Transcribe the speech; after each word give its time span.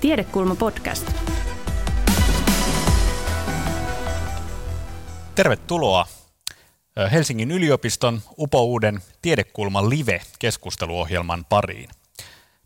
Tiedekulma 0.00 0.54
podcast. 0.54 1.12
Tervetuloa 5.34 6.06
Helsingin 7.12 7.50
yliopiston 7.50 8.22
upouuden 8.38 9.00
Tiedekulman 9.22 9.90
live-keskusteluohjelman 9.90 11.44
pariin. 11.44 11.88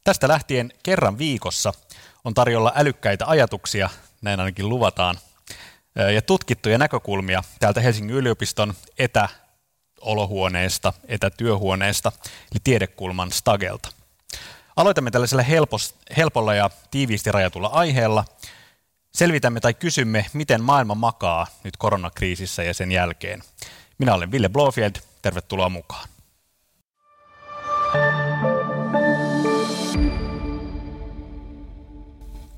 Tästä 0.04 0.28
lähtien 0.28 0.72
kerran 0.82 1.18
viikossa 1.18 1.72
on 2.24 2.34
tarjolla 2.34 2.72
älykkäitä 2.76 3.26
ajatuksia, 3.26 3.90
näin 4.22 4.40
ainakin 4.40 4.68
luvataan, 4.68 5.18
ja 6.14 6.22
tutkittuja 6.22 6.78
näkökulmia 6.78 7.42
täältä 7.60 7.80
Helsingin 7.80 8.16
yliopiston 8.16 8.74
etäolohuoneesta, 8.98 10.92
etätyöhuoneesta, 11.08 12.12
eli 12.52 12.60
Tiedekulman 12.64 13.32
Stagelta. 13.32 14.03
Aloitamme 14.76 15.10
tällaisella 15.10 15.42
helpos, 15.42 15.94
helpolla 16.16 16.54
ja 16.54 16.70
tiiviisti 16.90 17.32
rajatulla 17.32 17.68
aiheella. 17.68 18.24
Selvitämme 19.14 19.60
tai 19.60 19.74
kysymme, 19.74 20.26
miten 20.32 20.62
maailma 20.62 20.94
makaa 20.94 21.46
nyt 21.64 21.76
koronakriisissä 21.76 22.62
ja 22.62 22.74
sen 22.74 22.92
jälkeen. 22.92 23.42
Minä 23.98 24.14
olen 24.14 24.32
Ville 24.32 24.48
Blofield, 24.48 24.92
tervetuloa 25.22 25.68
mukaan. 25.68 26.08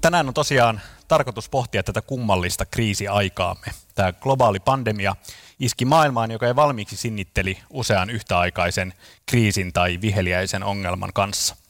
Tänään 0.00 0.28
on 0.28 0.34
tosiaan 0.34 0.80
tarkoitus 1.08 1.48
pohtia 1.48 1.82
tätä 1.82 2.02
kummallista 2.02 2.66
kriisiaikaamme. 2.66 3.66
Tämä 3.94 4.12
globaali 4.12 4.60
pandemia 4.60 5.16
iski 5.60 5.84
maailmaan, 5.84 6.30
joka 6.30 6.46
ei 6.46 6.56
valmiiksi 6.56 6.96
sinnitteli 6.96 7.58
usean 7.70 8.10
yhtäaikaisen 8.10 8.94
kriisin 9.26 9.72
tai 9.72 9.98
viheliäisen 10.00 10.62
ongelman 10.62 11.12
kanssa. 11.14 11.65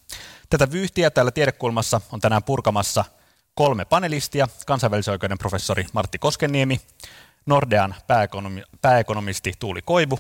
Tätä 0.51 0.71
vyyhtiä 0.71 1.11
täällä 1.11 1.31
tiedekulmassa 1.31 2.01
on 2.13 2.21
tänään 2.21 2.43
purkamassa 2.43 3.05
kolme 3.55 3.85
panelistia, 3.85 4.49
kansainvälisoikeuden 4.67 5.39
professori 5.39 5.87
Martti 5.93 6.19
Koskeniemi, 6.19 6.81
Nordean 7.47 7.95
pääekonomi, 8.07 8.63
pääekonomisti 8.83 9.53
Tuuli 9.59 9.83
Koivu 9.83 10.19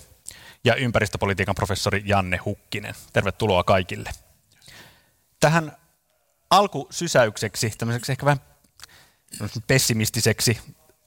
ja 0.64 0.74
ympäristöpolitiikan 0.74 1.54
professori 1.54 2.02
Janne 2.04 2.36
Hukkinen. 2.36 2.94
Tervetuloa 3.12 3.64
kaikille. 3.64 4.10
Tähän 5.40 5.76
alkusysäykseksi, 6.50 7.72
tämmöiseksi 7.78 8.12
ehkä 8.12 8.26
vähän 8.26 8.40
pessimistiseksi 9.66 10.58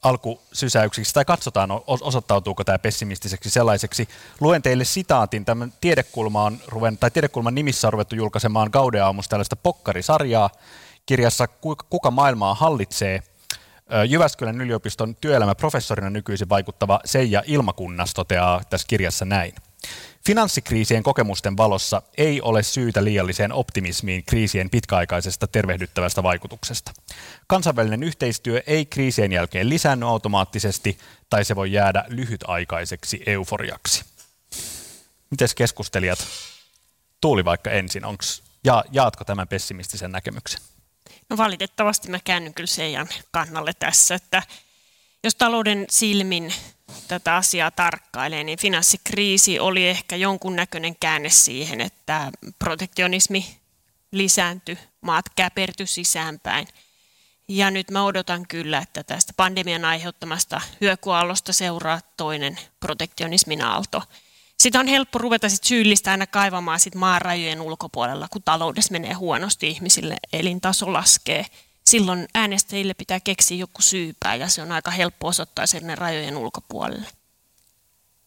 alkusysäyksiksi, 0.02 1.14
tai 1.14 1.24
katsotaan 1.24 1.70
osoittautuuko 1.86 2.64
tämä 2.64 2.78
pessimistiseksi 2.78 3.50
sellaiseksi. 3.50 4.08
Luen 4.40 4.62
teille 4.62 4.84
sitaatin, 4.84 5.44
tämän 5.44 5.72
tiedekulma 5.80 6.44
on 6.44 6.58
ruven, 6.66 6.98
tai 6.98 7.10
tiedekulman 7.10 7.54
nimissä 7.54 7.88
on 7.88 7.92
ruvettu 7.92 8.14
julkaisemaan 8.14 8.70
Gaudeamus 8.72 9.28
tällaista 9.28 9.56
pokkarisarjaa 9.56 10.50
kirjassa 11.06 11.48
Kuka 11.90 12.10
maailmaa 12.10 12.54
hallitsee. 12.54 13.22
Jyväskylän 14.08 14.60
yliopiston 14.60 15.16
työelämäprofessorina 15.16 16.10
nykyisin 16.10 16.48
vaikuttava 16.48 17.00
Seija 17.04 17.42
Ilmakunnas 17.46 18.14
toteaa 18.14 18.60
tässä 18.70 18.86
kirjassa 18.88 19.24
näin. 19.24 19.54
Finanssikriisien 20.30 21.02
kokemusten 21.02 21.56
valossa 21.56 22.02
ei 22.18 22.40
ole 22.40 22.62
syytä 22.62 23.04
liialliseen 23.04 23.52
optimismiin 23.52 24.24
kriisien 24.24 24.70
pitkäaikaisesta 24.70 25.46
tervehdyttävästä 25.46 26.22
vaikutuksesta. 26.22 26.92
Kansainvälinen 27.46 28.02
yhteistyö 28.02 28.62
ei 28.66 28.86
kriisien 28.86 29.32
jälkeen 29.32 29.68
lisänny 29.68 30.06
automaattisesti 30.06 30.98
tai 31.30 31.44
se 31.44 31.56
voi 31.56 31.72
jäädä 31.72 32.04
lyhytaikaiseksi 32.08 33.22
euforiaksi. 33.26 34.04
Mites 35.30 35.54
keskustelijat? 35.54 36.26
Tuuli 37.20 37.44
vaikka 37.44 37.70
ensin, 37.70 38.04
onks, 38.04 38.42
ja, 38.64 38.84
jaatko 38.92 39.24
tämän 39.24 39.48
pessimistisen 39.48 40.12
näkemyksen? 40.12 40.60
No 41.28 41.36
valitettavasti 41.36 42.10
mä 42.10 42.18
käännyn 42.24 42.54
kyllä 42.54 42.66
Seijan 42.66 43.08
kannalle 43.30 43.72
tässä, 43.78 44.14
että 44.14 44.42
jos 45.24 45.34
talouden 45.34 45.86
silmin 45.88 46.52
tätä 47.08 47.36
asiaa 47.36 47.70
tarkkailee, 47.70 48.44
niin 48.44 48.58
finanssikriisi 48.58 49.58
oli 49.58 49.88
ehkä 49.88 50.16
jonkunnäköinen 50.16 50.96
käänne 50.96 51.30
siihen, 51.30 51.80
että 51.80 52.30
protektionismi 52.58 53.56
lisääntyi, 54.12 54.78
maat 55.00 55.24
käperty 55.36 55.86
sisäänpäin. 55.86 56.68
Ja 57.48 57.70
nyt 57.70 57.90
mä 57.90 58.04
odotan 58.04 58.46
kyllä, 58.48 58.78
että 58.78 59.02
tästä 59.02 59.32
pandemian 59.36 59.84
aiheuttamasta 59.84 60.60
hyökuaallosta 60.80 61.52
seuraa 61.52 62.00
toinen 62.16 62.58
protektionismin 62.80 63.62
aalto. 63.62 64.02
Sitä 64.58 64.80
on 64.80 64.86
helppo 64.86 65.18
ruveta 65.18 65.48
sit 65.48 65.64
syyllistä 65.64 66.10
aina 66.10 66.26
kaivamaan 66.26 66.80
sit 66.80 66.94
maarajojen 66.94 67.60
ulkopuolella, 67.60 68.28
kun 68.30 68.42
taloudessa 68.42 68.92
menee 68.92 69.12
huonosti 69.12 69.68
ihmisille, 69.68 70.16
elintaso 70.32 70.92
laskee– 70.92 71.46
silloin 71.86 72.28
äänestäjille 72.34 72.94
pitää 72.94 73.20
keksiä 73.20 73.56
joku 73.56 73.82
syypää 73.82 74.34
ja 74.34 74.48
se 74.48 74.62
on 74.62 74.72
aika 74.72 74.90
helppo 74.90 75.28
osoittaa 75.28 75.66
sen 75.66 75.98
rajojen 75.98 76.36
ulkopuolelle. 76.36 77.19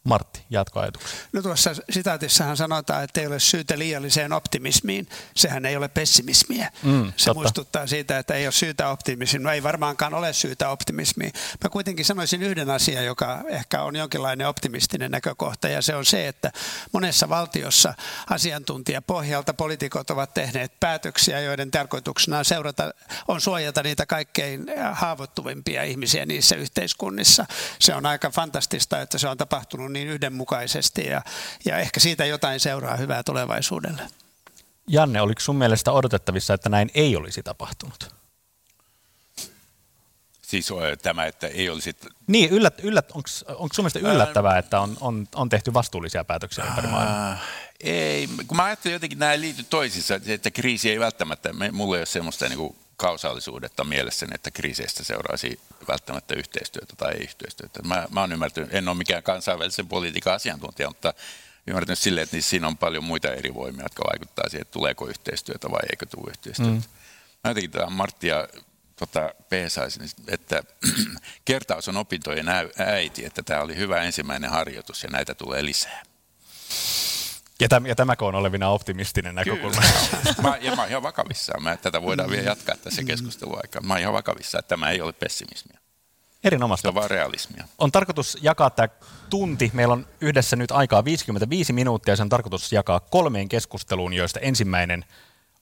Martti, 0.04 0.44
jatkoajatuksia. 0.50 1.20
No 1.34 1.42
tuossa 1.42 1.72
sitaatissahan 1.90 2.58
sanotaan, 2.58 3.04
että 3.04 3.22
ei 3.22 3.28
ole 3.28 3.40
syytä 3.40 3.80
liialliseen 3.80 4.34
optimismiin. 4.34 5.08
Sehän 5.36 5.66
ei 5.66 5.78
ole 5.78 5.88
pessimismiä. 5.88 6.72
Mm, 6.84 7.06
Se 7.18 7.26
totta. 7.26 7.34
muistuttaa 7.34 7.88
siitä, 7.88 8.20
että 8.20 8.34
ei 8.34 8.46
ole 8.46 8.52
syytä 8.52 8.90
optimismiin. 8.90 9.44
No 9.44 9.52
ei 9.52 9.64
varmaankaan 9.64 10.14
ole 10.14 10.34
syytä 10.34 10.70
optimismiin. 10.70 11.32
Mä 11.64 11.70
kuitenkin 11.70 12.06
sanoisin 12.06 12.44
yhden 12.44 12.70
asian, 12.70 13.06
joka 13.06 13.42
ehkä 13.48 13.84
on 13.84 13.96
jonkinlainen 13.96 14.48
optimistinen 14.48 15.12
näkökohta, 15.12 15.68
ja 15.68 15.82
se 15.82 15.96
on 15.96 16.06
se, 16.06 16.28
että 16.28 16.52
monessa 16.92 17.30
valtiossa 17.30 17.94
asiantuntijapohjalta 18.30 19.54
poliitikot 19.54 20.10
ovat 20.10 20.34
tehneet 20.34 20.80
päätöksiä, 20.80 21.40
joiden 21.40 21.72
tarkoituksena 21.72 22.38
on, 22.38 22.46
seurata, 22.46 22.94
on 23.28 23.42
suojata 23.42 23.84
niitä 23.84 24.06
kaikkein 24.06 24.66
haavoittuvimpia 24.92 25.84
ihmisiä 25.84 26.26
niissä 26.26 26.56
yhteiskunnissa. 26.56 27.46
Se 27.80 27.96
on 27.96 28.06
aika 28.06 28.30
fantastista, 28.30 29.02
että 29.02 29.18
se 29.18 29.28
on 29.28 29.38
tapahtunut 29.38 29.93
niin 29.94 30.08
yhdenmukaisesti 30.08 31.06
ja, 31.06 31.22
ja 31.66 31.78
ehkä 31.78 32.00
siitä 32.00 32.26
jotain 32.26 32.60
seuraa 32.60 32.98
hyvää 32.98 33.24
tulevaisuudelle. 33.24 34.02
Janne, 34.88 35.22
oliko 35.22 35.40
sun 35.42 35.56
mielestä 35.56 35.92
odotettavissa, 35.92 36.54
että 36.54 36.70
näin 36.70 36.92
ei 36.94 37.16
olisi 37.16 37.44
tapahtunut? 37.44 38.16
Siis 40.42 40.70
tämä, 41.02 41.26
että 41.26 41.48
ei 41.48 41.70
olisi... 41.70 41.96
Niin, 42.28 42.50
yllät, 42.50 42.80
yllät, 42.84 43.12
onko 43.12 43.28
sun 43.74 43.84
mielestä 43.84 44.00
yllättävää, 44.00 44.58
että 44.58 44.80
on, 44.80 44.98
on, 45.02 45.28
on 45.36 45.50
tehty 45.50 45.74
vastuullisia 45.74 46.24
päätöksiä 46.24 46.66
ympäri 46.66 46.88
maailmaa? 46.88 47.38
Ei, 47.80 48.30
kun 48.48 48.58
mä 48.58 48.64
ajattelen 48.64 48.94
jotenkin 48.94 49.20
nämä 49.20 49.40
liity 49.40 49.64
toisissa, 49.64 50.16
että 50.28 50.52
kriisi 50.52 50.90
ei 50.90 51.00
välttämättä, 51.00 51.50
mulla 51.72 51.96
ei 51.96 52.00
ole 52.00 52.06
semmoista 52.06 52.50
niin 52.50 52.58
kuin 52.58 52.76
kausaalisuudetta 52.98 53.84
mielessäni, 53.84 54.32
että 54.36 54.52
kriiseistä 54.52 55.04
seuraisi 55.04 55.60
välttämättä 55.88 56.36
yhteistyötä 56.36 56.96
tai 56.96 57.14
ei 57.14 57.24
yhteistyötä. 57.24 57.82
Mä, 57.84 58.08
mä 58.12 58.20
oon 58.20 58.32
ymmärtänyt, 58.32 58.74
en 58.74 58.88
ole 58.88 58.98
mikään 58.98 59.24
kansainvälisen 59.24 59.88
politiikan 59.88 60.34
asiantuntija, 60.34 60.88
mutta 60.88 61.14
ymmärtänyt 61.68 62.00
silleen, 62.00 62.24
että 62.24 62.42
siinä 62.42 62.68
on 62.68 62.78
paljon 62.78 63.04
muita 63.04 63.34
eri 63.34 63.54
voimia, 63.54 63.86
jotka 63.86 64.04
vaikuttaa 64.12 64.50
siihen, 64.50 64.62
että 64.62 64.72
tuleeko 64.72 65.08
yhteistyötä 65.08 65.72
vai 65.72 65.82
eikö 65.92 66.06
tule 66.06 66.30
yhteistyötä. 66.30 66.72
Mm. 66.72 66.84
Mä 67.44 67.50
jotenkin 67.50 67.72
tämä 67.72 67.90
Marttia 67.90 68.48
tota, 68.96 69.34
peesaisin, 69.50 70.10
että 70.28 70.64
kertaus 71.46 71.88
on 71.88 71.98
opintojen 71.98 72.46
äiti, 72.78 73.26
että 73.26 73.44
tämä 73.44 73.62
oli 73.62 73.76
hyvä 73.76 74.02
ensimmäinen 74.02 74.50
harjoitus 74.50 75.04
ja 75.04 75.10
näitä 75.10 75.36
tulee 75.36 75.66
lisää. 75.66 76.04
Ja, 77.60 77.70
täm, 77.70 77.86
ja 77.86 77.96
tämäkö 77.96 78.26
on 78.26 78.36
olevina 78.36 78.70
optimistinen 78.70 79.36
näkökulma? 79.36 79.82
mä, 80.44 80.58
ja 80.62 80.76
mä 80.76 80.82
oon 80.82 80.90
ihan 80.90 81.04
vakavissaan. 81.04 81.64
Mä, 81.64 81.78
tätä 81.78 82.02
voidaan 82.02 82.30
vielä 82.30 82.50
jatkaa 82.50 82.76
tässä 82.78 83.04
keskustelun 83.04 83.58
aikana. 83.58 83.88
Mä 83.88 83.94
oon 83.94 84.02
ihan 84.02 84.14
vakavissaan, 84.14 84.60
että 84.60 84.70
tämä 84.70 84.90
ei 84.90 85.02
ole 85.02 85.14
pessimismia. 85.14 85.80
Erinomaista. 86.44 86.82
Se 86.82 86.88
on 86.88 86.96
vaan 86.96 87.10
realismia. 87.10 87.68
On 87.78 87.92
tarkoitus 87.92 88.38
jakaa 88.42 88.70
tämä 88.70 88.88
tunti. 89.30 89.72
Meillä 89.74 89.94
on 89.94 90.08
yhdessä 90.22 90.56
nyt 90.56 90.72
aikaa 90.72 91.06
55 91.06 91.74
minuuttia 91.74 92.12
ja 92.12 92.16
se 92.16 92.22
on 92.22 92.30
tarkoitus 92.30 92.72
jakaa 92.72 93.00
kolmeen 93.00 93.50
keskusteluun, 93.50 94.14
joista 94.14 94.40
ensimmäinen 94.40 95.06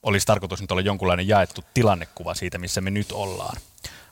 olisi 0.03 0.27
tarkoitus 0.27 0.61
nyt 0.61 0.71
olla 0.71 0.81
jonkunlainen 0.81 1.27
jaettu 1.27 1.61
tilannekuva 1.73 2.33
siitä, 2.33 2.57
missä 2.57 2.81
me 2.81 2.91
nyt 2.91 3.11
ollaan. 3.11 3.57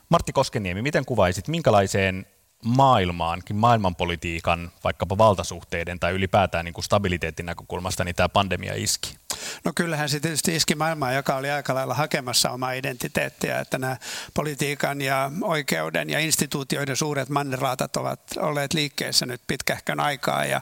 Martti 0.08 0.32
Koskeniemi, 0.32 0.82
miten 0.82 1.04
kuvaisit, 1.04 1.48
minkälaiseen 1.48 2.26
maailmaankin, 2.64 3.56
maailmanpolitiikan, 3.56 4.72
vaikkapa 4.84 5.18
valtasuhteiden 5.18 6.00
tai 6.00 6.12
ylipäätään 6.12 6.64
niin 6.64 6.72
kuin 6.72 6.84
stabiliteetin 6.84 7.46
näkökulmasta, 7.46 8.04
niin 8.04 8.14
tämä 8.14 8.28
pandemia 8.28 8.74
iski? 8.76 9.16
No 9.64 9.72
kyllähän 9.74 10.08
se 10.08 10.20
tietysti 10.20 10.56
iski 10.56 10.74
maailmaa, 10.74 11.12
joka 11.12 11.36
oli 11.36 11.50
aika 11.50 11.74
lailla 11.74 11.94
hakemassa 11.94 12.50
omaa 12.50 12.72
identiteettiä, 12.72 13.60
että 13.60 13.78
nämä 13.78 13.96
politiikan 14.34 15.00
ja 15.00 15.30
oikeuden 15.42 16.10
ja 16.10 16.18
instituutioiden 16.18 16.96
suuret 16.96 17.28
mannerlaatat 17.28 17.96
ovat 17.96 18.20
olleet 18.36 18.74
liikkeessä 18.74 19.26
nyt 19.26 19.40
pitkähkön 19.46 20.00
aikaa 20.00 20.44
ja 20.44 20.60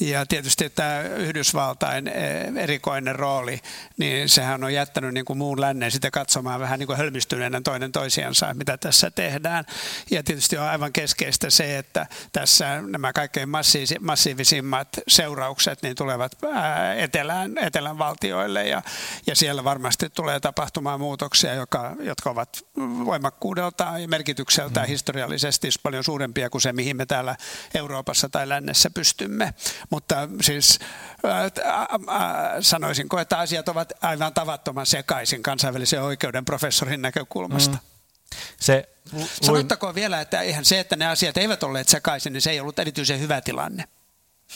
ja 0.00 0.26
tietysti 0.26 0.70
tämä 0.70 1.00
Yhdysvaltain 1.00 2.08
eh, 2.08 2.52
erikoinen 2.56 3.16
rooli, 3.16 3.60
niin 3.96 4.28
sehän 4.28 4.64
on 4.64 4.74
jättänyt 4.74 5.14
niin 5.14 5.24
kuin 5.24 5.38
muun 5.38 5.60
lännen 5.60 5.90
sitä 5.90 6.10
katsomaan 6.10 6.60
vähän 6.60 6.78
niin 6.78 6.86
kuin 6.86 6.96
hölmistyneenä 6.96 7.60
toinen 7.64 7.92
toisiansa, 7.92 8.54
mitä 8.54 8.76
tässä 8.76 9.10
tehdään. 9.10 9.64
Ja 10.10 10.22
tietysti 10.22 10.58
on 10.58 10.68
aivan 10.68 10.92
keskeistä 10.92 11.50
se, 11.50 11.78
että 11.78 12.06
tässä 12.32 12.82
nämä 12.82 13.12
kaikkein 13.12 13.48
massiivisimmat 14.00 14.88
seuraukset 15.08 15.82
niin 15.82 15.96
tulevat 15.96 16.32
etelän, 16.96 17.58
etelän 17.58 17.98
valtioille 17.98 18.66
ja, 18.66 18.82
ja 19.26 19.36
siellä 19.36 19.64
varmasti 19.64 20.10
tulee 20.10 20.40
tapahtumaan 20.40 21.00
muutoksia, 21.00 21.54
joka, 21.54 21.96
jotka 22.00 22.30
ovat 22.30 22.62
voimakkuudeltaan 23.04 24.02
ja 24.02 24.08
merkitykseltään 24.08 24.86
mm. 24.86 24.90
historiallisesti 24.90 25.68
paljon 25.82 26.04
suurempia 26.04 26.50
kuin 26.50 26.62
se, 26.62 26.72
mihin 26.72 26.96
me 26.96 27.06
täällä 27.06 27.36
Euroopassa 27.74 28.28
tai 28.28 28.48
lännessä 28.48 28.90
pystymme. 28.90 29.54
Mutta 29.90 30.28
siis 30.40 30.78
sanoisinko, 32.60 33.18
että 33.18 33.38
asiat 33.38 33.68
ovat 33.68 33.92
aivan 34.02 34.34
tavattoman 34.34 34.86
sekaisin 34.86 35.42
kansainvälisen 35.42 36.02
oikeuden 36.02 36.44
professorin 36.44 37.02
näkökulmasta. 37.02 37.76
Mm. 37.76 38.38
Se, 38.60 38.88
luin... 39.12 39.28
Sanottakoon 39.42 39.94
vielä, 39.94 40.20
että 40.20 40.40
eihän 40.40 40.64
se, 40.64 40.80
että 40.80 40.96
ne 40.96 41.06
asiat 41.06 41.36
eivät 41.36 41.62
olleet 41.62 41.88
sekaisin, 41.88 42.32
niin 42.32 42.40
se 42.40 42.50
ei 42.50 42.60
ollut 42.60 42.78
erityisen 42.78 43.20
hyvä 43.20 43.40
tilanne. 43.40 43.84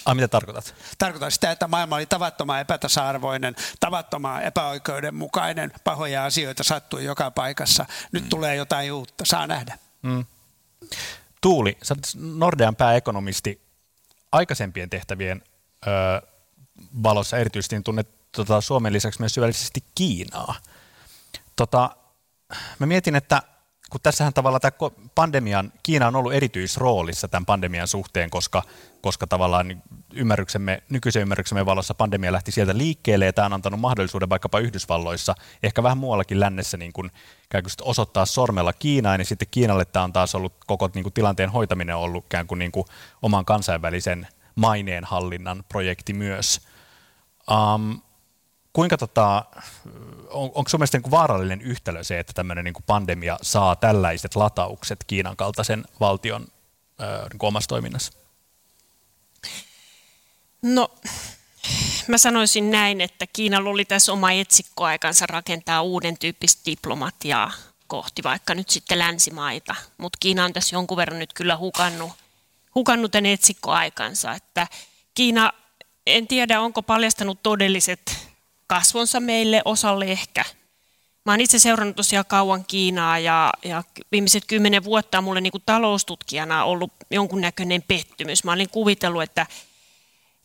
Ai, 0.04 0.14
mitä 0.14 0.28
tarkoitat? 0.28 0.74
Tarkoitan 0.98 1.30
sitä, 1.30 1.50
että 1.50 1.68
maailma 1.68 1.96
oli 1.96 2.06
tavattoman 2.06 2.60
epätasa-arvoinen, 2.60 3.56
tavattoman 3.80 4.42
epäoikeudenmukainen, 4.42 5.72
pahoja 5.84 6.24
asioita 6.24 6.64
sattui 6.64 7.04
joka 7.04 7.30
paikassa. 7.30 7.86
Nyt 8.12 8.22
mm. 8.24 8.28
tulee 8.28 8.56
jotain 8.56 8.92
uutta, 8.92 9.24
saa 9.26 9.46
nähdä. 9.46 9.78
Mm. 10.02 10.24
Tuuli, 11.40 11.78
sä 11.82 11.94
olet 11.94 12.38
Nordean 12.38 12.76
pääekonomisti 12.76 13.63
aikaisempien 14.34 14.90
tehtävien 14.90 15.42
ö, 15.86 15.90
valossa 17.02 17.38
erityisesti 17.38 17.76
niin 17.76 17.84
tunnet 17.84 18.08
tota, 18.32 18.60
Suomen 18.60 18.92
lisäksi 18.92 19.20
myös 19.20 19.34
syvällisesti 19.34 19.84
Kiinaa. 19.94 20.54
Tota, 21.56 21.96
mä 22.78 22.86
mietin, 22.86 23.16
että 23.16 23.42
kun 23.90 24.00
tässähän 24.02 24.34
tavallaan 24.34 24.60
tämä 24.60 24.90
pandemian, 25.14 25.72
Kiina 25.82 26.06
on 26.06 26.16
ollut 26.16 26.32
erityisroolissa 26.32 27.28
tämän 27.28 27.46
pandemian 27.46 27.88
suhteen, 27.88 28.30
koska, 28.30 28.62
koska 29.00 29.26
tavallaan 29.26 29.82
ymmärryksemme, 30.14 30.82
nykyisen 30.88 31.22
ymmärryksemme 31.22 31.66
valossa 31.66 31.94
pandemia 31.94 32.32
lähti 32.32 32.52
sieltä 32.52 32.78
liikkeelle 32.78 33.24
ja 33.24 33.32
tämä 33.32 33.46
on 33.46 33.52
antanut 33.52 33.80
mahdollisuuden 33.80 34.28
vaikkapa 34.28 34.58
Yhdysvalloissa, 34.58 35.34
ehkä 35.62 35.82
vähän 35.82 35.98
muuallakin 35.98 36.40
lännessä 36.40 36.76
niin 36.76 36.92
kuin, 36.92 37.10
osoittaa 37.82 38.26
sormella 38.26 38.72
Kiinaa, 38.72 39.16
niin 39.16 39.26
sitten 39.26 39.48
Kiinalle 39.50 39.84
tämä 39.84 40.04
on 40.04 40.12
taas 40.12 40.34
ollut 40.34 40.54
koko 40.66 40.90
niin 40.94 41.02
kuin, 41.02 41.12
tilanteen 41.12 41.50
hoitaminen 41.50 41.96
ollut 41.96 42.24
ikään 42.24 42.46
kuin, 42.46 42.58
niin 42.58 42.72
kuin 42.72 42.84
oman 43.22 43.44
kansainvälisen 43.44 44.26
maineen 44.54 45.04
hallinnan 45.04 45.64
projekti 45.68 46.12
myös. 46.12 46.60
Um, 47.50 48.00
kuinka 48.72 48.96
tota, 48.98 49.44
on, 50.34 50.50
onko 50.54 50.68
sun 50.68 50.80
mielestä 50.80 50.98
niin 50.98 51.10
vaarallinen 51.10 51.60
yhtälö 51.60 52.04
se, 52.04 52.18
että 52.18 52.32
tämmöinen 52.32 52.64
niin 52.64 52.74
pandemia 52.86 53.38
saa 53.42 53.76
tällaiset 53.76 54.36
lataukset 54.36 55.04
Kiinan 55.06 55.36
kaltaisen 55.36 55.84
valtion 56.00 56.46
niin 57.32 57.38
omassa 57.40 57.68
toiminnassa? 57.68 58.12
No, 60.62 60.90
mä 62.08 62.18
sanoisin 62.18 62.70
näin, 62.70 63.00
että 63.00 63.26
Kiinalla 63.32 63.70
oli 63.70 63.84
tässä 63.84 64.12
oma 64.12 64.32
etsikkoaikansa 64.32 65.26
rakentaa 65.26 65.82
uuden 65.82 66.18
tyyppistä 66.18 66.62
diplomatiaa 66.66 67.52
kohti 67.86 68.22
vaikka 68.22 68.54
nyt 68.54 68.70
sitten 68.70 68.98
länsimaita, 68.98 69.74
mutta 69.98 70.16
Kiina 70.20 70.44
on 70.44 70.52
tässä 70.52 70.76
jonkun 70.76 70.96
verran 70.96 71.18
nyt 71.18 71.32
kyllä 71.32 71.56
hukannut, 71.56 72.12
hukannut 72.74 73.10
tämän 73.10 73.26
etsikkoaikansa, 73.26 74.32
että 74.32 74.66
Kiina, 75.14 75.52
en 76.06 76.26
tiedä 76.26 76.60
onko 76.60 76.82
paljastanut 76.82 77.42
todelliset 77.42 78.33
kasvonsa 78.66 79.20
meille, 79.20 79.62
osalle 79.64 80.04
ehkä. 80.04 80.44
Mä 81.24 81.32
oon 81.32 81.40
itse 81.40 81.58
seurannut 81.58 81.96
tosiaan 81.96 82.26
kauan 82.28 82.64
Kiinaa 82.64 83.18
ja, 83.18 83.52
ja 83.64 83.84
viimeiset 84.12 84.44
kymmenen 84.46 84.84
vuotta 84.84 85.18
on 85.18 85.24
mulle 85.24 85.40
niin 85.40 85.50
kuin 85.50 85.62
taloustutkijana 85.66 86.64
ollut 86.64 86.92
jonkunnäköinen 87.10 87.82
pettymys. 87.82 88.44
Mä 88.44 88.52
olin 88.52 88.70
kuvitellut, 88.70 89.22
että 89.22 89.46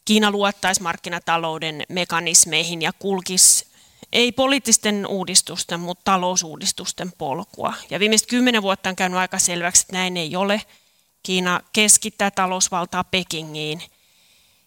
Kiina 0.06 0.32
luottaisi 0.32 0.82
markkinatalouden 0.82 1.84
mekanismeihin 1.90 2.82
ja 2.82 2.94
kulkisi 2.94 3.66
ei 4.12 4.32
poliittisten 4.32 5.08
uudistusten, 5.08 5.80
mutta 5.80 6.02
talousuudistusten 6.04 7.12
polkua. 7.18 7.74
Ja 7.90 8.00
viimeiset 8.00 8.28
kymmenen 8.28 8.62
vuotta 8.62 8.90
on 8.90 8.96
käynyt 8.96 9.20
aika 9.20 9.40
selväksi, 9.40 9.82
että 9.82 9.94
näin 9.94 10.18
ei 10.18 10.36
ole. 10.36 10.62
Kiina 11.24 11.62
keskittää 11.74 12.32
talousvaltaa 12.32 13.04
Pekingiin. 13.04 13.82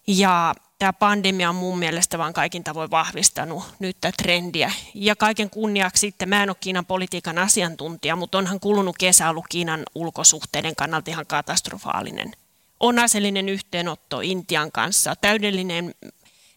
Ja 0.07 0.55
tämä 0.83 0.93
pandemia 0.93 1.49
on 1.49 1.55
mun 1.55 1.79
mielestä 1.79 2.17
vaan 2.17 2.33
kaikin 2.33 2.63
tavoin 2.63 2.91
vahvistanut 2.91 3.63
nyt 3.79 3.97
tätä 4.01 4.23
trendiä. 4.23 4.71
Ja 4.93 5.15
kaiken 5.15 5.49
kunniaksi 5.49 5.99
sitten, 5.99 6.29
mä 6.29 6.43
en 6.43 6.49
ole 6.49 6.57
Kiinan 6.59 6.85
politiikan 6.85 7.37
asiantuntija, 7.37 8.15
mutta 8.15 8.37
onhan 8.37 8.59
kulunut 8.59 8.97
kesä 8.97 9.29
ollut 9.29 9.45
Kiinan 9.49 9.83
ulkosuhteiden 9.95 10.75
kannalta 10.75 11.11
ihan 11.11 11.25
katastrofaalinen. 11.27 12.31
On 12.79 12.99
aseellinen 12.99 13.49
yhteenotto 13.49 14.21
Intian 14.21 14.71
kanssa, 14.71 15.15
täydellinen 15.15 15.95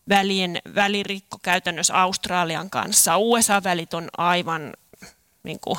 välien, 0.09 0.59
välirikko 0.75 1.39
käytännössä 1.43 1.95
Australian 1.95 2.71
kanssa. 2.71 3.17
USA-välit 3.17 3.95
on 3.95 4.09
aivan 4.19 4.73
niin 5.43 5.61
kuin, 5.61 5.79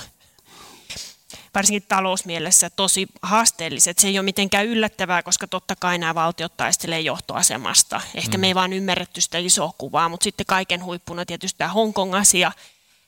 varsinkin 1.57 1.85
talousmielessä 1.89 2.69
tosi 2.69 3.07
haasteelliset. 3.21 3.99
Se 3.99 4.07
ei 4.07 4.19
ole 4.19 4.25
mitenkään 4.25 4.65
yllättävää, 4.65 5.23
koska 5.23 5.47
totta 5.47 5.75
kai 5.75 5.97
nämä 5.97 6.15
valtiot 6.15 6.57
taistelee 6.57 6.99
johtoasemasta. 6.99 8.01
Ehkä 8.15 8.37
mm. 8.37 8.41
me 8.41 8.47
ei 8.47 8.55
vaan 8.55 8.73
ymmärretty 8.73 9.21
sitä 9.21 9.37
isoa 9.37 9.73
kuvaa, 9.77 10.09
mutta 10.09 10.23
sitten 10.23 10.45
kaiken 10.45 10.83
huippuna 10.83 11.25
tietysti 11.25 11.57
tämä 11.57 11.73
Hongkong-asia, 11.73 12.51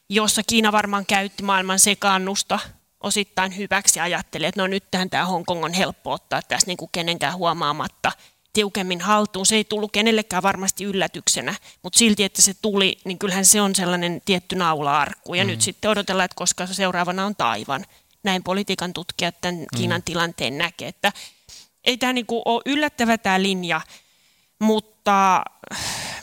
jossa 0.09 0.41
Kiina 0.47 0.71
varmaan 0.71 1.05
käytti 1.05 1.43
maailman 1.43 1.79
sekaannusta 1.79 2.59
osittain 3.03 3.57
hyväksi 3.57 3.99
ja 3.99 4.03
ajatteli, 4.03 4.45
että 4.45 4.61
no 4.61 4.67
nyt 4.67 4.83
tämä 4.91 5.25
Hongkong 5.25 5.65
on 5.65 5.73
helppo 5.73 6.11
ottaa 6.11 6.41
tässä 6.41 6.67
niin 6.67 6.77
kuin 6.77 6.89
kenenkään 6.91 7.35
huomaamatta 7.35 8.11
tiukemmin 8.53 9.01
haltuun. 9.01 9.45
Se 9.45 9.55
ei 9.55 9.63
tullut 9.63 9.91
kenellekään 9.91 10.43
varmasti 10.43 10.83
yllätyksenä, 10.83 11.55
mutta 11.83 11.99
silti, 11.99 12.23
että 12.23 12.41
se 12.41 12.53
tuli, 12.61 12.97
niin 13.05 13.19
kyllähän 13.19 13.45
se 13.45 13.61
on 13.61 13.75
sellainen 13.75 14.21
tietty 14.25 14.55
naula-arkku. 14.55 15.33
Ja 15.33 15.43
mm. 15.43 15.47
nyt 15.47 15.61
sitten 15.61 15.91
odotellaan, 15.91 16.25
että 16.25 16.35
koska 16.35 16.67
seuraavana 16.67 17.25
on 17.25 17.35
Taivan 17.35 17.85
näin 18.23 18.43
politiikan 18.43 18.93
tutkijat 18.93 19.41
tämän 19.41 19.65
Kiinan 19.77 19.99
mm. 20.01 20.03
tilanteen 20.03 20.57
näkee. 20.57 20.87
Että 20.87 21.11
ei 21.83 21.97
tämä 21.97 22.13
niinku 22.13 22.41
ole 22.45 22.61
yllättävä 22.65 23.17
tämä 23.17 23.41
linja, 23.41 23.81
mutta, 24.59 25.43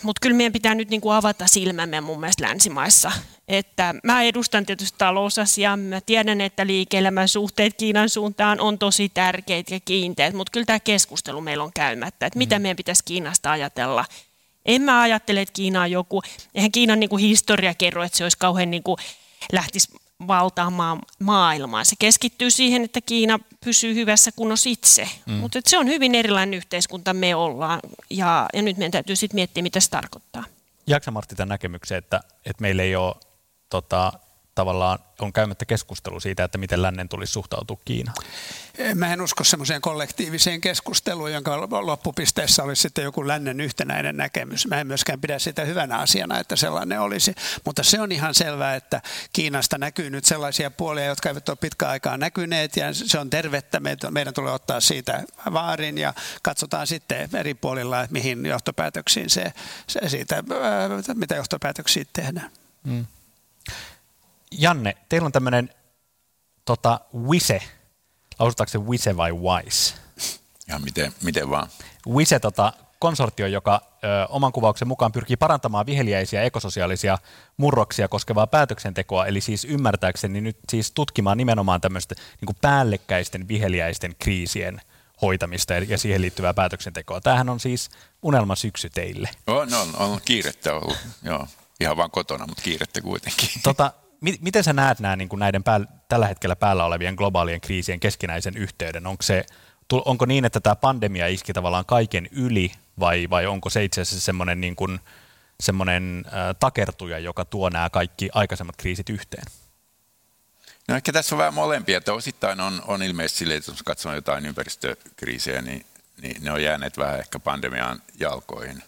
mutta 0.03 0.21
kyllä 0.21 0.37
meidän 0.37 0.53
pitää 0.53 0.75
nyt 0.75 0.91
niinku 0.91 1.11
avata 1.11 1.47
silmämme 1.47 2.01
mun 2.01 2.21
mielestä 2.21 2.45
länsimaissa. 2.45 3.13
Että 3.49 3.95
mä 4.05 4.23
edustan 4.23 4.67
tietysti 4.67 4.99
talousasiaa, 4.99 5.77
mä 5.77 6.01
tiedän, 6.01 6.41
että 6.41 6.67
liike-elämän 6.67 7.29
suhteet 7.29 7.75
Kiinan 7.75 8.09
suuntaan 8.09 8.61
on 8.61 8.79
tosi 8.79 9.09
tärkeitä 9.09 9.75
ja 9.75 9.81
kiinteät, 9.81 10.35
mutta 10.35 10.51
kyllä 10.51 10.67
tämä 10.67 10.81
keskustelu 10.81 11.41
meillä 11.41 11.65
on 11.65 11.73
käymättä, 11.75 12.27
että 12.27 12.39
mitä 12.39 12.59
mm. 12.59 12.63
meidän 12.63 12.77
pitäisi 12.77 13.05
Kiinasta 13.05 13.51
ajatella. 13.51 14.05
En 14.67 14.83
mä 14.83 15.01
ajattele, 15.01 15.41
että 15.41 15.53
Kiina 15.53 15.83
on 15.83 15.91
joku, 15.91 16.23
eihän 16.55 16.73
Kiinan 16.73 17.01
niinku 17.01 17.17
historia 17.17 17.75
kerro, 17.75 18.03
että 18.03 18.19
se 18.19 18.25
olisi 18.25 18.39
kauhean 18.39 18.71
niinku, 18.71 18.97
lähtisi 19.53 19.89
valtaamaan 20.27 20.99
maailmaa. 21.23 21.85
Se 21.85 21.97
keskittyy 21.99 22.51
siihen, 22.51 22.85
että 22.85 23.01
Kiina 23.01 23.39
pysyy 23.65 23.95
hyvässä 23.95 24.31
kunnossa 24.37 24.69
itse. 24.69 25.09
Mm. 25.27 25.33
Mutta 25.33 25.59
se 25.67 25.79
on 25.79 25.87
hyvin 25.87 26.15
erilainen 26.15 26.55
yhteiskunta 26.55 27.15
me 27.15 27.35
ollaan. 27.35 27.81
Ja, 28.11 28.49
ja 28.53 28.63
nyt 28.63 28.77
meidän 28.77 28.93
täytyy 28.93 29.17
sitten 29.17 29.37
miettiä, 29.37 29.63
mitä 29.63 29.81
se 29.81 29.91
tarkoittaa. 29.91 30.45
Jaksa 30.87 31.11
Martti 31.11 31.35
tämän 31.35 31.49
näkemyksen, 31.49 31.99
että, 31.99 32.21
että 32.47 32.63
meillä 32.63 32.83
ei 32.83 32.97
ole 32.97 33.15
tota, 33.71 34.13
tavallaan 34.57 34.99
on 35.21 35.33
käymättä 35.33 35.65
keskustelu 35.65 36.21
siitä, 36.21 36.45
että 36.45 36.59
miten 36.59 36.83
lännen 36.83 37.09
tulisi 37.09 37.33
suhtautua 37.33 37.79
Kiinaan? 37.85 38.17
Mä 38.95 39.13
en 39.13 39.21
usko 39.21 39.45
semmoiseen 39.45 39.81
kollektiiviseen 39.81 40.61
keskusteluun, 40.61 41.33
jonka 41.33 41.61
loppupisteessä 41.87 42.63
olisi 42.63 42.83
sitten 42.83 43.05
joku 43.05 43.29
lännen 43.29 43.61
yhtenäinen 43.61 44.17
näkemys. 44.17 44.67
Mä 44.67 44.81
en 44.81 44.87
myöskään 44.87 45.21
pidä 45.21 45.39
sitä 45.39 45.65
hyvänä 45.65 45.99
asiana, 45.99 46.39
että 46.39 46.57
sellainen 46.57 47.01
olisi. 47.01 47.35
Mutta 47.65 47.83
se 47.83 48.01
on 48.01 48.13
ihan 48.13 48.35
selvää, 48.35 48.75
että 48.75 49.03
Kiinasta 49.33 49.79
näkyy 49.79 50.11
nyt 50.11 50.25
sellaisia 50.25 50.71
puolia, 50.71 51.05
jotka 51.05 51.29
eivät 51.29 51.49
ole 51.49 51.59
pitkään 51.61 51.93
aikaa 51.93 52.17
näkyneet 52.17 52.77
ja 52.77 52.95
se 52.95 53.19
on 53.19 53.31
tervettä. 53.31 53.81
Meidän 54.11 54.35
tulee 54.35 54.53
ottaa 54.53 54.81
siitä 54.81 55.23
vaarin 55.53 55.99
ja 55.99 56.15
katsotaan 56.43 56.87
sitten 56.87 57.29
eri 57.35 57.55
puolilla, 57.55 58.01
että 58.01 58.13
mihin 58.13 58.47
johtopäätöksiin 58.47 59.31
se, 59.31 59.53
se 59.87 60.09
siitä, 60.09 60.45
mitä 61.15 61.35
johtopäätöksiä 61.35 62.05
tehdään. 62.13 62.51
Mm. 62.85 63.07
Janne, 64.53 64.97
teillä 65.09 65.27
on 65.27 65.33
tämmöinen 65.33 65.71
tota, 66.65 67.01
WISE, 67.15 67.63
lausutaanko 68.39 68.71
se 68.71 68.79
WISE 68.79 69.17
vai 69.17 69.33
WISE? 69.33 69.95
Ja 70.69 70.79
miten, 70.79 71.13
miten 71.23 71.51
vaan. 71.51 71.69
WISE 72.09 72.41
tota, 72.41 72.73
konsortio, 72.99 73.47
joka 73.47 73.83
ö, 73.85 74.27
oman 74.29 74.53
kuvauksen 74.53 74.89
mukaan 74.89 75.13
pyrkii 75.13 75.37
parantamaan 75.37 75.87
viheliäisiä 75.87 76.43
ekososiaalisia 76.43 77.19
murroksia 77.57 78.09
koskevaa 78.09 78.47
päätöksentekoa, 78.47 79.27
eli 79.27 79.41
siis 79.41 79.65
ymmärtääkseni 79.65 80.41
nyt 80.41 80.57
siis 80.71 80.93
tutkimaan 80.93 81.39
nimenomaan 81.39 81.81
tämmöistä 81.81 82.15
niin 82.41 82.57
päällekkäisten 82.61 83.49
viheliäisten 83.49 84.17
kriisien 84.19 84.81
hoitamista 85.23 85.75
ja 85.75 85.99
siihen 85.99 86.23
liittyvää 86.23 86.55
päätöksentekoa. 86.55 87.21
Tämähän 87.21 87.49
on 87.49 87.61
siis 87.61 87.91
unelma 88.23 88.57
syksy 88.57 88.91
teille. 88.91 89.31
On, 89.47 89.75
on, 89.75 89.97
on 89.97 90.21
kiirettä 90.25 90.75
ollut, 90.75 90.99
joo. 91.23 91.47
Ihan 91.81 91.97
vaan 91.97 92.11
kotona, 92.11 92.47
mutta 92.47 92.63
kiirettä 92.63 93.01
kuitenkin. 93.01 93.49
Tota, 93.63 93.93
mi- 94.21 94.39
miten 94.41 94.65
sä 94.65 94.73
näet 94.73 95.01
nämä 95.01 95.17
niin 95.17 95.29
kuin 95.29 95.41
näiden 95.41 95.63
pääl- 95.63 95.93
tällä 96.09 96.27
hetkellä 96.27 96.57
päällä 96.57 96.85
olevien 96.85 97.15
globaalien 97.15 97.61
kriisien 97.61 98.01
keskinäisen 98.01 98.57
yhteyden? 98.57 99.07
Onko, 99.07 99.23
se, 99.23 99.47
onko 99.93 100.27
niin, 100.27 100.45
että 100.45 100.61
tämä 100.61 100.77
pandemia 100.77 101.27
iski 101.27 101.53
tavallaan 101.53 101.87
kaiken 101.87 102.29
yli 102.33 102.73
vai, 103.01 103.31
vai 103.31 103.47
onko 103.47 103.71
se 103.71 103.85
itse 103.85 104.01
asiassa 104.01 104.25
semmoinen 104.25 104.61
niin 104.61 104.77
kuin, 104.77 105.01
semmoinen 105.61 106.25
äh, 106.27 106.33
takertuja, 106.61 107.19
joka 107.19 107.45
tuo 107.45 107.69
nämä 107.69 107.91
kaikki 107.91 108.29
aikaisemmat 108.35 108.77
kriisit 108.77 109.11
yhteen? 109.11 109.45
No 110.89 110.97
ehkä 110.97 111.13
tässä 111.13 111.35
on 111.35 111.39
vähän 111.39 111.55
molempia, 111.55 111.99
että 111.99 112.13
osittain 112.13 112.61
on, 112.61 112.83
on 112.87 113.03
ilmeisesti 113.03 113.39
sille, 113.39 113.55
että 113.55 113.71
jos 113.71 113.83
katsoo 113.83 114.15
jotain 114.15 114.47
ympäristökriisejä, 114.47 115.63
niin, 115.63 115.87
niin 116.23 116.45
ne 116.45 116.53
on 116.53 116.63
jääneet 116.63 116.99
vähän 116.99 117.19
ehkä 117.19 117.39
pandemian 117.39 118.03
jalkoihin 118.21 118.83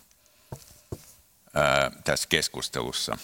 ää, 1.55 1.91
tässä 2.05 2.29
keskustelussa. 2.29 3.19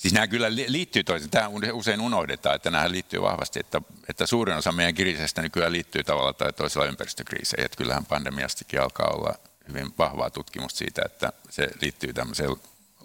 Siis 0.00 0.14
nämä 0.14 0.26
kyllä 0.26 0.54
liittyy 0.54 1.04
toisiin. 1.04 1.30
Tähän 1.30 1.50
usein 1.72 2.00
unohdetaan, 2.00 2.56
että 2.56 2.70
nämä 2.70 2.90
liittyy 2.90 3.22
vahvasti, 3.22 3.60
että, 3.60 3.82
että 4.08 4.26
suurin 4.26 4.56
osa 4.56 4.72
meidän 4.72 4.94
kriiseistä 4.94 5.42
nykyään 5.42 5.72
liittyy 5.72 6.04
tavalla 6.04 6.32
tai 6.32 6.52
toisella 6.52 6.86
ympäristökriiseihin. 6.86 7.64
Että 7.64 7.76
kyllähän 7.76 8.06
pandemiastakin 8.06 8.80
alkaa 8.80 9.06
olla 9.06 9.34
hyvin 9.68 9.94
vahvaa 9.98 10.30
tutkimusta 10.30 10.78
siitä, 10.78 11.02
että 11.04 11.32
se 11.50 11.68
liittyy 11.80 12.12
tämmöiseen 12.12 12.56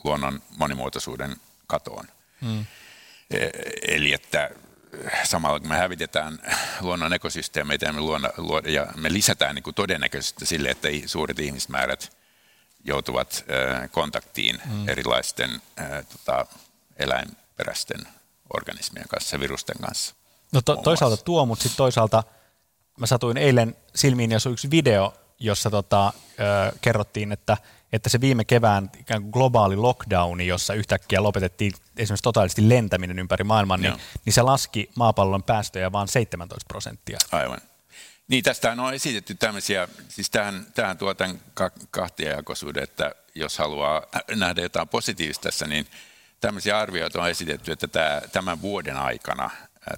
luonnon 0.03 0.41
monimuotoisuuden 0.57 1.35
katoon. 1.67 2.07
E, 3.31 3.49
eli 3.81 4.13
että 4.13 4.49
samalla 5.23 5.59
kun 5.59 5.69
me 5.69 5.77
hävitetään 5.77 6.39
luonnon 6.81 7.13
ekosysteemeitä 7.13 7.85
ja 7.85 7.93
me, 7.93 8.01
luonna, 8.01 8.29
ja 8.65 8.87
me 8.95 9.13
lisätään 9.13 9.55
niin 9.55 9.63
kuin 9.63 9.75
todennäköisesti 9.75 10.45
sille, 10.45 10.69
että 10.69 10.87
suuret 11.05 11.39
ihmismäärät 11.39 12.17
joutuvat 12.83 13.45
kontaktiin 13.91 14.61
hmm. 14.67 14.89
erilaisten 14.89 15.61
tota, 16.11 16.45
eläinperäisten 16.95 18.07
organismien 18.53 19.07
kanssa, 19.07 19.39
virusten 19.39 19.75
kanssa. 19.81 20.15
No 20.51 20.61
to, 20.61 20.75
toisaalta 20.75 21.17
tuo, 21.17 21.45
mutta 21.45 21.63
sitten 21.63 21.77
toisaalta 21.77 22.23
mä 22.99 23.05
satuin 23.05 23.37
eilen 23.37 23.75
silmiin, 23.95 24.31
ja 24.31 24.39
se 24.39 24.49
yksi 24.49 24.71
video, 24.71 25.13
jossa 25.39 25.69
tota, 25.69 26.13
ö, 26.39 26.77
kerrottiin, 26.81 27.31
että, 27.31 27.57
että 27.93 28.09
se 28.09 28.21
viime 28.21 28.45
kevään 28.45 28.89
ikään 28.99 29.21
kuin 29.21 29.31
globaali 29.31 29.75
lockdowni, 29.75 30.47
jossa 30.47 30.73
yhtäkkiä 30.73 31.23
lopetettiin 31.23 31.73
esimerkiksi 31.97 32.23
totaalisesti 32.23 32.69
lentäminen 32.69 33.19
ympäri 33.19 33.43
maailman, 33.43 33.81
niin, 33.81 33.93
niin 34.25 34.33
se 34.33 34.41
laski 34.41 34.89
maapallon 34.95 35.43
päästöjä 35.43 35.91
vain 35.91 36.07
17 36.07 36.65
prosenttia. 36.67 37.17
Aivan. 37.31 37.61
Niin, 38.27 38.43
tästä 38.43 38.71
on 38.71 38.93
esitetty 38.93 39.35
tämmöisiä, 39.35 39.87
siis 40.09 40.29
tähän, 40.29 40.67
tähän 40.75 40.97
tuo 40.97 41.13
tämän 41.13 41.41
kahtiajakoisuuden, 41.91 42.83
että 42.83 43.15
jos 43.35 43.57
haluaa 43.57 44.03
nähdä 44.35 44.61
jotain 44.61 44.87
positiivista 44.87 45.43
tässä, 45.43 45.67
niin 45.67 45.87
tämmöisiä 46.45 46.79
arvioita 46.79 47.21
on 47.21 47.29
esitetty, 47.29 47.71
että 47.71 47.87
tämä, 47.87 48.21
tämän 48.31 48.61
vuoden 48.61 48.97
aikana, 48.97 49.49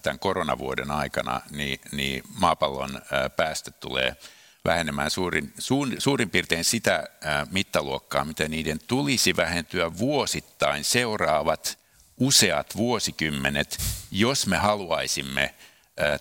tämän 0.04 0.20
koronavuoden 0.20 0.92
aikana, 0.92 1.42
niin, 1.52 1.80
niin 1.92 2.24
maapallon 2.40 3.02
päästöt 3.36 3.80
tulee– 3.80 4.16
vähenemään 4.66 5.12
suurin, 5.12 5.54
suurin, 5.60 6.02
suurin 6.02 6.30
piirtein 6.30 6.64
sitä 6.64 7.08
mittaluokkaa, 7.52 8.26
mitä 8.26 8.48
niiden 8.48 8.80
tulisi 8.88 9.36
vähentyä 9.36 9.98
vuosittain 9.98 10.84
seuraavat 10.84 11.80
useat 12.18 12.78
vuosikymmenet, 12.78 13.78
jos 14.12 14.48
me 14.48 14.58
haluaisimme 14.58 15.56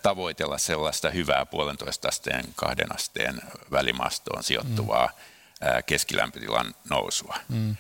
tavoitella 0.03 0.59
sellaista 0.59 1.11
hyvää 1.11 1.47
puolentoista 1.47 2.09
asteen, 2.09 2.45
kahden 2.57 2.95
asteen 2.95 3.43
välimastoon 3.71 4.45
sijoittuvaa 4.45 5.07
mm. 5.07 5.83
keskilämpötilan 5.87 6.75
nousua. 6.91 7.37
Mm 7.49 7.77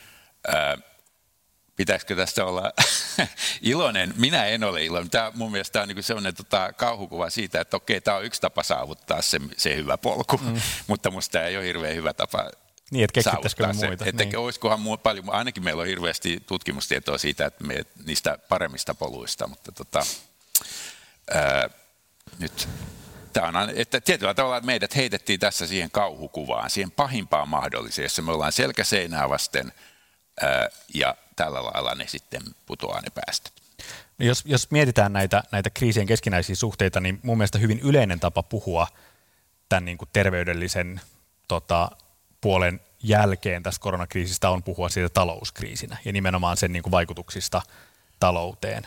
pitäisikö 1.76 2.16
tästä 2.16 2.44
olla 2.44 2.72
iloinen? 3.62 4.14
Minä 4.16 4.44
en 4.46 4.64
ole 4.64 4.84
iloinen. 4.84 5.10
Tämä 5.10 5.32
mun 5.34 5.52
mielestä 5.52 5.72
tämä 5.72 5.82
on 5.82 5.88
niin 5.88 6.02
sellainen 6.02 6.34
tota, 6.34 6.72
kauhukuva 6.72 7.30
siitä, 7.30 7.60
että 7.60 7.76
okei, 7.76 8.00
tämä 8.00 8.16
on 8.16 8.24
yksi 8.24 8.40
tapa 8.40 8.62
saavuttaa 8.62 9.22
se, 9.22 9.40
se 9.56 9.76
hyvä 9.76 9.98
polku, 9.98 10.36
mm. 10.36 10.60
mutta 10.86 11.10
musta 11.10 11.32
tämä 11.32 11.44
ei 11.44 11.56
ole 11.56 11.64
hirveän 11.64 11.96
hyvä 11.96 12.12
tapa 12.12 12.50
niin, 12.90 13.04
että 13.04 13.22
saavuttaa 13.22 13.72
se. 13.72 13.86
Muita. 13.86 14.04
Että 14.06 14.24
niin. 14.24 14.38
olisikohan 14.38 14.80
muu, 14.80 14.96
paljon, 14.96 15.30
ainakin 15.30 15.64
meillä 15.64 15.82
on 15.82 15.88
hirveästi 15.88 16.42
tutkimustietoa 16.46 17.18
siitä, 17.18 17.46
että 17.46 17.64
me, 17.64 17.84
niistä 18.06 18.38
paremmista 18.48 18.94
poluista, 18.94 19.46
mutta 19.46 19.72
tota, 19.72 20.06
ää, 21.34 21.70
nyt 22.38 22.68
tämä 23.32 23.46
on, 23.60 23.70
että 23.74 24.00
tietyllä 24.00 24.34
tavalla 24.34 24.60
meidät 24.60 24.96
heitettiin 24.96 25.40
tässä 25.40 25.66
siihen 25.66 25.90
kauhukuvaan, 25.90 26.70
siihen 26.70 26.90
pahimpaan 26.90 27.48
mahdolliseen, 27.48 28.04
jossa 28.04 28.22
me 28.22 28.32
ollaan 28.32 28.52
selkäseinää 28.52 29.28
vasten 29.28 29.72
ää, 30.40 30.68
ja 30.94 31.16
tällä 31.36 31.64
lailla 31.64 31.94
ne 31.94 32.06
sitten 32.08 32.42
putoaa 32.66 33.00
ne 33.00 33.08
päästöt. 33.14 33.52
Jos, 34.18 34.42
jos 34.46 34.70
mietitään 34.70 35.12
näitä, 35.12 35.42
näitä 35.52 35.70
kriisien 35.70 36.06
keskinäisiä 36.06 36.56
suhteita, 36.56 37.00
niin 37.00 37.20
mun 37.22 37.38
mielestä 37.38 37.58
hyvin 37.58 37.80
yleinen 37.80 38.20
tapa 38.20 38.42
puhua 38.42 38.86
tämän 39.68 39.84
niin 39.84 39.98
kuin 39.98 40.08
terveydellisen 40.12 41.00
tota, 41.48 41.90
puolen 42.40 42.80
jälkeen 43.02 43.62
tästä 43.62 43.82
koronakriisistä 43.82 44.50
on 44.50 44.62
puhua 44.62 44.88
siitä 44.88 45.08
talouskriisinä 45.08 45.96
ja 46.04 46.12
nimenomaan 46.12 46.56
sen 46.56 46.72
niin 46.72 46.82
kuin 46.82 46.90
vaikutuksista 46.90 47.62
talouteen. 48.20 48.86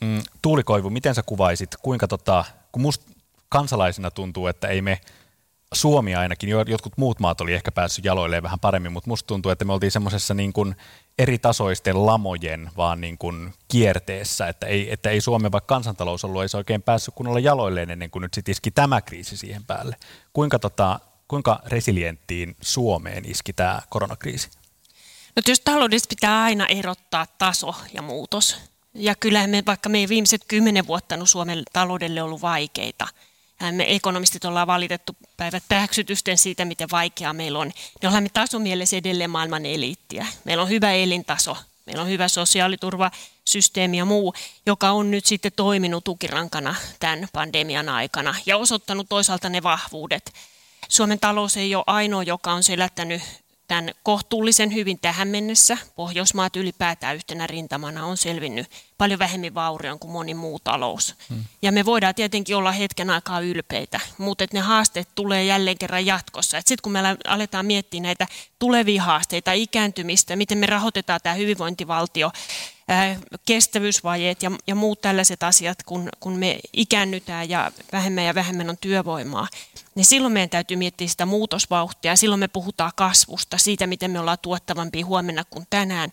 Mm, 0.00 0.22
Tuulikoivu, 0.42 0.90
miten 0.90 1.14
sä 1.14 1.22
kuvaisit, 1.22 1.76
kuinka 1.82 2.08
tota, 2.08 2.44
kun 2.72 2.82
musta 2.82 3.10
kansalaisena 3.48 4.10
tuntuu, 4.10 4.46
että 4.46 4.68
ei 4.68 4.82
me– 4.82 5.00
Suomi 5.74 6.14
ainakin, 6.14 6.48
jotkut 6.48 6.92
muut 6.96 7.20
maat 7.20 7.40
oli 7.40 7.54
ehkä 7.54 7.72
päässyt 7.72 8.04
jaloilleen 8.04 8.42
vähän 8.42 8.60
paremmin, 8.60 8.92
mutta 8.92 9.10
musta 9.10 9.26
tuntuu, 9.26 9.52
että 9.52 9.64
me 9.64 9.72
oltiin 9.72 9.92
semmoisessa 9.92 10.34
niin 10.34 10.52
kuin 10.52 10.76
eri 11.18 11.38
tasoisten 11.38 12.06
lamojen 12.06 12.70
vaan 12.76 13.00
niin 13.00 13.18
kuin 13.18 13.54
kierteessä, 13.68 14.48
että 14.48 14.66
ei, 14.66 14.92
että 14.92 15.10
ei 15.10 15.20
Suomen 15.20 15.52
vaikka 15.52 15.74
kansantalous 15.74 16.24
ollut, 16.24 16.42
ei 16.42 16.48
se 16.48 16.56
oikein 16.56 16.82
päässyt 16.82 17.14
kunnolla 17.14 17.40
jaloilleen 17.40 17.90
ennen 17.90 18.10
kuin 18.10 18.22
nyt 18.22 18.34
sitten 18.34 18.52
iski 18.52 18.70
tämä 18.70 19.00
kriisi 19.00 19.36
siihen 19.36 19.64
päälle. 19.64 19.96
Kuinka, 20.32 20.58
tota, 20.58 21.00
kuinka 21.28 21.60
resilienttiin 21.66 22.56
Suomeen 22.60 23.30
iski 23.30 23.52
tämä 23.52 23.82
koronakriisi? 23.88 24.50
No 25.36 25.42
jos 25.48 25.60
taloudessa 25.60 26.08
pitää 26.08 26.42
aina 26.42 26.66
erottaa 26.66 27.26
taso 27.38 27.74
ja 27.92 28.02
muutos. 28.02 28.56
Ja 28.94 29.14
kyllä 29.14 29.46
me, 29.46 29.62
vaikka 29.66 29.88
me 29.88 30.06
viimeiset 30.08 30.44
kymmenen 30.48 30.86
vuotta 30.86 31.16
no 31.16 31.26
Suomen 31.26 31.62
taloudelle 31.72 32.22
ollut 32.22 32.42
vaikeita– 32.42 33.08
me 33.72 33.94
ekonomistit 33.94 34.44
ollaan 34.44 34.66
valitettu 34.66 35.16
päivät 35.36 35.62
tähksytysten 35.68 36.38
siitä, 36.38 36.64
miten 36.64 36.88
vaikeaa 36.92 37.32
meillä 37.32 37.58
on. 37.58 37.72
Me 38.02 38.08
ollaan 38.08 38.22
me 38.22 38.28
tasomielessä 38.28 38.96
edelleen 38.96 39.30
maailman 39.30 39.66
eliittiä. 39.66 40.26
Meillä 40.44 40.62
on 40.62 40.68
hyvä 40.68 40.92
elintaso, 40.92 41.56
meillä 41.86 42.02
on 42.02 42.08
hyvä 42.08 42.28
sosiaaliturvasysteemi 42.28 43.98
ja 43.98 44.04
muu, 44.04 44.34
joka 44.66 44.90
on 44.90 45.10
nyt 45.10 45.26
sitten 45.26 45.52
toiminut 45.56 46.04
tukirankana 46.04 46.74
tämän 47.00 47.28
pandemian 47.32 47.88
aikana 47.88 48.34
ja 48.46 48.56
osoittanut 48.56 49.08
toisaalta 49.08 49.48
ne 49.48 49.62
vahvuudet. 49.62 50.32
Suomen 50.88 51.20
talous 51.20 51.56
ei 51.56 51.74
ole 51.74 51.84
ainoa, 51.86 52.22
joka 52.22 52.52
on 52.52 52.62
selättänyt 52.62 53.22
tämän 53.68 53.90
kohtuullisen 54.02 54.74
hyvin 54.74 54.98
tähän 54.98 55.28
mennessä. 55.28 55.78
Pohjoismaat 55.96 56.56
ylipäätään 56.56 57.16
yhtenä 57.16 57.46
rintamana 57.46 58.06
on 58.06 58.16
selvinnyt 58.16 58.66
paljon 58.98 59.18
vähemmän 59.18 59.54
vaurion 59.54 59.98
kuin 59.98 60.10
moni 60.10 60.34
muu 60.34 60.58
talous. 60.58 61.14
Hmm. 61.28 61.44
Ja 61.62 61.72
me 61.72 61.84
voidaan 61.84 62.14
tietenkin 62.14 62.56
olla 62.56 62.72
hetken 62.72 63.10
aikaa 63.10 63.40
ylpeitä, 63.40 64.00
mutta 64.18 64.44
ne 64.52 64.60
haasteet 64.60 65.08
tulee 65.14 65.44
jälleen 65.44 65.78
kerran 65.78 66.06
jatkossa. 66.06 66.58
Sitten 66.58 66.82
kun 66.82 66.92
me 66.92 67.00
aletaan 67.26 67.66
miettiä 67.66 68.00
näitä 68.00 68.26
tulevia 68.58 69.02
haasteita, 69.02 69.52
ikääntymistä, 69.52 70.36
miten 70.36 70.58
me 70.58 70.66
rahoitetaan 70.66 71.20
tämä 71.22 71.34
hyvinvointivaltio, 71.34 72.30
kestävyysvajeet 73.46 74.42
ja, 74.42 74.50
ja 74.66 74.74
muut 74.74 75.00
tällaiset 75.00 75.42
asiat, 75.42 75.82
kun, 75.82 76.08
kun 76.20 76.38
me 76.38 76.60
ikäännytään 76.72 77.48
ja 77.48 77.72
vähemmän 77.92 78.24
ja 78.24 78.34
vähemmän 78.34 78.70
on 78.70 78.76
työvoimaa, 78.80 79.48
niin 79.98 80.06
silloin 80.06 80.32
meidän 80.32 80.50
täytyy 80.50 80.76
miettiä 80.76 81.08
sitä 81.08 81.26
muutosvauhtia 81.26 82.16
silloin 82.16 82.40
me 82.40 82.48
puhutaan 82.48 82.92
kasvusta, 82.96 83.58
siitä 83.58 83.86
miten 83.86 84.10
me 84.10 84.20
ollaan 84.20 84.38
tuottavampia 84.42 85.06
huomenna 85.06 85.44
kuin 85.44 85.66
tänään. 85.70 86.10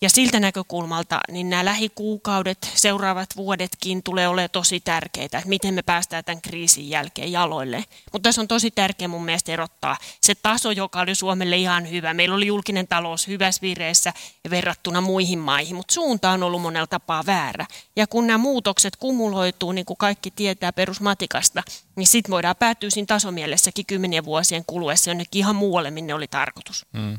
Ja 0.00 0.10
siltä 0.10 0.40
näkökulmalta 0.40 1.20
niin 1.30 1.50
nämä 1.50 1.64
lähikuukaudet, 1.64 2.70
seuraavat 2.74 3.36
vuodetkin 3.36 4.02
tulee 4.02 4.28
olemaan 4.28 4.50
tosi 4.52 4.80
tärkeitä, 4.80 5.38
että 5.38 5.48
miten 5.48 5.74
me 5.74 5.82
päästään 5.82 6.24
tämän 6.24 6.42
kriisin 6.42 6.90
jälkeen 6.90 7.32
jaloille. 7.32 7.84
Mutta 8.12 8.28
tässä 8.28 8.40
on 8.40 8.48
tosi 8.48 8.70
tärkeää 8.70 9.08
mun 9.08 9.24
mielestä 9.24 9.52
erottaa 9.52 9.96
se 10.20 10.34
taso, 10.34 10.70
joka 10.70 11.00
oli 11.00 11.14
Suomelle 11.14 11.56
ihan 11.56 11.90
hyvä. 11.90 12.14
Meillä 12.14 12.34
oli 12.34 12.46
julkinen 12.46 12.88
talous 12.88 13.28
hyvässä 13.28 13.62
vireessä 13.62 14.12
verrattuna 14.50 15.00
muihin 15.00 15.38
maihin, 15.38 15.76
mutta 15.76 15.94
suunta 15.94 16.30
on 16.30 16.42
ollut 16.42 16.62
monella 16.62 16.86
tapaa 16.86 17.26
väärä. 17.26 17.66
Ja 17.96 18.06
kun 18.06 18.26
nämä 18.26 18.38
muutokset 18.38 18.96
kumuloituu, 18.96 19.72
niin 19.72 19.86
kuin 19.86 19.96
kaikki 19.96 20.30
tietää 20.30 20.72
perusmatikasta, 20.72 21.62
niin 21.96 22.06
sitten 22.06 22.30
voidaan 22.30 22.56
päätyä 22.56 22.90
siinä 22.90 23.06
tasomielessäkin 23.06 23.86
kymmenien 23.86 24.24
vuosien 24.24 24.64
kuluessa 24.66 25.10
jonnekin 25.10 25.38
ihan 25.38 25.56
muualle, 25.56 25.90
minne 25.90 26.14
oli 26.14 26.28
tarkoitus. 26.28 26.86
Mm 26.92 27.18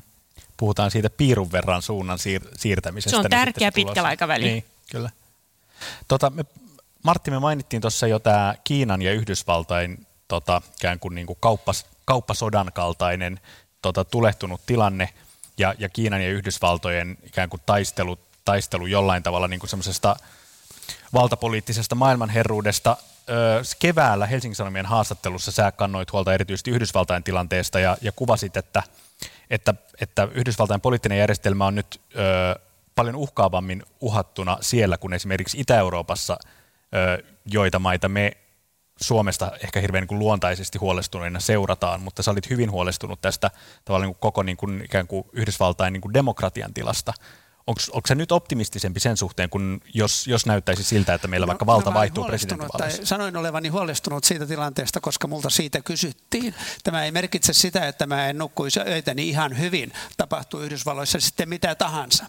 puhutaan 0.57 0.91
siitä 0.91 1.09
piirun 1.09 1.51
verran 1.51 1.81
suunnan 1.81 2.17
siir- 2.19 2.51
siirtämisestä. 2.57 3.09
Se 3.09 3.17
on 3.17 3.23
niin 3.23 3.29
tärkeä 3.29 3.71
pitkällä 3.71 4.09
aikavälillä. 4.09 4.51
Niin, 4.51 4.65
kyllä. 4.91 5.09
Tota, 6.07 6.29
me, 6.29 6.45
Martti, 7.03 7.31
me 7.31 7.39
mainittiin 7.39 7.81
tuossa 7.81 8.07
jo 8.07 8.19
tämä 8.19 8.55
Kiinan 8.63 9.01
ja 9.01 9.13
Yhdysvaltain 9.13 10.07
tota, 10.27 10.61
ikään 10.75 10.99
kuin, 10.99 11.15
niin 11.15 11.27
kuin 11.27 11.37
kauppas, 11.39 11.85
kauppasodan 12.05 12.71
kaltainen 12.73 13.39
tota, 13.81 14.05
tulehtunut 14.05 14.61
tilanne 14.65 15.09
ja, 15.57 15.75
ja 15.79 15.89
Kiinan 15.89 16.21
ja 16.21 16.29
Yhdysvaltojen 16.29 17.17
ikään 17.23 17.49
kuin 17.49 17.61
taistelu, 17.65 18.19
taistelu 18.45 18.85
jollain 18.85 19.23
tavalla 19.23 19.47
niin 19.47 19.59
kuin 19.59 19.69
semmoisesta 19.69 20.15
valtapoliittisesta 21.13 21.95
maailmanherruudesta. 21.95 22.97
Öö, 23.29 23.61
keväällä 23.79 24.25
Helsingin 24.25 24.55
Sanomien 24.55 24.85
haastattelussa 24.85 25.51
sä 25.51 25.71
kannoit 25.71 26.11
huolta 26.11 26.33
erityisesti 26.33 26.71
Yhdysvaltain 26.71 27.23
tilanteesta 27.23 27.79
ja, 27.79 27.97
ja 28.01 28.11
kuvasit, 28.11 28.57
että, 28.57 28.83
että, 29.49 29.73
että 30.01 30.27
Yhdysvaltain 30.33 30.81
poliittinen 30.81 31.17
järjestelmä 31.17 31.65
on 31.65 31.75
nyt 31.75 32.01
öö, 32.15 32.55
paljon 32.95 33.15
uhkaavammin 33.15 33.83
uhattuna 34.01 34.57
siellä 34.61 34.97
kuin 34.97 35.13
esimerkiksi 35.13 35.59
Itä-Euroopassa, 35.59 36.37
öö, 36.95 37.17
joita 37.45 37.79
maita 37.79 38.09
me 38.09 38.31
Suomesta 39.01 39.51
ehkä 39.63 39.79
hirveän 39.79 40.01
niin 40.01 40.07
kuin 40.07 40.19
luontaisesti 40.19 40.77
huolestuneina 40.77 41.39
seurataan, 41.39 42.01
mutta 42.01 42.23
sä 42.23 42.31
olit 42.31 42.49
hyvin 42.49 42.71
huolestunut 42.71 43.21
tästä 43.21 43.51
tavallaan 43.85 44.07
niin 44.07 44.15
kuin 44.15 44.21
koko 44.21 44.43
niin 44.43 44.57
kuin, 44.57 44.81
ikään 44.85 45.07
kuin 45.07 45.23
Yhdysvaltain 45.33 45.93
niin 45.93 46.01
kuin 46.01 46.13
demokratian 46.13 46.73
tilasta 46.73 47.13
onko 47.67 48.01
se 48.07 48.15
nyt 48.15 48.31
optimistisempi 48.31 48.99
sen 48.99 49.17
suhteen, 49.17 49.49
kun 49.49 49.81
jos, 49.93 50.27
jos 50.27 50.45
näyttäisi 50.45 50.83
siltä, 50.83 51.13
että 51.13 51.27
meillä 51.27 51.45
no, 51.45 51.47
vaikka 51.47 51.65
valta 51.65 51.89
no, 51.89 51.93
vaihtuu 51.93 52.23
presidentinvaaleissa? 52.23 53.05
Sanoin 53.05 53.37
olevani 53.37 53.69
huolestunut 53.69 54.23
siitä 54.23 54.45
tilanteesta, 54.45 54.99
koska 54.99 55.27
multa 55.27 55.49
siitä 55.49 55.81
kysyttiin. 55.81 56.55
Tämä 56.83 57.05
ei 57.05 57.11
merkitse 57.11 57.53
sitä, 57.53 57.87
että 57.87 58.05
mä 58.05 58.27
en 58.27 58.37
nukkuisi 58.37 58.79
öitäni 58.79 59.29
ihan 59.29 59.59
hyvin. 59.59 59.93
Tapahtuu 60.17 60.59
Yhdysvalloissa 60.59 61.19
sitten 61.19 61.49
mitä 61.49 61.75
tahansa. 61.75 62.25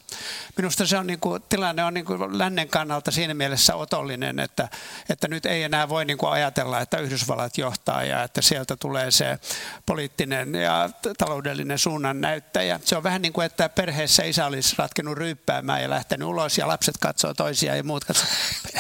Minusta 0.57 0.87
se 0.87 0.99
on 0.99 1.07
niin 1.07 1.21
kuin, 1.21 1.43
tilanne 1.49 1.85
on 1.85 1.95
niin 1.95 2.05
kuin 2.05 2.39
lännen 2.39 2.69
kannalta 2.69 3.11
siinä 3.11 3.35
mielessä 3.35 3.75
otollinen, 3.75 4.39
että, 4.39 4.69
että 5.09 5.29
nyt 5.29 5.47
ei 5.47 5.63
enää 5.63 5.89
voi 5.89 6.05
niin 6.05 6.19
kuin 6.19 6.33
ajatella, 6.33 6.81
että 6.81 6.99
Yhdysvallat 6.99 7.59
johtaa 7.59 8.05
ja 8.05 8.23
että 8.23 8.43
sieltä 8.43 8.77
tulee 8.77 9.11
se 9.11 9.39
poliittinen 9.87 10.55
ja 10.55 10.91
taloudellinen 11.19 11.79
suunnan 11.79 12.21
näyttäjä. 12.21 12.81
Se 12.85 12.97
on 12.97 13.03
vähän 13.03 13.23
niin 13.23 13.33
kuin, 13.33 13.47
että 13.47 13.69
perheessä 13.69 14.23
isä 14.23 14.47
olisi 14.47 14.75
ratkennut 14.79 15.19
ryyppäämään 15.29 15.83
ja 15.83 15.91
lähtenyt 15.91 16.29
ulos 16.29 16.59
ja 16.59 16.69
lapset 16.69 16.99
katsoo 16.99 17.35
toisiaan 17.35 17.77
ja 17.77 17.85
muut 17.85 18.05
katsoo, 18.05 18.27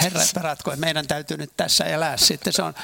herra 0.02 0.20
peratko, 0.34 0.76
meidän 0.76 1.06
täytyy 1.06 1.36
nyt 1.36 1.52
tässä 1.56 1.84
elää. 1.84 2.16
Sitten 2.16 2.52
se 2.52 2.62
on, 2.62 2.74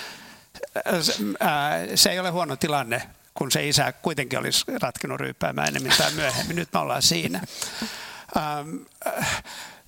se 1.94 2.10
ei 2.10 2.18
ole 2.18 2.30
huono 2.30 2.56
tilanne, 2.56 3.02
kun 3.34 3.50
se 3.50 3.68
isä 3.68 3.92
kuitenkin 3.92 4.38
olisi 4.38 4.64
ratkenut 4.82 5.20
ryyppäämään 5.20 5.68
enemmän 5.68 5.96
tai 5.98 6.12
myöhemmin. 6.12 6.56
Nyt 6.56 6.72
me 6.72 6.78
ollaan 6.78 7.02
siinä. 7.02 7.40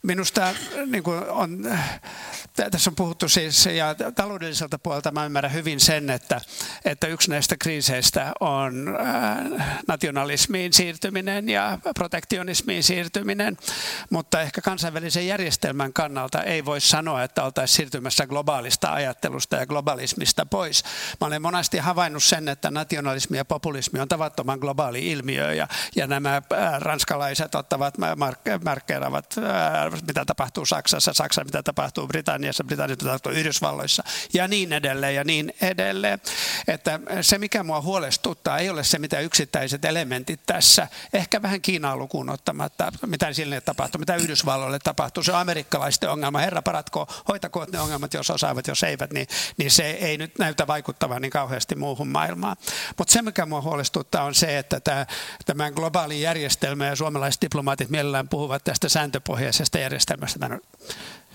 Minusta 0.06 0.54
niin 0.86 1.02
kuin 1.02 1.18
on 1.28 1.66
tässä 2.70 2.90
on 2.90 2.96
puhuttu 2.96 3.28
siis, 3.28 3.66
ja 3.66 3.94
taloudelliselta 4.14 4.78
puolelta 4.78 5.10
mä 5.10 5.24
ymmärrän 5.24 5.52
hyvin 5.52 5.80
sen, 5.80 6.10
että, 6.10 6.40
että 6.84 7.06
yksi 7.06 7.30
näistä 7.30 7.56
kriiseistä 7.56 8.32
on 8.40 8.96
äh, 9.00 9.76
nationalismiin 9.88 10.72
siirtyminen 10.72 11.48
ja 11.48 11.78
protektionismiin 11.94 12.82
siirtyminen, 12.82 13.56
mutta 14.10 14.40
ehkä 14.40 14.60
kansainvälisen 14.60 15.26
järjestelmän 15.26 15.92
kannalta 15.92 16.42
ei 16.42 16.64
voi 16.64 16.80
sanoa, 16.80 17.22
että 17.22 17.42
oltaisiin 17.44 17.76
siirtymässä 17.76 18.26
globaalista 18.26 18.92
ajattelusta 18.92 19.56
ja 19.56 19.66
globalismista 19.66 20.46
pois. 20.46 20.84
Mä 21.20 21.26
olen 21.26 21.42
monasti 21.42 21.78
havainnut 21.78 22.22
sen, 22.22 22.48
että 22.48 22.70
nationalismi 22.70 23.36
ja 23.36 23.44
populismi 23.44 24.00
on 24.00 24.08
tavattoman 24.08 24.58
globaali 24.58 25.10
ilmiö, 25.10 25.52
ja, 25.52 25.68
ja 25.96 26.06
nämä 26.06 26.36
äh, 26.36 26.80
ranskalaiset 26.80 27.54
ottavat, 27.54 27.94
markkeeraavat, 28.64 29.34
äh, 29.38 29.95
mitä 30.06 30.24
tapahtuu 30.24 30.66
Saksassa, 30.66 31.12
Saksa, 31.12 31.44
mitä 31.44 31.62
tapahtuu 31.62 32.06
Britanniassa, 32.06 32.64
Britanniassa, 32.64 32.96
Britanniassa 32.96 33.22
tai 33.22 33.34
Yhdysvalloissa 33.34 34.04
ja 34.34 34.48
niin 34.48 34.72
edelleen 34.72 35.14
ja 35.14 35.24
niin 35.24 35.54
edelleen. 35.60 36.20
Että 36.68 37.00
se, 37.20 37.38
mikä 37.38 37.62
mua 37.62 37.80
huolestuttaa, 37.80 38.58
ei 38.58 38.70
ole 38.70 38.84
se, 38.84 38.98
mitä 38.98 39.20
yksittäiset 39.20 39.84
elementit 39.84 40.40
tässä, 40.46 40.88
ehkä 41.12 41.42
vähän 41.42 41.60
Kiinaa 41.60 41.96
lukuun 41.96 42.30
ottamatta, 42.30 42.92
mitä 43.06 43.32
sille 43.32 43.60
tapahtuu, 43.60 43.98
mitä 43.98 44.16
Yhdysvalloille 44.16 44.78
tapahtuu. 44.78 45.22
Se 45.22 45.32
on 45.32 45.38
amerikkalaisten 45.38 46.10
ongelma. 46.10 46.38
Herra 46.38 46.62
paratko, 46.62 47.06
hoitakoot 47.28 47.72
ne 47.72 47.80
ongelmat, 47.80 48.14
jos 48.14 48.30
osaavat, 48.30 48.66
jos 48.66 48.82
eivät, 48.82 49.12
niin, 49.12 49.26
niin 49.56 49.70
se 49.70 49.90
ei 49.90 50.18
nyt 50.18 50.38
näytä 50.38 50.66
vaikuttavan 50.66 51.22
niin 51.22 51.30
kauheasti 51.30 51.74
muuhun 51.74 52.08
maailmaan. 52.08 52.56
Mutta 52.98 53.12
se, 53.12 53.22
mikä 53.22 53.46
mua 53.46 53.60
huolestuttaa, 53.62 54.24
on 54.24 54.34
se, 54.34 54.58
että 54.58 54.80
tämä, 54.80 55.06
tämä 55.46 55.70
globaali 55.70 56.20
järjestelmä 56.22 56.86
ja 56.86 56.96
suomalaiset 56.96 57.42
diplomaatit 57.42 57.90
mielellään 57.90 58.28
puhuvat 58.28 58.64
tästä 58.64 58.88
sääntöpohjaisesta 58.88 59.75
järjestelmästä. 59.78 60.48
Mä 60.48 60.58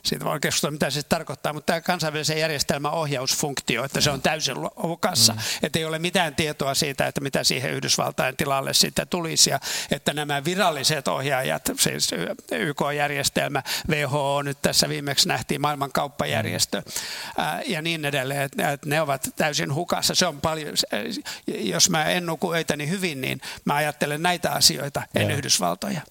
siitä 0.04 0.26
voi 0.26 0.40
keskustella, 0.40 0.72
mitä 0.72 0.90
se 0.90 1.04
tarkoittaa, 1.04 1.54
mutta 1.54 1.66
tämä 1.66 1.82
kansainvälisen 1.82 2.40
järjestelmän 2.40 2.92
ohjausfunktio, 2.92 3.84
että 3.84 4.02
se 4.02 4.12
on 4.12 4.22
täysin 4.22 4.56
hukassa, 4.82 5.34
mm. 5.34 5.40
että 5.64 5.80
ei 5.80 5.86
ole 5.86 6.00
mitään 6.00 6.36
tietoa 6.36 6.74
siitä, 6.74 7.08
että 7.08 7.22
mitä 7.22 7.44
siihen 7.44 7.72
Yhdysvaltain 7.72 8.38
tilalle 8.38 8.74
sitten 8.74 9.08
tulisi, 9.08 9.50
ja 9.50 9.60
että 9.92 10.14
nämä 10.14 10.44
viralliset 10.44 11.08
ohjaajat, 11.08 11.72
siis 11.80 12.10
YK-järjestelmä, 12.52 13.64
WHO 13.90 14.42
nyt 14.42 14.58
tässä 14.62 14.90
viimeksi 14.90 15.28
nähtiin, 15.28 15.62
maailman 15.62 15.92
kauppajärjestö 15.92 16.82
mm. 16.82 17.44
ja 17.66 17.82
niin 17.82 18.06
edelleen, 18.06 18.42
että 18.42 18.78
ne 18.86 19.02
ovat 19.02 19.30
täysin 19.36 19.74
hukassa. 19.74 20.16
Se 20.16 20.26
on 20.26 20.42
paljon, 20.42 20.74
jos 21.48 21.90
mä 21.90 22.06
en 22.06 22.26
nuku 22.26 22.54
öitäni 22.54 22.90
hyvin, 22.90 23.22
niin 23.22 23.42
mä 23.66 23.76
ajattelen 23.76 24.24
näitä 24.24 24.52
asioita, 24.52 25.02
en 25.16 25.22
yeah. 25.22 25.38
Yhdysvaltoja. 25.38 26.02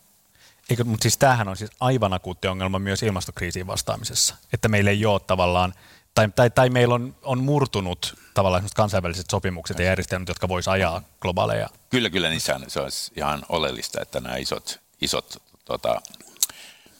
Eikö, 0.71 0.85
mutta 0.85 1.03
siis 1.03 1.19
tämähän 1.19 1.49
on 1.49 1.57
siis 1.57 1.71
aivan 1.81 2.13
akuutti 2.13 2.49
ongelma 2.49 2.79
myös 2.79 3.03
ilmastokriisiin 3.03 3.67
vastaamisessa, 3.67 4.37
että 4.53 4.69
meillä 4.69 4.91
ei 4.91 5.07
ole 5.07 5.21
tavallaan, 5.21 5.75
tai, 6.15 6.29
tai, 6.37 6.51
tai 6.51 6.71
meillä 6.71 6.95
on, 6.95 7.17
on 7.23 7.39
murtunut 7.39 8.19
tavallaan 8.35 8.65
kansainväliset 8.77 9.27
sopimukset 9.31 9.79
ja 9.79 9.85
järjestelmät, 9.85 10.29
jotka 10.29 10.49
voisi 10.49 10.71
ajaa 10.71 11.03
globaaleja. 11.21 11.69
Kyllä, 11.91 12.11
kyllä 12.11 12.31
niissä 12.31 12.55
on, 12.55 12.65
se 12.69 12.81
olisi 12.81 13.13
ihan 13.17 13.43
oleellista, 13.49 14.01
että 14.03 14.21
nämä 14.21 14.37
isot, 14.37 14.81
isot 15.01 15.43
tota, 15.65 16.01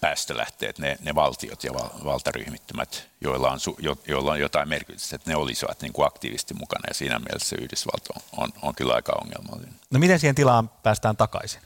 päästölähteet, 0.01 0.79
ne, 0.79 0.99
ne 1.01 1.15
valtiot 1.15 1.65
ja 1.65 1.75
val, 1.75 1.89
valtaryhmittymät, 2.05 3.09
joilla 3.21 3.51
on, 3.51 3.61
su, 3.61 3.77
jo, 3.79 3.97
joilla 4.09 4.33
on 4.33 4.41
jotain 4.41 4.69
merkitystä, 4.69 5.17
että 5.17 5.31
ne 5.31 5.37
olisivat 5.37 5.83
niin 5.83 5.93
kuin 5.93 6.07
aktiivisesti 6.07 6.55
mukana 6.55 6.83
ja 6.89 6.95
siinä 6.95 7.19
mielessä 7.19 7.57
Yhdysvalto 7.61 8.13
on, 8.17 8.23
on, 8.37 8.51
on 8.63 8.75
kyllä 8.75 8.95
aika 8.95 9.13
ongelmallinen. 9.23 9.75
No 9.91 9.99
miten 9.99 10.19
siihen 10.21 10.35
tilaan 10.35 10.69
päästään 10.69 11.17
takaisin? 11.17 11.61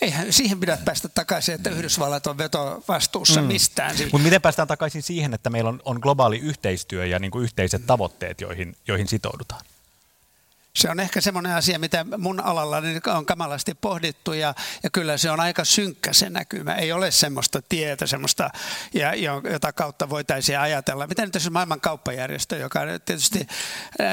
Eihän 0.00 0.32
siihen 0.32 0.60
pidä 0.60 0.78
päästä 0.84 1.08
takaisin, 1.08 1.54
että 1.54 1.70
Yhdysvallat 1.70 2.26
on 2.26 2.38
vetovastuussa 2.38 3.40
mm. 3.40 3.46
mistään. 3.46 3.96
Mutta 4.12 4.18
miten 4.18 4.42
päästään 4.42 4.68
takaisin 4.68 5.02
siihen, 5.02 5.34
että 5.34 5.50
meillä 5.50 5.68
on, 5.68 5.82
on 5.84 5.98
globaali 6.02 6.38
yhteistyö 6.38 7.06
ja 7.06 7.18
niin 7.18 7.30
kuin 7.30 7.44
yhteiset 7.44 7.86
tavoitteet, 7.86 8.40
joihin, 8.40 8.76
joihin 8.88 9.08
sitoudutaan? 9.08 9.60
Se 10.76 10.90
on 10.90 11.00
ehkä 11.00 11.20
semmoinen 11.20 11.52
asia, 11.52 11.78
mitä 11.78 12.06
mun 12.18 12.40
alalla 12.40 12.82
on 13.06 13.26
kamalasti 13.26 13.74
pohdittu 13.74 14.32
ja, 14.32 14.54
ja 14.82 14.90
kyllä 14.90 15.16
se 15.16 15.30
on 15.30 15.40
aika 15.40 15.64
synkkä 15.64 16.12
se 16.12 16.30
näkymä. 16.30 16.74
Ei 16.74 16.92
ole 16.92 17.10
semmoista 17.10 17.62
tietä, 17.68 18.06
semmoista, 18.06 18.50
ja, 18.94 19.14
jota 19.50 19.72
kautta 19.72 20.10
voitaisiin 20.10 20.58
ajatella. 20.58 21.06
Miten 21.06 21.24
nyt 21.24 21.32
tässä 21.32 21.50
maailman 21.50 21.80
kauppajärjestö, 21.80 22.56
joka 22.56 22.80
tietysti 23.04 23.46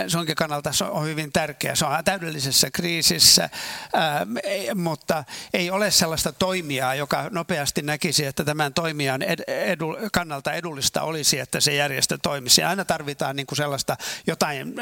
sunkin 0.08 0.36
kannalta 0.36 0.71
on 0.89 1.06
hyvin 1.06 1.32
tärkeä. 1.32 1.76
Se 1.76 1.86
on 1.86 2.04
täydellisessä 2.04 2.71
kriisissä, 2.71 3.49
ää, 3.93 4.28
mutta 4.76 5.23
ei 5.54 5.71
ole 5.71 5.91
sellaista 5.91 6.32
toimijaa, 6.32 6.95
joka 6.95 7.30
nopeasti 7.30 7.82
näkisi, 7.82 8.26
että 8.26 8.43
tämän 8.43 8.73
toimijan 8.73 9.21
edu, 9.47 9.97
kannalta 10.13 10.54
edullista 10.54 11.02
olisi, 11.02 11.39
että 11.39 11.62
se 11.62 11.73
järjestö 11.73 12.17
toimisi. 12.17 12.63
Aina 12.63 12.86
tarvitaan 12.86 13.36
niin 13.36 13.47
kuin 13.47 13.58
sellaista 13.58 13.97
jotain 14.28 14.73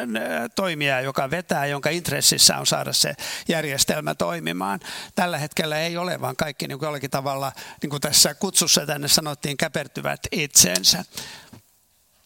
toimijaa, 0.56 1.02
joka 1.02 1.30
vetää 1.32 1.71
jonka 1.72 1.90
intressissä 1.90 2.58
on 2.58 2.68
saada 2.68 2.94
se 2.94 3.14
järjestelmä 3.48 4.16
toimimaan. 4.16 4.80
Tällä 5.16 5.38
hetkellä 5.38 5.80
ei 5.80 5.98
ole, 5.98 6.22
vaan 6.22 6.36
kaikki 6.36 6.68
niin 6.68 6.80
kuin 6.80 6.88
jollakin 6.88 7.10
tavalla, 7.10 7.52
niin 7.82 7.90
kuin 7.90 8.02
tässä 8.02 8.34
kutsussa 8.34 8.86
tänne 8.86 9.08
sanottiin, 9.08 9.58
käpertyvät 9.58 10.20
itseensä. 10.32 11.06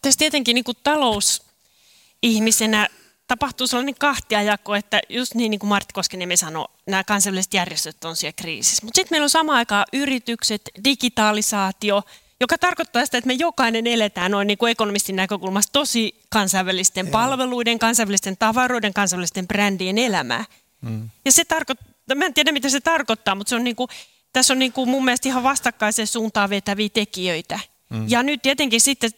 Tässä 0.02 0.18
tietenkin 0.18 0.54
niin 0.54 0.64
kuin 0.64 0.76
talousihmisenä 0.82 2.88
tapahtuu 3.28 3.66
sellainen 3.66 3.94
kahtiajako, 3.98 4.74
että 4.74 5.00
just 5.08 5.34
niin, 5.34 5.50
niin 5.50 5.60
kuin 5.60 5.68
Martti 5.68 5.92
Koskeniemi 5.92 6.36
sanoi, 6.36 6.68
nämä 6.86 7.04
kansainväliset 7.04 7.54
järjestöt 7.54 8.04
on 8.04 8.16
siellä 8.16 8.36
kriisissä. 8.36 8.84
Mutta 8.84 8.98
sitten 8.98 9.14
meillä 9.14 9.24
on 9.24 9.30
samaan 9.30 9.58
aikaan 9.58 9.84
yritykset, 9.92 10.62
digitalisaatio– 10.84 12.02
joka 12.40 12.58
tarkoittaa 12.58 13.04
sitä, 13.04 13.18
että 13.18 13.26
me 13.26 13.32
jokainen 13.32 13.86
eletään 13.86 14.30
noin 14.30 14.46
niin 14.46 14.58
kuin 14.58 14.70
ekonomistin 14.70 15.16
näkökulmasta 15.16 15.72
tosi 15.72 16.20
kansainvälisten 16.30 17.06
Joo. 17.06 17.12
palveluiden, 17.12 17.78
kansainvälisten 17.78 18.36
tavaroiden, 18.36 18.94
kansainvälisten 18.94 19.48
brändien 19.48 19.98
elämää. 19.98 20.44
Mm. 20.80 21.10
Ja 21.24 21.32
se 21.32 21.44
tarkoittaa, 21.44 22.16
mä 22.16 22.24
en 22.24 22.34
tiedä 22.34 22.52
mitä 22.52 22.68
se 22.68 22.80
tarkoittaa, 22.80 23.34
mutta 23.34 23.50
se 23.50 23.56
on 23.56 23.64
niin 23.64 23.76
kuin, 23.76 23.88
tässä 24.32 24.54
on 24.54 24.58
niin 24.58 24.72
kuin 24.72 24.88
mun 24.88 25.04
mielestä 25.04 25.28
ihan 25.28 25.42
vastakkaisen 25.42 26.06
suuntaan 26.06 26.50
vetäviä 26.50 26.88
tekijöitä. 26.88 27.58
Mm. 27.90 28.06
Ja 28.08 28.22
nyt 28.22 28.42
tietenkin 28.42 28.80
sitten 28.80 29.10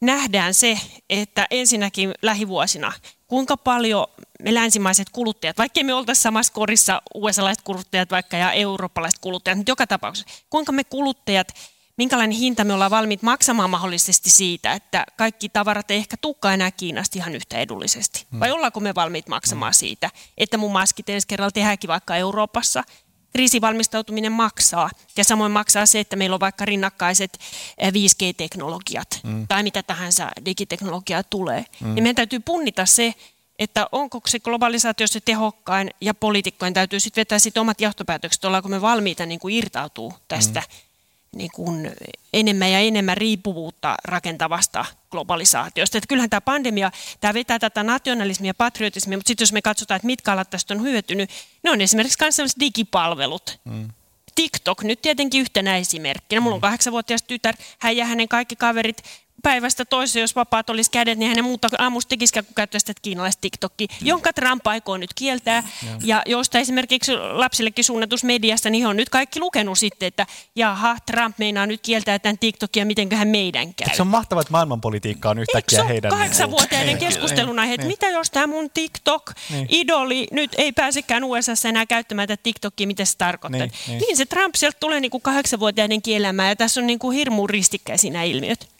nähdään 0.00 0.54
se, 0.54 0.78
että 1.10 1.46
ensinnäkin 1.50 2.14
lähivuosina, 2.22 2.92
kuinka 3.26 3.56
paljon 3.56 4.06
me 4.42 4.54
länsimaiset 4.54 5.10
kuluttajat, 5.12 5.58
vaikka 5.58 5.84
me 5.84 5.94
oltaisi 5.94 6.22
samassa 6.22 6.52
korissa 6.52 7.02
USA-laiset 7.14 7.64
kuluttajat 7.64 8.10
vaikka 8.10 8.36
ja 8.36 8.52
eurooppalaiset 8.52 9.20
kuluttajat, 9.20 9.58
mutta 9.58 9.70
joka 9.70 9.86
tapauksessa, 9.86 10.28
kuinka 10.50 10.72
me 10.72 10.84
kuluttajat 10.84 11.48
minkälainen 11.96 12.38
hinta 12.38 12.64
me 12.64 12.72
ollaan 12.72 12.90
valmiit 12.90 13.22
maksamaan 13.22 13.70
mahdollisesti 13.70 14.30
siitä, 14.30 14.72
että 14.72 15.06
kaikki 15.16 15.48
tavarat 15.48 15.90
ei 15.90 15.98
ehkä 15.98 16.16
tukka 16.16 16.52
enää 16.52 16.70
Kiinasta 16.70 17.18
ihan 17.18 17.34
yhtä 17.34 17.58
edullisesti. 17.58 18.26
Hmm. 18.30 18.40
Vai 18.40 18.50
ollaanko 18.50 18.80
me 18.80 18.94
valmiit 18.94 19.28
maksamaan 19.28 19.72
hmm. 19.72 19.78
siitä, 19.78 20.10
että 20.38 20.58
mun 20.58 20.72
maskit 20.72 21.08
ensi 21.08 21.26
kerralla 21.26 21.50
tehdäänkin 21.50 21.88
vaikka 21.88 22.16
Euroopassa, 22.16 22.84
kriisivalmistautuminen 23.32 24.32
maksaa. 24.32 24.90
Ja 25.16 25.24
samoin 25.24 25.52
maksaa 25.52 25.86
se, 25.86 26.00
että 26.00 26.16
meillä 26.16 26.34
on 26.34 26.40
vaikka 26.40 26.64
rinnakkaiset 26.64 27.38
5G-teknologiat 27.82 29.20
mm. 29.22 29.46
tai 29.48 29.62
mitä 29.62 29.82
tahansa 29.82 30.28
digiteknologiaa 30.44 31.22
tulee. 31.22 31.64
Mm. 31.80 31.96
Ja 31.96 32.02
meidän 32.02 32.16
täytyy 32.16 32.40
punnita 32.40 32.86
se, 32.86 33.14
että 33.58 33.88
onko 33.92 34.20
se 34.26 34.40
globalisaatio 34.40 35.06
se 35.06 35.20
tehokkain 35.20 35.90
ja 36.00 36.14
poliitikkojen 36.14 36.74
täytyy 36.74 37.00
sitten 37.00 37.20
vetää 37.20 37.38
sit 37.38 37.58
omat 37.58 37.80
johtopäätökset, 37.80 38.44
ollaanko 38.44 38.68
me 38.68 38.80
valmiita 38.80 39.26
niin 39.26 39.40
kuin 39.40 39.54
irtautuu 39.54 40.14
tästä 40.28 40.60
mm. 40.60 40.91
Niin 41.36 41.50
kuin 41.54 41.92
enemmän 42.32 42.72
ja 42.72 42.78
enemmän 42.78 43.16
riippuvuutta 43.16 43.96
rakentavasta 44.04 44.84
globalisaatiosta. 45.10 45.98
Että 45.98 46.08
kyllähän 46.08 46.30
tämä 46.30 46.40
pandemia, 46.40 46.90
tämä 47.20 47.34
vetää 47.34 47.58
tätä 47.58 47.82
nationalismia 47.82 48.50
ja 48.50 48.54
patriotismia, 48.54 49.18
mutta 49.18 49.28
sitten 49.28 49.42
jos 49.42 49.52
me 49.52 49.62
katsotaan, 49.62 49.96
että 49.96 50.06
mitkä 50.06 50.32
alat 50.32 50.50
tästä 50.50 50.74
on 50.74 50.82
hyötynyt, 50.82 51.30
ne 51.62 51.70
on 51.70 51.80
esimerkiksi 51.80 52.18
kansalliset 52.18 52.60
digipalvelut. 52.60 53.60
Mm. 53.64 53.88
TikTok 54.34 54.82
nyt 54.82 55.02
tietenkin 55.02 55.40
yhtenä 55.40 55.76
esimerkkinä. 55.76 56.40
Mulla 56.40 56.54
on 56.54 56.58
mm. 56.58 56.62
kahdeksanvuotias 56.62 57.22
tytär, 57.22 57.54
hän 57.78 57.96
ja 57.96 58.06
hänen 58.06 58.28
kaikki 58.28 58.56
kaverit 58.56 59.02
päivästä 59.42 59.84
toiseen, 59.84 60.20
jos 60.20 60.36
vapaat 60.36 60.70
olisi 60.70 60.90
kädet, 60.90 61.18
niin 61.18 61.28
hänen 61.28 61.44
muuta 61.44 61.68
aamusta 61.78 62.08
tekisikään 62.08 62.44
kuin 62.44 62.54
käyttäisi 62.54 62.86
sitä 62.86 63.00
kiinalaista 63.02 63.40
TikTokia, 63.40 63.86
jonka 64.00 64.32
Trump 64.32 64.66
aikoo 64.66 64.96
nyt 64.96 65.14
kieltää. 65.14 65.60
Mm. 65.60 65.88
Ja 66.04 66.22
josta 66.26 66.58
esimerkiksi 66.58 67.16
lapsillekin 67.16 67.84
suunnatus 67.84 68.24
mediasta, 68.24 68.70
niin 68.70 68.86
on 68.86 68.96
nyt 68.96 69.08
kaikki 69.08 69.40
lukenut 69.40 69.78
sitten, 69.78 70.06
että 70.06 70.26
jaha, 70.56 70.96
Trump 71.06 71.38
meinaa 71.38 71.66
nyt 71.66 71.80
kieltää 71.80 72.18
tämän 72.18 72.38
TikTokia, 72.38 72.86
mitenköhän 72.86 73.28
meidän 73.28 73.74
käy. 73.74 73.96
Se 73.96 74.02
on 74.02 74.08
mahtavaa, 74.08 74.40
että 74.40 74.52
maailmanpolitiikka 74.52 75.30
on 75.30 75.38
yhtäkkiä 75.38 75.78
Eikö 75.78 75.88
heidän... 75.88 76.10
kahdeksanvuotiaiden 76.10 76.86
niin, 76.86 76.98
keskustelun 76.98 77.58
aihe, 77.58 77.74
että 77.74 77.86
niin. 77.86 77.92
mitä 77.92 78.08
jos 78.08 78.30
tämä 78.30 78.46
mun 78.46 78.70
TikTok-idoli 78.70 80.14
niin. 80.14 80.28
nyt 80.32 80.50
ei 80.58 80.72
pääsekään 80.72 81.24
USA 81.24 81.68
enää 81.68 81.86
käyttämään 81.86 82.28
tätä 82.28 82.42
TikTokia, 82.42 82.86
mitä 82.86 83.04
se 83.04 83.18
tarkoittaa. 83.18 83.60
Niin, 83.60 83.72
niin. 83.88 83.98
niin 83.98 84.16
se 84.16 84.26
Trump 84.26 84.54
sieltä 84.54 84.76
tulee 84.80 85.00
niin 85.00 85.10
kuin 85.10 85.22
kahdeksanvuotiaiden 85.22 86.02
kielämään 86.02 86.48
ja 86.48 86.56
tässä 86.56 86.80
on 86.80 86.86
niin 86.86 86.98
kuin 86.98 87.16
hirmu 87.16 87.46
ristikkäisiä 87.46 88.10
nämä 88.10 88.24
ilmiöt 88.24 88.71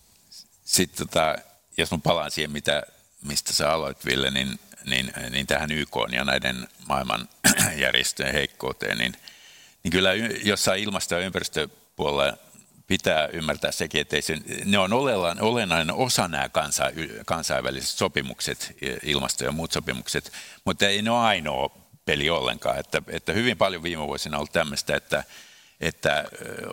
sitten 0.72 1.06
tota, 1.06 1.37
jos 1.76 1.90
mä 1.90 1.98
palaan 2.02 2.30
siihen, 2.30 2.50
mitä, 2.50 2.82
mistä 3.22 3.52
sä 3.52 3.72
aloit, 3.72 4.04
Ville, 4.06 4.30
niin, 4.30 4.58
niin, 4.85 5.12
niin 5.30 5.46
tähän 5.46 5.72
YK 5.72 5.96
ja 6.12 6.24
näiden 6.24 6.68
maailman 6.88 7.28
järjestöjen 7.76 8.32
heikkouteen, 8.32 8.98
niin, 8.98 9.16
niin 9.82 9.92
kyllä 9.92 10.14
jossain 10.44 10.82
ilmasto- 10.82 11.14
ja 11.14 11.20
ympäristöpuolella 11.20 12.37
pitää 12.87 13.26
ymmärtää 13.26 13.72
sekin, 13.72 14.00
että 14.00 14.20
sen, 14.20 14.44
ne 14.64 14.78
on 14.78 14.92
olennainen 15.40 15.94
osa 15.94 16.28
nämä 16.28 16.48
kansa, 16.48 16.85
kansainväliset 17.26 17.98
sopimukset, 17.98 18.76
ilmasto- 19.02 19.44
ja 19.44 19.52
muut 19.52 19.72
sopimukset, 19.72 20.32
mutta 20.64 20.87
ei 20.87 21.02
ne 21.02 21.11
ole 21.11 21.20
ainoa 21.20 21.70
peli 22.04 22.30
ollenkaan. 22.30 22.78
Että, 22.78 23.02
että 23.08 23.32
hyvin 23.32 23.58
paljon 23.58 23.82
viime 23.82 24.06
vuosina 24.06 24.37
on 24.37 24.38
ollut 24.38 24.52
tämmöistä, 24.52 24.96
että 24.96 25.24
että 25.83 26.25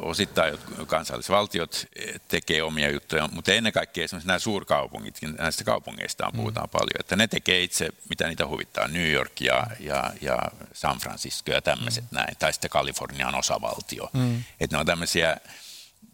osittain 0.02 0.58
kansallisvaltiot 0.88 1.88
tekee 2.28 2.64
omia 2.64 2.90
juttuja, 2.90 3.30
mutta 3.32 3.54
ennen 3.54 3.74
kaikkea 3.74 4.04
esimerkiksi 4.04 4.28
nämä 4.28 4.40
suurkaupungit, 4.40 5.18
näistä 5.38 5.64
kaupungeista 5.64 6.32
puhutaan 6.36 6.68
mm. 6.68 6.72
paljon, 6.72 7.00
että 7.00 7.16
ne 7.16 7.28
tekee 7.28 7.62
itse, 7.62 7.90
mitä 8.10 8.28
niitä 8.28 8.48
huvittaa, 8.48 8.88
New 8.88 9.12
York 9.12 9.42
ja, 9.42 9.68
ja, 9.80 10.12
ja 10.22 10.40
San 10.74 10.98
Francisco 10.98 11.52
ja 11.52 11.62
tämmöiset 11.62 12.04
mm. 12.12 12.16
näin, 12.16 12.38
tai 12.40 12.54
sitten 12.54 12.70
Kalifornian 12.70 13.36
osavaltio. 13.36 14.10
Mm. 14.14 14.44
Että 14.60 14.76
ne 14.76 14.80
on 14.80 14.86
tämmöisiä 14.86 15.38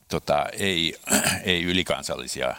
tota, 0.07 0.45
ei, 0.51 0.99
ei 1.43 1.63
ylikansallisia 1.63 2.55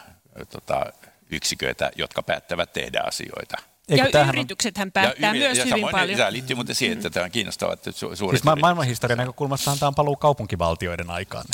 tota, 0.49 0.93
yksiköitä, 1.29 1.91
jotka 1.95 2.23
päättävät 2.23 2.73
tehdä 2.73 3.01
asioita. 3.01 3.57
Eikö 3.89 4.05
ja 4.05 4.11
tämähän 4.11 4.35
hän 4.77 4.91
päättää 4.91 5.29
ja 5.29 5.33
myös 5.33 5.57
ja 5.57 5.65
hyvin 5.65 5.87
paljon. 5.91 6.17
Tämä 6.17 6.31
liittyy 6.31 6.55
muuten 6.55 6.75
siihen, 6.75 6.97
että 6.97 7.09
tämä 7.09 7.23
on 7.23 7.31
kiinnostavaa. 7.31 7.73
Että 7.73 7.91
su- 7.91 8.29
siis 8.29 8.43
ma- 8.43 8.55
maailmanhistorian 8.55 9.17
näkökulmasta 9.17 9.77
tämä 9.79 9.87
on 9.87 9.95
paluu 9.95 10.15
kaupunkivaltioiden 10.15 11.09
aikaan. 11.09 11.45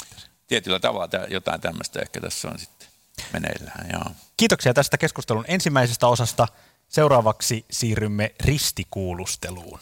Tietyllä 0.48 0.80
tavalla 0.80 1.08
tämä, 1.08 1.26
jotain 1.30 1.62
tämmöistä 1.62 2.00
ehkä 2.02 2.22
tässä 2.22 2.48
on 2.48 2.60
sitten 2.60 2.88
meneillään. 3.34 3.90
Joo. 3.94 4.04
Kiitoksia 4.38 4.74
tästä 4.74 4.98
keskustelun 4.98 5.46
ensimmäisestä 5.48 6.08
osasta. 6.08 6.48
Seuraavaksi 6.90 7.66
siirrymme 7.72 8.36
ristikuulusteluun. 8.40 9.80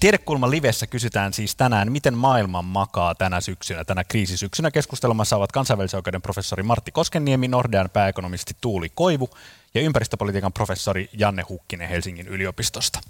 Tiedekulma 0.00 0.50
livessä 0.50 0.86
kysytään 0.86 1.32
siis 1.32 1.56
tänään, 1.56 1.92
miten 1.92 2.14
maailman 2.14 2.64
makaa 2.64 3.14
tänä 3.14 3.40
syksynä, 3.40 3.84
tänä 3.84 4.04
kriisisyksynä. 4.04 4.70
Keskustelemassa 4.70 5.36
ovat 5.36 5.52
kansainvälisen 5.52 5.98
oikeuden 5.98 6.22
professori 6.22 6.62
Martti 6.62 6.90
Koskenniemi, 6.90 7.48
Nordean 7.48 7.90
pääekonomisti 7.90 8.56
Tuuli 8.60 8.88
Koivu 8.94 9.30
ja 9.74 9.80
ympäristöpolitiikan 9.80 10.52
professori 10.52 11.10
Janne 11.12 11.42
Hukkinen 11.48 11.88
Helsingin 11.88 12.28
yliopistosta. 12.28 13.00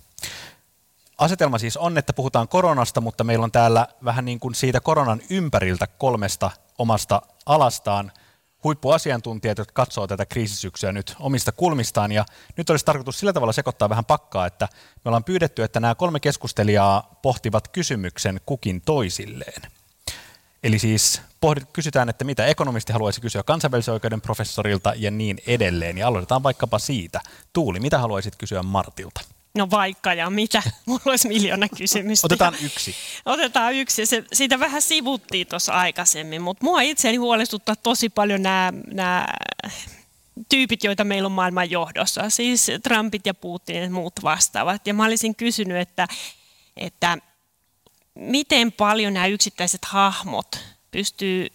Asetelma 1.18 1.58
siis 1.58 1.76
on, 1.76 1.98
että 1.98 2.12
puhutaan 2.12 2.48
koronasta, 2.48 3.00
mutta 3.00 3.24
meillä 3.24 3.44
on 3.44 3.52
täällä 3.52 3.86
vähän 4.04 4.24
niin 4.24 4.40
kuin 4.40 4.54
siitä 4.54 4.80
koronan 4.80 5.20
ympäriltä 5.30 5.86
kolmesta 5.86 6.50
omasta 6.78 7.22
alastaan– 7.46 8.12
huippuasiantuntijat, 8.64 9.58
jotka 9.58 9.72
katsoo 9.72 10.06
tätä 10.06 10.26
kriisisyksyä 10.26 10.92
nyt 10.92 11.16
omista 11.20 11.52
kulmistaan. 11.52 12.12
Ja 12.12 12.24
nyt 12.56 12.70
olisi 12.70 12.84
tarkoitus 12.84 13.18
sillä 13.18 13.32
tavalla 13.32 13.52
sekoittaa 13.52 13.88
vähän 13.88 14.04
pakkaa, 14.04 14.46
että 14.46 14.68
me 15.04 15.08
ollaan 15.08 15.24
pyydetty, 15.24 15.62
että 15.62 15.80
nämä 15.80 15.94
kolme 15.94 16.20
keskustelijaa 16.20 17.18
pohtivat 17.22 17.68
kysymyksen 17.68 18.40
kukin 18.46 18.80
toisilleen. 18.80 19.62
Eli 20.62 20.78
siis 20.78 21.22
pohdit, 21.40 21.68
kysytään, 21.72 22.08
että 22.08 22.24
mitä 22.24 22.46
ekonomisti 22.46 22.92
haluaisi 22.92 23.20
kysyä 23.20 23.42
kansainvälisen 23.42 23.94
oikeuden 23.94 24.20
professorilta 24.20 24.92
ja 24.96 25.10
niin 25.10 25.38
edelleen. 25.46 25.98
Ja 25.98 26.08
aloitetaan 26.08 26.42
vaikkapa 26.42 26.78
siitä. 26.78 27.20
Tuuli, 27.52 27.80
mitä 27.80 27.98
haluaisit 27.98 28.36
kysyä 28.36 28.62
Martilta? 28.62 29.20
No 29.58 29.70
vaikka 29.70 30.14
ja 30.14 30.30
mitä. 30.30 30.62
Mulla 30.86 31.02
olisi 31.04 31.28
miljoona 31.28 31.68
kysymystä. 31.68 32.26
Otetaan 32.26 32.54
yksi. 32.64 32.94
Otetaan 33.24 33.74
yksi. 33.74 34.06
Se, 34.06 34.24
siitä 34.32 34.60
vähän 34.60 34.82
sivuttiin 34.82 35.46
tuossa 35.46 35.72
aikaisemmin, 35.72 36.42
mutta 36.42 36.64
mua 36.64 36.80
itseäni 36.80 37.16
huolestuttaa 37.16 37.76
tosi 37.76 38.08
paljon 38.08 38.42
nämä, 38.42 38.72
nämä 38.92 39.26
tyypit, 40.48 40.84
joita 40.84 41.04
meillä 41.04 41.26
on 41.26 41.32
maailman 41.32 41.70
johdossa. 41.70 42.30
Siis 42.30 42.66
Trumpit 42.82 43.26
ja 43.26 43.34
Putinit 43.34 43.82
ja 43.82 43.90
muut 43.90 44.12
vastaavat. 44.22 44.86
Ja 44.86 44.94
mä 44.94 45.04
olisin 45.04 45.34
kysynyt, 45.34 45.76
että, 45.76 46.08
että 46.76 47.18
miten 48.14 48.72
paljon 48.72 49.14
nämä 49.14 49.26
yksittäiset 49.26 49.84
hahmot 49.84 50.64
pystyy 50.90 51.46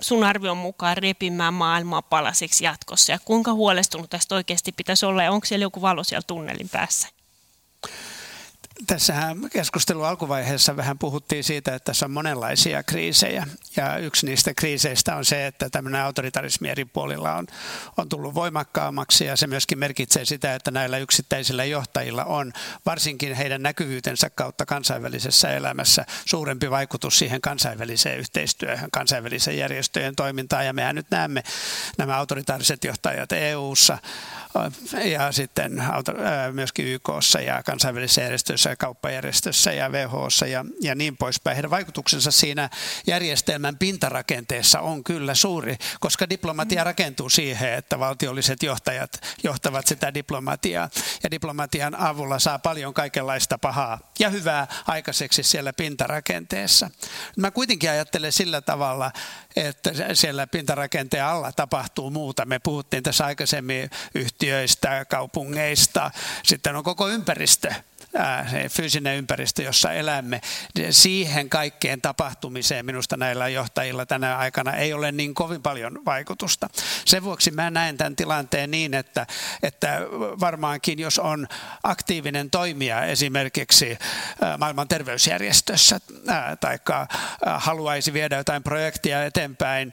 sun 0.00 0.24
arvion 0.24 0.56
mukaan 0.56 0.96
repimään 0.96 1.54
maailmaa 1.54 2.02
palasiksi 2.02 2.64
jatkossa 2.64 3.12
ja 3.12 3.18
kuinka 3.24 3.52
huolestunut 3.52 4.10
tästä 4.10 4.34
oikeasti 4.34 4.72
pitäisi 4.72 5.06
olla 5.06 5.22
ja 5.22 5.32
onko 5.32 5.46
siellä 5.46 5.64
joku 5.64 5.82
valo 5.82 6.04
siellä 6.04 6.24
tunnelin 6.26 6.68
päässä? 6.68 7.08
Tässähän 8.86 9.38
keskustelun 9.52 10.06
alkuvaiheessa 10.06 10.76
vähän 10.76 10.98
puhuttiin 10.98 11.44
siitä, 11.44 11.74
että 11.74 11.84
tässä 11.84 12.06
on 12.06 12.10
monenlaisia 12.10 12.82
kriisejä. 12.82 13.46
Ja 13.76 13.96
yksi 13.98 14.26
niistä 14.26 14.54
kriiseistä 14.54 15.16
on 15.16 15.24
se, 15.24 15.46
että 15.46 15.70
tämmöinen 15.70 16.00
autoritarismi 16.00 16.68
eri 16.68 16.84
puolilla 16.84 17.34
on, 17.34 17.46
on 17.96 18.08
tullut 18.08 18.34
voimakkaammaksi. 18.34 19.24
Ja 19.24 19.36
se 19.36 19.46
myöskin 19.46 19.78
merkitsee 19.78 20.24
sitä, 20.24 20.54
että 20.54 20.70
näillä 20.70 20.98
yksittäisillä 20.98 21.64
johtajilla 21.64 22.24
on 22.24 22.52
varsinkin 22.86 23.34
heidän 23.34 23.62
näkyvyytensä 23.62 24.30
kautta 24.30 24.66
kansainvälisessä 24.66 25.50
elämässä 25.50 26.04
suurempi 26.24 26.70
vaikutus 26.70 27.18
siihen 27.18 27.40
kansainväliseen 27.40 28.18
yhteistyöhön, 28.18 28.90
kansainvälisen 28.90 29.58
järjestöjen 29.58 30.16
toimintaan. 30.16 30.66
Ja 30.66 30.72
mehän 30.72 30.94
nyt 30.94 31.10
näemme 31.10 31.42
nämä 31.98 32.16
autoritaariset 32.16 32.84
johtajat 32.84 33.32
EU-ssa 33.32 33.98
ja 35.04 35.32
sitten 35.32 35.82
myöskin 36.52 36.86
YKssa 36.86 37.40
ja 37.40 37.62
kansainvälisessä 37.62 38.20
järjestössä 38.22 38.70
ja 38.70 38.76
kauppajärjestössä 38.76 39.72
ja 39.72 39.88
WHOssa 39.88 40.46
ja, 40.46 40.64
ja 40.80 40.94
niin 40.94 41.16
poispäin. 41.16 41.54
Heidän 41.54 41.70
vaikutuksensa 41.70 42.30
siinä 42.30 42.70
järjestelmän 43.06 43.78
pintarakenteessa 43.78 44.80
on 44.80 45.04
kyllä 45.04 45.34
suuri, 45.34 45.76
koska 46.00 46.30
diplomatia 46.30 46.84
rakentuu 46.84 47.28
siihen, 47.28 47.72
että 47.72 47.98
valtiolliset 47.98 48.62
johtajat 48.62 49.10
johtavat 49.42 49.86
sitä 49.86 50.14
diplomatiaa 50.14 50.90
ja 51.22 51.30
diplomatian 51.30 51.94
avulla 51.94 52.38
saa 52.38 52.58
paljon 52.58 52.94
kaikenlaista 52.94 53.58
pahaa 53.58 53.98
ja 54.18 54.30
hyvää 54.30 54.66
aikaiseksi 54.86 55.42
siellä 55.42 55.72
pintarakenteessa. 55.72 56.90
Mä 57.36 57.50
kuitenkin 57.50 57.90
ajattelen 57.90 58.32
sillä 58.32 58.60
tavalla, 58.60 59.12
että 59.56 59.90
siellä 60.14 60.46
pintarakenteen 60.46 61.24
alla 61.24 61.52
tapahtuu 61.52 62.10
muuta. 62.10 62.44
Me 62.44 62.58
puhuttiin 62.58 63.02
tässä 63.02 63.24
aikaisemmin 63.24 63.90
yhtiöistä, 64.38 65.04
kaupungeista, 65.04 66.10
sitten 66.42 66.76
on 66.76 66.84
koko 66.84 67.08
ympäristö 67.08 67.74
se 68.50 68.68
fyysinen 68.68 69.16
ympäristö, 69.16 69.62
jossa 69.62 69.92
elämme, 69.92 70.40
siihen 70.90 71.50
kaikkeen 71.50 72.00
tapahtumiseen 72.00 72.86
minusta 72.86 73.16
näillä 73.16 73.48
johtajilla 73.48 74.06
tänä 74.06 74.36
aikana 74.36 74.72
ei 74.72 74.92
ole 74.92 75.12
niin 75.12 75.34
kovin 75.34 75.62
paljon 75.62 76.04
vaikutusta. 76.04 76.68
Sen 77.04 77.24
vuoksi 77.24 77.50
mä 77.50 77.70
näen 77.70 77.96
tämän 77.96 78.16
tilanteen 78.16 78.70
niin, 78.70 78.94
että, 78.94 79.26
että 79.62 80.00
varmaankin 80.40 80.98
jos 80.98 81.18
on 81.18 81.48
aktiivinen 81.82 82.50
toimija 82.50 83.04
esimerkiksi 83.04 83.98
maailman 84.58 84.88
terveysjärjestössä 84.88 86.00
tai 86.60 86.78
haluaisi 87.56 88.12
viedä 88.12 88.36
jotain 88.36 88.62
projektia 88.62 89.24
eteenpäin 89.24 89.92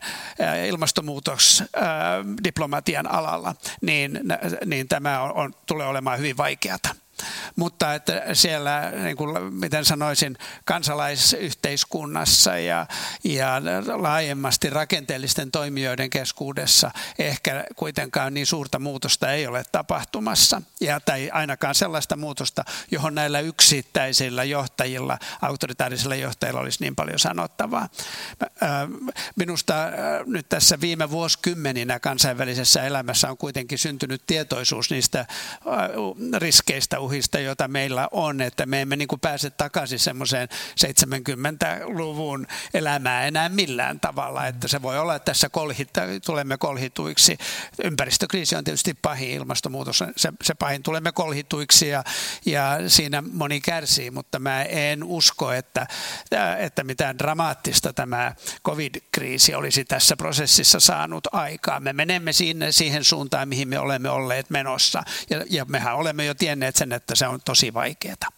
ilmastonmuutosdiplomatian 0.67 3.12
alalla, 3.12 3.56
niin, 3.82 4.19
niin 4.65 4.88
tämä 4.88 5.21
on, 5.21 5.34
on, 5.34 5.54
tulee 5.65 5.88
olemaan 5.88 6.17
hyvin 6.17 6.38
vaikeata 6.38 7.05
mutta 7.56 7.93
että 7.93 8.23
siellä, 8.34 8.91
niin 9.04 9.17
kuin, 9.17 9.54
miten 9.54 9.86
sanoisin, 9.86 10.38
kansalaisyhteiskunnassa 10.65 12.58
ja, 12.58 12.88
ja 13.23 13.62
laajemmasti 13.95 14.69
rakenteellisten 14.69 15.51
toimijoiden 15.51 16.10
keskuudessa 16.10 16.91
ehkä 17.19 17.63
kuitenkaan 17.75 18.34
niin 18.34 18.45
suurta 18.45 18.80
muutosta 18.80 19.32
ei 19.32 19.47
ole 19.47 19.63
tapahtumassa, 19.71 20.62
ja, 20.82 20.99
tai 20.99 21.30
ainakaan 21.30 21.75
sellaista 21.75 22.15
muutosta, 22.15 22.65
johon 22.91 23.15
näillä 23.15 23.39
yksittäisillä 23.39 24.43
johtajilla, 24.43 25.19
autoritaarisilla 25.41 26.15
johtajilla 26.15 26.60
olisi 26.60 26.84
niin 26.84 26.95
paljon 26.95 27.19
sanottavaa. 27.19 27.89
Minusta 29.36 29.75
nyt 30.25 30.49
tässä 30.49 30.82
viime 30.82 31.10
vuosikymmeninä 31.10 31.99
kansainvälisessä 31.99 32.84
elämässä 32.84 33.30
on 33.30 33.38
kuitenkin 33.38 33.78
syntynyt 33.78 34.21
tietoisuus 34.28 34.89
niistä 34.89 35.25
riskeistä, 36.38 36.99
uhista, 37.06 37.39
joita 37.39 37.68
meillä 37.68 38.08
on, 38.12 38.41
että 38.41 38.65
me 38.65 38.82
emme 38.82 38.96
niin 38.96 39.08
kuin 39.08 39.20
pääse 39.20 39.50
takaisin 39.50 40.00
semmoiseen 40.00 40.50
70-luvun 40.86 42.48
elämään 42.74 43.28
enää 43.28 43.50
millään 43.50 44.00
tavalla, 44.00 44.48
että 44.48 44.68
se 44.68 44.82
voi 44.82 45.00
olla, 45.00 45.15
että 45.15 45.26
tässä 45.26 45.50
kolhita, 45.50 46.02
tulemme 46.26 46.58
kolhituiksi. 46.58 47.38
Ympäristökriisi 47.84 48.56
on 48.56 48.63
tietysti 48.63 48.94
pahin, 48.94 49.30
ilmastonmuutos 49.30 50.04
se, 50.18 50.34
se 50.44 50.54
pahin, 50.54 50.84
tulemme 50.84 51.12
kolhituiksi 51.12 51.88
ja, 51.88 52.04
ja 52.46 52.78
siinä 52.88 53.24
moni 53.32 53.62
kärsii, 53.62 54.12
mutta 54.12 54.39
mä 54.39 54.63
en 54.63 55.04
usko, 55.04 55.52
että, 55.52 55.88
että 56.60 56.84
mitään 56.84 57.18
dramaattista 57.18 57.94
tämä 57.94 58.36
covid-kriisi 58.63 59.56
olisi 59.56 59.86
tässä 59.86 60.18
prosessissa 60.18 60.80
saanut 60.80 61.28
aikaa. 61.32 61.80
Me 61.80 61.94
menemme 61.94 62.34
sinne, 62.34 62.72
siihen 62.72 63.04
suuntaan, 63.04 63.50
mihin 63.50 63.68
me 63.68 63.80
olemme 63.80 64.10
olleet 64.10 64.50
menossa 64.50 65.04
ja, 65.30 65.46
ja 65.50 65.65
mehän 65.65 65.96
olemme 65.96 66.26
jo 66.26 66.36
tienneet 66.36 66.76
sen, 66.76 66.91
että 66.95 67.15
se 67.15 67.27
on 67.27 67.39
tosi 67.45 67.73
vaikeaa. 67.73 68.29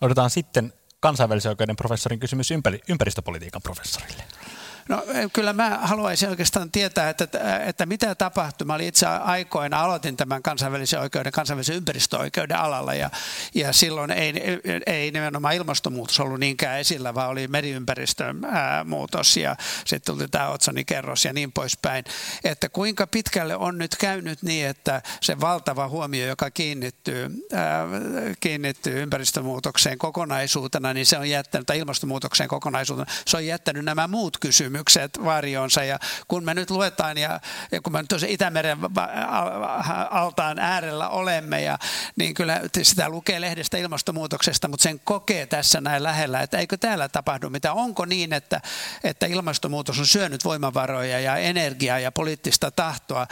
Otetaan 0.00 0.30
sitten 0.30 0.72
kansainvälisen 1.00 1.50
oikeuden 1.50 1.76
professorin 1.76 2.20
kysymys 2.20 2.50
ympäristöpolitiikan 2.88 3.62
professorille. 3.62 4.24
No 4.88 5.04
eh, 5.08 5.30
kyllä 5.32 5.52
mä 5.52 5.78
haluaisin 5.82 6.28
oikeastaan 6.28 6.70
tietää, 6.70 7.08
että, 7.10 7.28
että 7.66 7.86
mitä 7.86 8.14
tapahtui. 8.14 8.66
Mä 8.66 8.74
olin 8.74 8.88
itse 8.88 9.06
aikoina, 9.06 9.80
aloitin 9.80 10.16
tämän 10.16 10.42
kansainvälisen 10.42 11.00
oikeuden, 11.00 11.32
kansainvälisen 11.32 11.76
ympäristöoikeuden 11.76 12.58
alalla 12.58 12.94
ja, 12.94 13.10
ja 13.54 13.72
silloin 13.72 14.10
ei, 14.10 14.32
ei 14.86 15.10
nimenomaan 15.10 15.54
ilmastonmuutos 15.54 16.20
ollut 16.20 16.40
niinkään 16.40 16.80
esillä, 16.80 17.14
vaan 17.14 17.28
oli 17.28 17.48
meriympäristön 17.48 18.44
ää, 18.44 18.84
muutos 18.84 19.36
ja 19.36 19.56
sitten 19.84 20.14
tuli 20.14 20.28
tämä 20.28 20.48
otsonikerros 20.48 21.24
ja 21.24 21.32
niin 21.32 21.52
poispäin. 21.52 22.04
Että 22.44 22.68
kuinka 22.68 23.06
pitkälle 23.06 23.56
on 23.56 23.78
nyt 23.78 23.96
käynyt 23.96 24.42
niin, 24.42 24.66
että 24.66 25.02
se 25.20 25.40
valtava 25.40 25.88
huomio, 25.88 26.26
joka 26.26 26.50
kiinnittyy, 26.50 27.46
ää, 27.52 27.86
kiinnittyy 28.40 29.02
ympäristömuutokseen 29.02 29.98
kokonaisuutena, 29.98 30.94
niin 30.94 31.06
se 31.06 31.18
on 31.18 31.30
jättänyt, 31.30 31.66
tai 31.66 31.78
ilmastonmuutokseen 31.78 32.48
kokonaisuutena, 32.48 33.12
se 33.26 33.36
on 33.36 33.46
jättänyt 33.46 33.84
nämä 33.84 34.08
muut 34.08 34.38
kysymykset 34.38 34.77
kysymykset 34.84 35.24
varjonsa. 35.24 35.84
Ja 35.84 35.98
kun 36.28 36.44
me 36.44 36.54
nyt 36.54 36.70
luetaan 36.70 37.18
ja, 37.18 37.40
ja 37.72 37.80
kun 37.80 37.92
me 37.92 38.02
nyt 38.02 38.22
Itämeren 38.26 38.78
altaan 40.10 40.58
äärellä 40.58 41.08
olemme, 41.08 41.62
ja, 41.62 41.78
niin 42.16 42.34
kyllä 42.34 42.60
sitä 42.82 43.08
lukee 43.08 43.40
lehdestä 43.40 43.78
ilmastonmuutoksesta, 43.78 44.68
mutta 44.68 44.82
sen 44.82 45.00
kokee 45.04 45.46
tässä 45.46 45.80
näin 45.80 46.02
lähellä, 46.02 46.40
että 46.40 46.58
eikö 46.58 46.76
täällä 46.76 47.08
tapahdu 47.08 47.50
mitä. 47.50 47.72
Onko 47.72 48.04
niin, 48.04 48.32
että, 48.32 48.60
että 49.04 49.26
ilmastonmuutos 49.26 49.98
on 49.98 50.06
syönyt 50.06 50.44
voimavaroja 50.44 51.20
ja 51.20 51.36
energiaa 51.36 51.98
ja 51.98 52.12
poliittista 52.12 52.70
tahtoa 52.70 53.26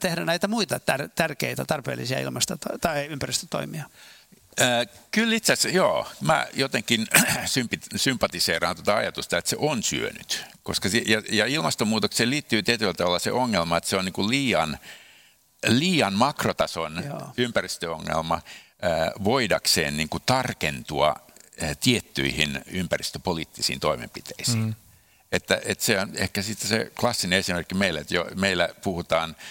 tehdä 0.00 0.24
näitä 0.24 0.48
muita 0.48 0.80
tärkeitä, 1.14 1.64
tarpeellisia 1.64 2.18
ilmasto- 2.18 2.78
tai 2.80 3.06
ympäristötoimia? 3.06 3.84
Kyllä 5.10 5.34
itse 5.34 5.52
asiassa, 5.52 5.76
joo. 5.76 6.08
Mä 6.20 6.46
jotenkin 6.54 7.06
sympatiseeraan 7.96 8.76
tuota 8.76 8.96
ajatusta, 8.96 9.38
että 9.38 9.50
se 9.50 9.56
on 9.58 9.82
syönyt. 9.82 10.44
Koska 10.62 10.88
se, 10.88 11.02
ja, 11.06 11.22
ja 11.30 11.46
ilmastonmuutokseen 11.46 12.30
liittyy 12.30 12.62
tietyllä 12.62 12.94
tavalla 12.94 13.18
se 13.18 13.32
ongelma, 13.32 13.76
että 13.76 13.90
se 13.90 13.96
on 13.96 14.04
niin 14.04 14.12
kuin 14.12 14.28
liian, 14.28 14.78
liian 15.66 16.14
makrotason 16.14 17.02
joo. 17.06 17.20
ympäristöongelma 17.36 18.40
voidakseen 19.24 19.96
niin 19.96 20.08
kuin 20.08 20.22
tarkentua 20.26 21.16
tiettyihin 21.80 22.62
ympäristöpoliittisiin 22.66 23.80
toimenpiteisiin. 23.80 24.58
Mm. 24.58 24.74
Että, 25.32 25.60
että 25.64 25.84
se 25.84 26.00
on 26.00 26.10
ehkä 26.14 26.42
sitten 26.42 26.68
se 26.68 26.92
klassinen 27.00 27.38
esimerkki 27.38 27.74
meille, 27.74 28.00
että 28.00 28.14
jo, 28.14 28.26
meillä 28.34 28.68
puhutaan– 28.82 29.36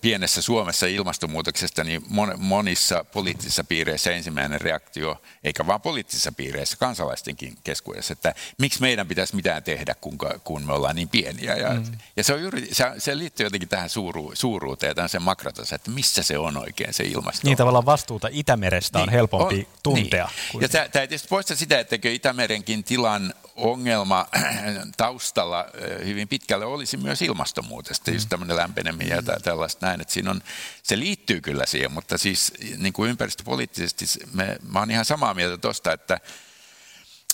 pienessä 0.00 0.42
Suomessa 0.42 0.86
ilmastonmuutoksesta, 0.86 1.84
niin 1.84 2.02
monissa 2.38 3.04
poliittisissa 3.04 3.64
piireissä 3.64 4.12
ensimmäinen 4.12 4.60
reaktio, 4.60 5.22
eikä 5.44 5.66
vain 5.66 5.80
poliittisissa 5.80 6.32
piireissä, 6.32 6.76
kansalaistenkin 6.76 7.58
keskuudessa, 7.64 8.12
että 8.12 8.34
miksi 8.58 8.80
meidän 8.80 9.08
pitäisi 9.08 9.36
mitään 9.36 9.62
tehdä, 9.62 9.94
kun, 9.94 10.18
kun 10.44 10.66
me 10.66 10.72
ollaan 10.72 10.96
niin 10.96 11.08
pieniä. 11.08 11.54
Ja, 11.54 11.74
mm. 11.74 11.84
ja 12.16 12.24
se, 12.24 12.34
on 12.34 12.42
juuri, 12.42 12.68
se, 12.72 12.84
se 12.98 13.18
liittyy 13.18 13.46
jotenkin 13.46 13.68
tähän 13.68 13.88
suuru, 13.88 14.30
suuruuteen 14.34 14.94
ja 14.96 15.08
sen 15.08 15.22
makrotason, 15.22 15.76
että 15.76 15.90
missä 15.90 16.22
se 16.22 16.38
on 16.38 16.56
oikein 16.56 16.94
se 16.94 17.04
ilmasto. 17.04 17.40
Niin 17.48 17.56
tavallaan 17.56 17.86
vastuuta 17.86 18.28
Itämerestä 18.30 18.98
niin, 18.98 19.08
on 19.08 19.12
helpompi 19.12 19.58
on, 19.58 19.78
tuntea. 19.82 20.26
Niin. 20.26 20.52
Kuin... 20.52 20.62
Ja 20.62 20.68
tämä 20.68 20.84
ei 20.84 21.08
tietysti 21.08 21.28
poista 21.28 21.56
sitä, 21.56 21.80
että 21.80 21.96
Itämerenkin 22.02 22.84
tilan 22.84 23.34
ongelma 23.56 24.26
taustalla 24.96 25.66
hyvin 26.04 26.28
pitkälle 26.28 26.64
olisi 26.64 26.96
myös 26.96 27.22
ilmastonmuutos, 27.22 28.06
mm. 28.06 28.14
just 28.14 28.28
tämmöinen 28.28 28.56
lämpeneminen 28.56 29.16
ja 29.16 29.40
tällaista 29.40 29.86
näin, 29.86 30.00
että 30.00 30.14
siinä 30.14 30.30
on, 30.30 30.42
se 30.82 30.98
liittyy 30.98 31.40
kyllä 31.40 31.66
siihen, 31.66 31.92
mutta 31.92 32.18
siis 32.18 32.52
niin 32.78 32.92
kuin 32.92 33.10
ympäristöpoliittisesti 33.10 34.04
me, 34.32 34.56
mä 34.72 34.78
oon 34.78 34.90
ihan 34.90 35.04
samaa 35.04 35.34
mieltä 35.34 35.58
tuosta, 35.58 35.92
että 35.92 36.20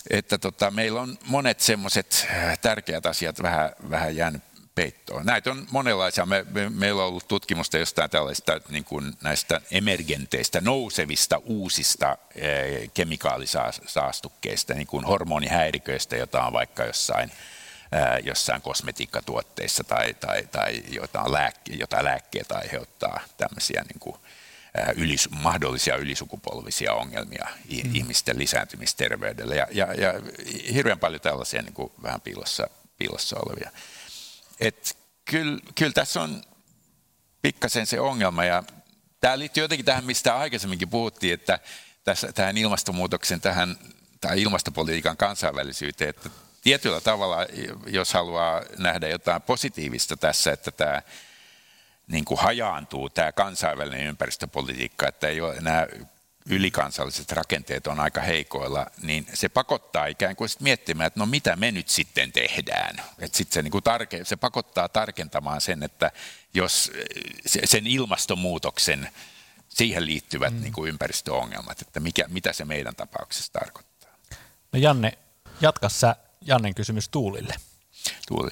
että 0.09 0.37
tota, 0.37 0.71
meillä 0.71 1.01
on 1.01 1.17
monet 1.25 1.59
semmoiset 1.59 2.27
tärkeät 2.61 3.05
asiat 3.05 3.41
vähän, 3.41 3.71
vähän 3.89 4.15
jäänyt 4.15 4.43
peittoon. 4.75 5.25
Näitä 5.25 5.51
on 5.51 5.67
monenlaisia. 5.71 6.25
Me, 6.25 6.45
me, 6.51 6.69
meillä 6.69 7.01
on 7.01 7.07
ollut 7.07 7.27
tutkimusta 7.27 7.77
jostain 7.77 8.09
tällaista 8.09 8.61
niin 8.69 8.83
kuin 8.83 9.13
näistä 9.21 9.61
emergenteistä, 9.71 10.61
nousevista 10.61 11.41
uusista 11.45 12.17
eh, 12.35 12.89
kemikaalisaastukkeista, 12.93 14.73
niin 14.73 14.87
kuin 14.87 15.05
hormonihäiriköistä, 15.05 16.15
joita 16.15 16.43
on 16.43 16.53
vaikka 16.53 16.83
jossain, 16.83 17.31
eh, 17.31 18.25
jossain 18.25 18.61
kosmetiikkatuotteissa 18.61 19.83
tai, 19.83 20.13
tai, 20.13 20.47
tai 20.51 20.83
jotain, 20.89 21.31
lääkke, 21.31 21.73
jotain 21.73 22.05
lääkkeitä 22.05 22.55
aiheuttaa 22.55 23.19
tämmöisiä 23.37 23.81
niin 23.81 23.99
kuin, 23.99 24.15
eh, 24.77 24.93
ylis, 24.95 25.29
mahdollisia 25.29 25.95
ylisukupolvisia 25.95 26.93
ongelmia 26.93 27.47
mm. 27.49 27.95
ihmisten 27.95 28.39
lisääntymisterveydelle 28.39 29.55
ja, 29.55 29.67
ja, 29.71 29.93
ja 29.93 30.13
hirveän 30.73 30.99
paljon 30.99 31.21
tällaisia 31.21 31.61
niin 31.61 31.73
kuin 31.73 31.91
vähän 32.03 32.21
piilossa, 32.21 32.69
piilossa 32.97 33.35
olevia 33.39 33.71
et 34.63 34.97
kyllä, 35.25 35.59
kyllä 35.75 35.93
tässä 35.93 36.21
on 36.21 36.43
pikkasen 37.41 37.87
se 37.87 37.99
ongelma 37.99 38.45
ja 38.45 38.63
tämä 39.19 39.39
liittyy 39.39 39.63
jotenkin 39.63 39.85
tähän, 39.85 40.05
mistä 40.05 40.37
aikaisemminkin 40.37 40.89
puhuttiin, 40.89 41.33
että 41.33 41.59
tässä, 42.03 42.31
tähän 42.33 42.57
ilmastonmuutoksen, 42.57 43.41
tähän 43.41 43.77
tai 44.21 44.41
ilmastopolitiikan 44.41 45.17
kansainvälisyyteen, 45.17 46.09
että 46.09 46.29
tietyllä 46.63 47.01
tavalla, 47.01 47.37
jos 47.87 48.13
haluaa 48.13 48.61
nähdä 48.77 49.07
jotain 49.07 49.41
positiivista 49.41 50.17
tässä, 50.17 50.51
että 50.51 50.71
tämä 50.71 51.01
niin 52.07 52.25
kuin 52.25 52.39
hajaantuu 52.39 53.09
tämä 53.09 53.31
kansainvälinen 53.31 54.07
ympäristöpolitiikka, 54.07 55.07
että 55.07 55.27
ei 55.27 55.41
ole 55.41 55.55
enää 55.55 55.87
ylikansalliset 56.45 57.31
rakenteet 57.31 57.87
on 57.87 57.99
aika 57.99 58.21
heikoilla, 58.21 58.85
niin 59.01 59.25
se 59.33 59.49
pakottaa 59.49 60.05
ikään 60.05 60.35
kuin 60.35 60.49
miettimään, 60.59 61.07
että 61.07 61.19
no 61.19 61.25
mitä 61.25 61.55
me 61.55 61.71
nyt 61.71 61.89
sitten 61.89 62.31
tehdään. 62.31 62.95
Että 63.19 63.37
sit 63.37 63.51
se, 63.51 63.61
niin 63.61 63.71
kuin 63.71 63.83
tarke, 63.83 64.25
se 64.25 64.35
pakottaa 64.35 64.89
tarkentamaan 64.89 65.61
sen, 65.61 65.83
että 65.83 66.11
jos 66.53 66.91
sen 67.65 67.87
ilmastonmuutoksen 67.87 69.09
siihen 69.69 70.05
liittyvät 70.05 70.53
mm. 70.53 70.61
niin 70.61 70.73
kuin 70.73 70.89
ympäristöongelmat, 70.89 71.81
että 71.81 71.99
mikä, 71.99 72.25
mitä 72.27 72.53
se 72.53 72.65
meidän 72.65 72.95
tapauksessa 72.95 73.53
tarkoittaa. 73.53 74.09
No 74.71 74.79
Janne, 74.79 75.17
jatka 75.61 75.89
sä 75.89 76.15
Jannen 76.41 76.75
kysymys 76.75 77.09
Tuulille. 77.09 77.55
Tuuli. 78.27 78.49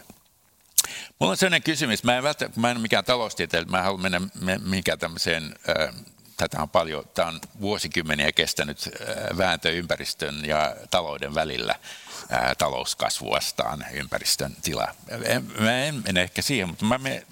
Mulla 1.19 1.31
on 1.31 1.37
sellainen 1.37 1.63
kysymys, 1.63 2.03
mä 2.03 2.17
en, 2.17 2.23
välttämättä, 2.23 2.59
mä 2.59 2.71
en 2.71 2.77
ole 2.77 2.81
mikään 2.81 3.05
taloustieteilijä, 3.05 3.71
mä 3.71 3.77
en 3.77 3.83
halua 3.83 3.99
mennä 3.99 4.21
mikään 4.63 4.99
tämmöiseen 4.99 5.55
äh, 5.69 5.95
tätä 6.41 6.61
on 6.61 6.69
paljon, 6.69 7.03
tämä 7.13 7.27
on 7.27 7.39
vuosikymmeniä 7.61 8.31
kestänyt 8.31 8.89
vääntö 9.37 9.71
ympäristön 9.71 10.45
ja 10.45 10.75
talouden 10.91 11.35
välillä 11.35 11.75
talouskasvu 12.57 13.31
vastaan 13.31 13.85
ympäristön 13.91 14.55
tila. 14.61 14.95
Mä 15.59 15.83
en 15.83 16.03
mene 16.05 16.21
ehkä 16.21 16.41
siihen, 16.41 16.67
mutta 16.67 16.85
mä, 16.85 16.97
me, 16.97 17.25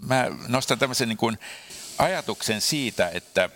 mä 0.00 0.26
nostan 0.48 0.78
tämmöisen 0.78 1.08
niin 1.08 1.16
kuin 1.16 1.38
ajatuksen 1.98 2.60
siitä, 2.60 3.10
että 3.14 3.50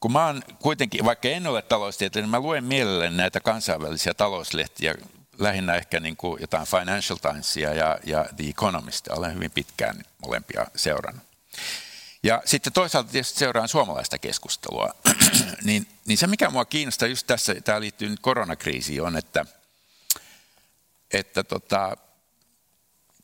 kun 0.00 0.12
mä 0.12 0.26
oon 0.26 0.42
kuitenkin, 0.58 1.04
vaikka 1.04 1.28
en 1.28 1.46
ole 1.46 1.62
taloustieteilijä, 1.62 2.26
niin 2.26 2.30
mä 2.30 2.40
luen 2.40 2.64
mielelläni 2.64 3.16
näitä 3.16 3.40
kansainvälisiä 3.40 4.14
talouslehtiä, 4.14 4.94
lähinnä 5.38 5.74
ehkä 5.74 6.00
niin 6.00 6.16
kuin 6.16 6.40
jotain 6.40 6.66
Financial 6.66 7.18
Timesia 7.18 7.74
ja, 7.74 7.98
ja 8.04 8.26
The 8.36 8.44
Economist. 8.48 9.08
Olen 9.08 9.34
hyvin 9.34 9.50
pitkään 9.50 10.04
molempia 10.26 10.66
seurannut. 10.76 11.22
Ja 12.28 12.42
sitten 12.44 12.72
toisaalta 12.72 13.10
tietysti 13.12 13.38
seuraan 13.38 13.68
suomalaista 13.68 14.18
keskustelua. 14.18 14.94
niin, 15.64 15.88
niin 16.06 16.18
se, 16.18 16.26
mikä 16.26 16.50
mua 16.50 16.64
kiinnostaa 16.64 17.08
just 17.08 17.26
tässä, 17.26 17.54
tämä 17.54 17.80
liittyy 17.80 18.08
nyt 18.08 18.20
koronakriisiin, 18.20 19.02
on, 19.02 19.16
että, 19.16 19.44
että 21.12 21.44
tota, 21.44 21.96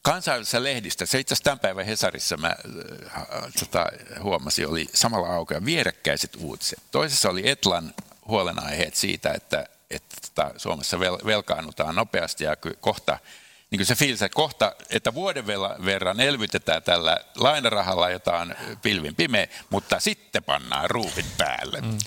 kansainvälisessä 0.03 0.63
lehdistä, 0.63 1.07
se 1.07 1.19
itse 1.19 1.35
asiassa 1.35 1.45
tämän 1.45 1.59
päivän 1.59 1.87
Hesarissa 1.87 2.37
mä 2.37 2.47
äh, 2.49 3.25
tota, 3.59 3.87
huomasin, 4.23 4.69
oli 4.69 4.87
samalla 4.95 5.35
aukeaa 5.35 5.65
vierekkäiset 5.65 6.37
uutiset. 6.39 6.83
Toisessa 6.91 7.31
oli 7.31 7.49
Etlan 7.49 7.95
huolenaiheet 8.29 8.95
siitä, 8.95 9.33
että, 9.33 9.67
että 9.91 10.17
tota, 10.23 10.51
Suomessa 10.57 11.01
vel, 11.01 11.19
velkaannutaan 11.27 11.95
nopeasti 11.95 12.45
ja 12.45 12.57
kohta 12.81 13.19
niin 13.75 13.79
kuin 13.79 13.87
se 13.87 13.95
fiilis, 13.95 14.23
että 14.23 14.35
kohta, 14.35 14.73
että 14.91 15.15
vuoden 15.15 15.47
verran 15.85 16.21
elvytetään 16.21 16.83
tällä 16.83 17.17
lainarahalla, 17.37 18.11
jota 18.11 18.39
on 18.39 18.55
pilvin 18.83 19.15
pimeä, 19.15 19.49
mutta 19.71 20.01
sitten 20.01 20.45
pannaan 20.45 20.91
ruuvit 20.91 21.27
päälle. 21.39 21.81
Mm. 21.81 21.99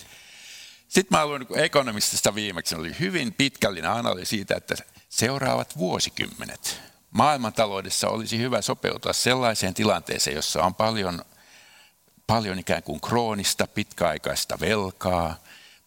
Sitten 0.87 1.17
mä 1.17 1.25
luin 1.25 1.45
niin 1.49 1.59
ekonomistista 1.59 2.35
viimeksi, 2.35 2.75
oli 2.75 2.95
hyvin 2.99 3.33
pitkällinen 3.33 3.91
analyysi 3.91 4.29
siitä, 4.29 4.55
että 4.55 4.75
seuraavat 5.09 5.77
vuosikymmenet 5.77 6.81
maailmantaloudessa 7.11 8.09
olisi 8.09 8.37
hyvä 8.37 8.61
sopeutua 8.61 9.13
sellaiseen 9.13 9.73
tilanteeseen, 9.73 10.35
jossa 10.35 10.63
on 10.63 10.75
paljon, 10.75 11.21
paljon 12.27 12.59
ikään 12.59 12.83
kuin 12.83 13.01
kroonista, 13.01 13.67
pitkäaikaista 13.67 14.59
velkaa. 14.59 15.35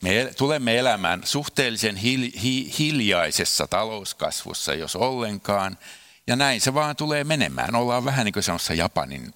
Me 0.02 0.32
tulemme 0.36 0.78
elämään 0.78 1.22
suhteellisen 1.24 1.96
hil, 1.96 2.30
hi, 2.42 2.74
hiljaisessa 2.78 3.66
talouskasvussa, 3.66 4.74
jos 4.74 4.96
ollenkaan. 4.96 5.78
Ja 6.26 6.36
näin 6.36 6.60
se 6.60 6.74
vaan 6.74 6.96
tulee 6.96 7.24
menemään. 7.24 7.74
Ollaan 7.74 8.04
vähän 8.04 8.24
niin 8.24 8.32
kuin 8.32 8.42
semmoisessa 8.42 8.74
Japanin, 8.74 9.34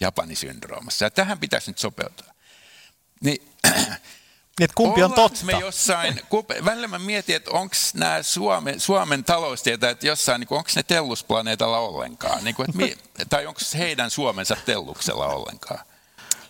Japanisyndroomassa. 0.00 1.04
Ja 1.04 1.10
tähän 1.10 1.38
pitäisi 1.38 1.70
nyt 1.70 1.78
sopeutua. 1.78 2.32
Niin, 3.20 3.42
Niin, 4.60 4.64
että 4.64 4.74
kumpi 4.74 5.02
on 5.02 5.12
totta? 5.12 5.44
me 5.44 5.52
jossain, 5.52 6.20
välillä 6.64 6.88
mä 6.88 6.98
mietin, 6.98 7.36
että 7.36 7.50
onko 7.50 7.74
nämä 7.94 8.22
Suomen, 8.22 8.80
Suomen 8.80 9.24
taloustietäjät 9.24 10.02
jossain, 10.02 10.40
niin 10.40 10.48
onko 10.50 10.70
ne 10.76 10.82
tellusplaneetalla 10.82 11.78
ollenkaan? 11.78 12.44
Niin 12.44 12.54
kuin, 12.54 12.68
että 12.82 13.24
tai 13.28 13.46
onko 13.46 13.60
heidän 13.78 14.10
Suomensa 14.10 14.56
telluksella 14.66 15.26
ollenkaan? 15.26 15.80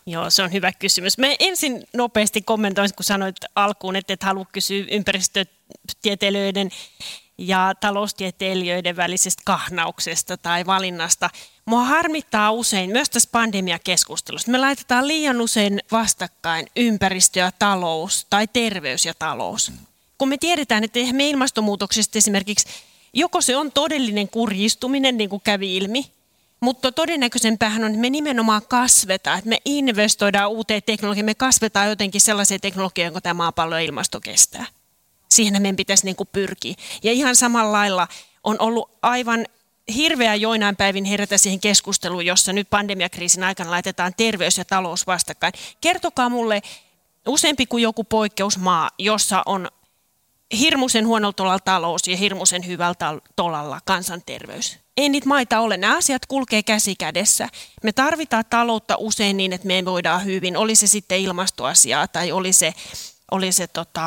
Joo, 0.06 0.30
se 0.30 0.42
on 0.42 0.52
hyvä 0.52 0.72
kysymys. 0.72 1.18
Me 1.18 1.36
ensin 1.38 1.86
nopeasti 1.94 2.42
kommentoin, 2.42 2.94
kun 2.96 3.04
sanoit 3.04 3.36
alkuun, 3.54 3.96
että 3.96 4.12
et 4.12 4.22
halua 4.22 4.46
kysyä 4.52 4.84
ympäristötieteilijöiden 4.90 6.70
ja 7.38 7.74
taloustieteilijöiden 7.80 8.96
välisestä 8.96 9.42
kahnauksesta 9.44 10.36
tai 10.36 10.66
valinnasta. 10.66 11.30
Mua 11.64 11.84
harmittaa 11.84 12.50
usein 12.50 12.90
myös 12.90 13.10
tässä 13.10 13.28
pandemiakeskustelussa. 13.32 14.50
Me 14.50 14.58
laitetaan 14.58 15.08
liian 15.08 15.40
usein 15.40 15.80
vastakkain 15.92 16.66
ympäristö 16.76 17.38
ja 17.38 17.52
talous 17.58 18.26
tai 18.30 18.48
terveys 18.52 19.06
ja 19.06 19.14
talous. 19.18 19.72
Kun 20.18 20.28
me 20.28 20.38
tiedetään, 20.38 20.84
että 20.84 20.98
me 21.12 21.28
ilmastonmuutoksesta 21.28 22.18
esimerkiksi 22.18 22.68
joko 23.12 23.40
se 23.40 23.56
on 23.56 23.72
todellinen 23.72 24.28
kurjistuminen, 24.28 25.16
niin 25.16 25.30
kuin 25.30 25.42
kävi 25.44 25.76
ilmi, 25.76 26.15
mutta 26.60 26.92
todennäköisempäähän 26.92 27.84
on, 27.84 27.90
että 27.90 28.00
me 28.00 28.10
nimenomaan 28.10 28.62
kasvetaan, 28.68 29.38
että 29.38 29.48
me 29.48 29.58
investoidaan 29.64 30.50
uuteen 30.50 30.82
teknologiaan, 30.86 31.24
me 31.24 31.34
kasvetaan 31.34 31.88
jotenkin 31.88 32.20
sellaiseen 32.20 32.60
teknologiaan, 32.60 33.06
jonka 33.06 33.20
tämä 33.20 33.34
maapallo 33.34 33.74
ja 33.74 33.80
ilmasto 33.80 34.20
kestää. 34.20 34.66
Siihen 35.30 35.62
meidän 35.62 35.76
pitäisi 35.76 36.04
niin 36.04 36.16
kuin 36.16 36.28
pyrkiä. 36.32 36.74
Ja 37.02 37.12
ihan 37.12 37.36
samalla 37.36 37.72
lailla 37.72 38.08
on 38.44 38.56
ollut 38.58 38.90
aivan 39.02 39.46
hirveä 39.94 40.34
joinain 40.34 40.76
päivin 40.76 41.04
herätä 41.04 41.38
siihen 41.38 41.60
keskusteluun, 41.60 42.26
jossa 42.26 42.52
nyt 42.52 42.70
pandemiakriisin 42.70 43.44
aikana 43.44 43.70
laitetaan 43.70 44.14
terveys 44.16 44.58
ja 44.58 44.64
talous 44.64 45.06
vastakkain. 45.06 45.52
Kertokaa 45.80 46.28
mulle 46.28 46.62
useampi 47.26 47.66
kuin 47.66 47.82
joku 47.82 48.04
poikkeusmaa, 48.04 48.90
jossa 48.98 49.42
on 49.46 49.68
hirmuisen 50.58 51.06
huonolla 51.06 51.58
talous 51.58 52.08
ja 52.08 52.16
hirmuisen 52.16 52.66
hyvällä 52.66 53.20
tolalla 53.36 53.80
kansanterveys. 53.84 54.85
Ei 54.96 55.08
niitä 55.08 55.28
maita 55.28 55.60
ole. 55.60 55.76
Nämä 55.76 55.96
asiat 55.96 56.26
kulkee 56.26 56.62
käsi 56.62 56.96
kädessä. 56.96 57.48
Me 57.82 57.92
tarvitaan 57.92 58.44
taloutta 58.50 58.96
usein 58.98 59.36
niin, 59.36 59.52
että 59.52 59.66
me 59.66 59.84
voidaan 59.84 60.24
hyvin. 60.24 60.56
Oli 60.56 60.74
se 60.74 60.86
sitten 60.86 61.18
ilmastoasiaa 61.18 62.08
tai 62.08 62.32
oli 62.32 62.52
se 62.52 62.74
oli 63.30 63.52
se 63.52 63.66
tota, 63.66 64.06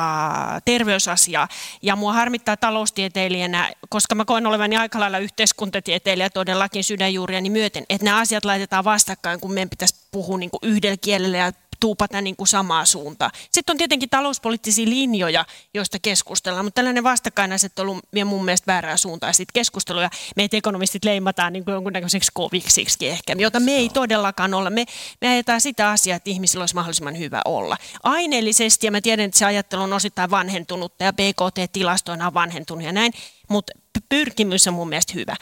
terveysasia. 0.64 1.48
Ja 1.82 1.96
mua 1.96 2.12
harmittaa 2.12 2.56
taloustieteilijänä, 2.56 3.72
koska 3.88 4.14
mä 4.14 4.24
koen 4.24 4.46
olevani 4.46 4.76
aika 4.76 5.00
lailla 5.00 5.18
yhteiskuntatieteilijä 5.18 6.30
todellakin 6.30 6.84
sydänjuuriani 6.84 7.50
myöten, 7.50 7.84
että 7.88 8.04
nämä 8.04 8.20
asiat 8.20 8.44
laitetaan 8.44 8.84
vastakkain, 8.84 9.40
kun 9.40 9.52
meidän 9.52 9.70
pitäisi 9.70 9.94
puhua 10.10 10.38
niin 10.38 10.50
yhdellä 10.62 10.96
kielellä 10.96 11.38
ja 11.38 11.52
tuupata 11.80 12.20
niin 12.20 12.36
kuin 12.36 12.48
samaa 12.48 12.84
suuntaan. 12.84 13.30
Sitten 13.50 13.72
on 13.72 13.78
tietenkin 13.78 14.10
talouspoliittisia 14.10 14.88
linjoja, 14.88 15.44
joista 15.74 15.98
keskustellaan, 16.02 16.64
mutta 16.64 16.74
tällainen 16.74 17.04
vastakkainasettelu 17.04 18.00
vie 18.14 18.24
mun 18.24 18.44
mielestä 18.44 18.66
väärää 18.66 18.96
suuntaan. 18.96 19.34
Sitten 19.34 19.52
keskusteluja 19.54 20.10
meitä 20.36 20.56
ekonomistit 20.56 21.04
leimataan 21.04 21.52
niin 21.52 21.64
kuin 21.64 21.72
jonkunnäköiseksi 21.72 22.30
koviksiksi 22.34 23.08
ehkä, 23.08 23.36
jota 23.38 23.60
me 23.60 23.72
ei 23.72 23.88
todellakaan 23.88 24.54
olla. 24.54 24.70
Me, 24.70 24.84
me 25.20 25.28
ajetaan 25.28 25.60
sitä 25.60 25.90
asiaa, 25.90 26.16
että 26.16 26.30
ihmisillä 26.30 26.62
olisi 26.62 26.74
mahdollisimman 26.74 27.18
hyvä 27.18 27.42
olla. 27.44 27.76
Aineellisesti, 28.02 28.86
ja 28.86 28.90
mä 28.90 29.00
tiedän, 29.00 29.24
että 29.24 29.38
se 29.38 29.44
ajattelu 29.44 29.82
on 29.82 29.92
osittain 29.92 30.30
vanhentunutta 30.30 31.04
ja 31.04 31.12
BKT-tilastoina 31.12 32.26
on 32.26 32.34
vanhentunut 32.34 32.84
ja 32.84 32.92
näin, 32.92 33.12
mutta 33.48 33.72
pyrkimys 34.08 34.68
on 34.68 34.74
mun 34.74 34.88
mielestä 34.88 35.12
hyvä. 35.14 35.36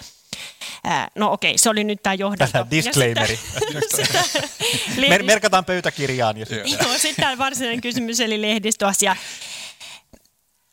No 1.15 1.33
okei, 1.33 1.51
okay, 1.51 1.59
se 1.59 1.71
oli 1.71 1.85
nyt 1.85 2.03
tämä 2.03 2.15
johdanto. 2.15 2.53
Tämä 2.53 2.71
disclaimeri. 2.71 3.39
Mer- 5.09 5.23
merkataan 5.23 5.65
pöytäkirjaan. 5.65 6.37
Jos... 6.37 6.49
Joo, 6.51 6.99
sitten 6.99 7.25
tämä 7.25 7.39
varsinainen 7.39 7.81
kysymys, 7.81 8.21
eli 8.21 8.43
lehdistöasia. 8.43 9.17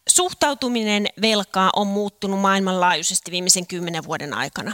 Suhtautuminen 0.09 1.07
velkaa 1.21 1.69
on 1.75 1.87
muuttunut 1.87 2.39
maailmanlaajuisesti 2.39 3.31
viimeisen 3.31 3.67
kymmenen 3.67 4.03
vuoden 4.03 4.33
aikana. 4.33 4.71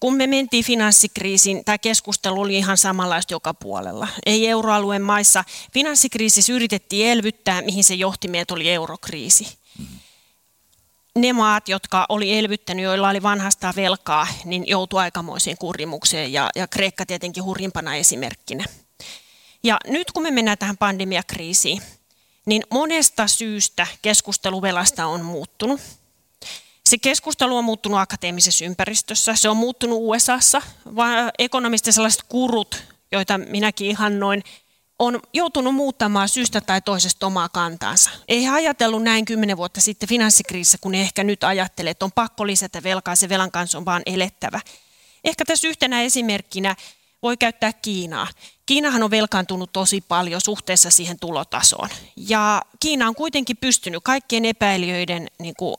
Kun 0.00 0.16
me 0.16 0.26
mentiin 0.26 0.64
finanssikriisiin, 0.64 1.64
tämä 1.64 1.78
keskustelu 1.78 2.40
oli 2.40 2.56
ihan 2.56 2.76
samanlaista 2.76 3.34
joka 3.34 3.54
puolella. 3.54 4.08
Ei 4.26 4.48
euroalueen 4.48 5.02
maissa. 5.02 5.44
Finanssikriisissä 5.72 6.52
yritettiin 6.52 7.06
elvyttää, 7.06 7.62
mihin 7.62 7.84
se 7.84 7.94
johti 7.94 8.28
meitä 8.28 8.54
oli 8.54 8.70
eurokriisi 8.70 9.63
ne 11.18 11.32
maat, 11.32 11.68
jotka 11.68 12.06
oli 12.08 12.38
elvyttänyt, 12.38 12.84
joilla 12.84 13.08
oli 13.08 13.22
vanhasta 13.22 13.72
velkaa, 13.76 14.26
niin 14.44 14.64
joutui 14.66 15.00
aikamoiseen 15.00 15.58
kurimukseen 15.58 16.32
ja, 16.32 16.50
ja 16.56 16.68
Kreikka 16.68 17.06
tietenkin 17.06 17.44
hurjimpana 17.44 17.96
esimerkkinä. 17.96 18.64
Ja 19.62 19.78
nyt 19.86 20.12
kun 20.12 20.22
me 20.22 20.30
mennään 20.30 20.58
tähän 20.58 20.76
pandemiakriisiin, 20.76 21.82
niin 22.46 22.62
monesta 22.70 23.26
syystä 23.26 23.86
keskustelu 24.02 24.62
velasta 24.62 25.06
on 25.06 25.24
muuttunut. 25.24 25.80
Se 26.88 26.98
keskustelu 26.98 27.56
on 27.56 27.64
muuttunut 27.64 27.98
akateemisessa 27.98 28.64
ympäristössä, 28.64 29.36
se 29.36 29.48
on 29.48 29.56
muuttunut 29.56 29.98
USAssa, 30.00 30.62
vaan 30.96 31.30
ekonomisten 31.38 31.92
sellaiset 31.92 32.22
kurut, 32.28 32.82
joita 33.12 33.38
minäkin 33.38 33.90
ihan 33.90 34.20
noin 34.20 34.44
on 34.98 35.20
joutunut 35.32 35.74
muuttamaan 35.74 36.28
syystä 36.28 36.60
tai 36.60 36.80
toisesta 36.82 37.26
omaa 37.26 37.48
kantaansa. 37.48 38.10
Ei 38.28 38.44
he 38.44 38.50
ajatellut 38.50 39.02
näin 39.02 39.24
kymmenen 39.24 39.56
vuotta 39.56 39.80
sitten 39.80 40.08
finanssikriisissä, 40.08 40.78
kun 40.80 40.94
ehkä 40.94 41.24
nyt 41.24 41.44
ajattelee, 41.44 41.90
että 41.90 42.04
on 42.04 42.12
pakko 42.12 42.46
lisätä 42.46 42.82
velkaa, 42.82 43.16
se 43.16 43.28
velan 43.28 43.50
kanssa 43.50 43.78
on 43.78 43.84
vaan 43.84 44.02
elettävä. 44.06 44.60
Ehkä 45.24 45.44
tässä 45.44 45.68
yhtenä 45.68 46.02
esimerkkinä 46.02 46.76
voi 47.22 47.36
käyttää 47.36 47.72
Kiinaa. 47.72 48.26
Kiinahan 48.66 49.02
on 49.02 49.10
velkaantunut 49.10 49.72
tosi 49.72 50.00
paljon 50.00 50.40
suhteessa 50.40 50.90
siihen 50.90 51.18
tulotasoon. 51.20 51.88
Ja 52.16 52.62
Kiina 52.80 53.08
on 53.08 53.14
kuitenkin 53.14 53.56
pystynyt 53.56 54.04
kaikkien 54.04 54.44
epäilijöiden 54.44 55.28
niin 55.38 55.54
kuin, 55.58 55.74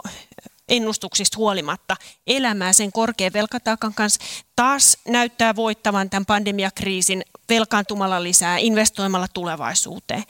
ennustuksista 0.70 1.38
huolimatta 1.38 1.98
elämää 2.28 2.74
sen 2.74 2.92
korkean 2.92 3.34
velkataakan 3.34 3.94
kanssa. 3.94 4.20
Taas 4.56 4.98
näyttää 5.08 5.56
voittavan 5.56 6.10
tämän 6.10 6.26
pandemiakriisin 6.26 7.24
velkaantumalla 7.50 8.24
lisää, 8.24 8.58
investoimalla 8.58 9.28
tulevaisuuteen. 9.34 10.24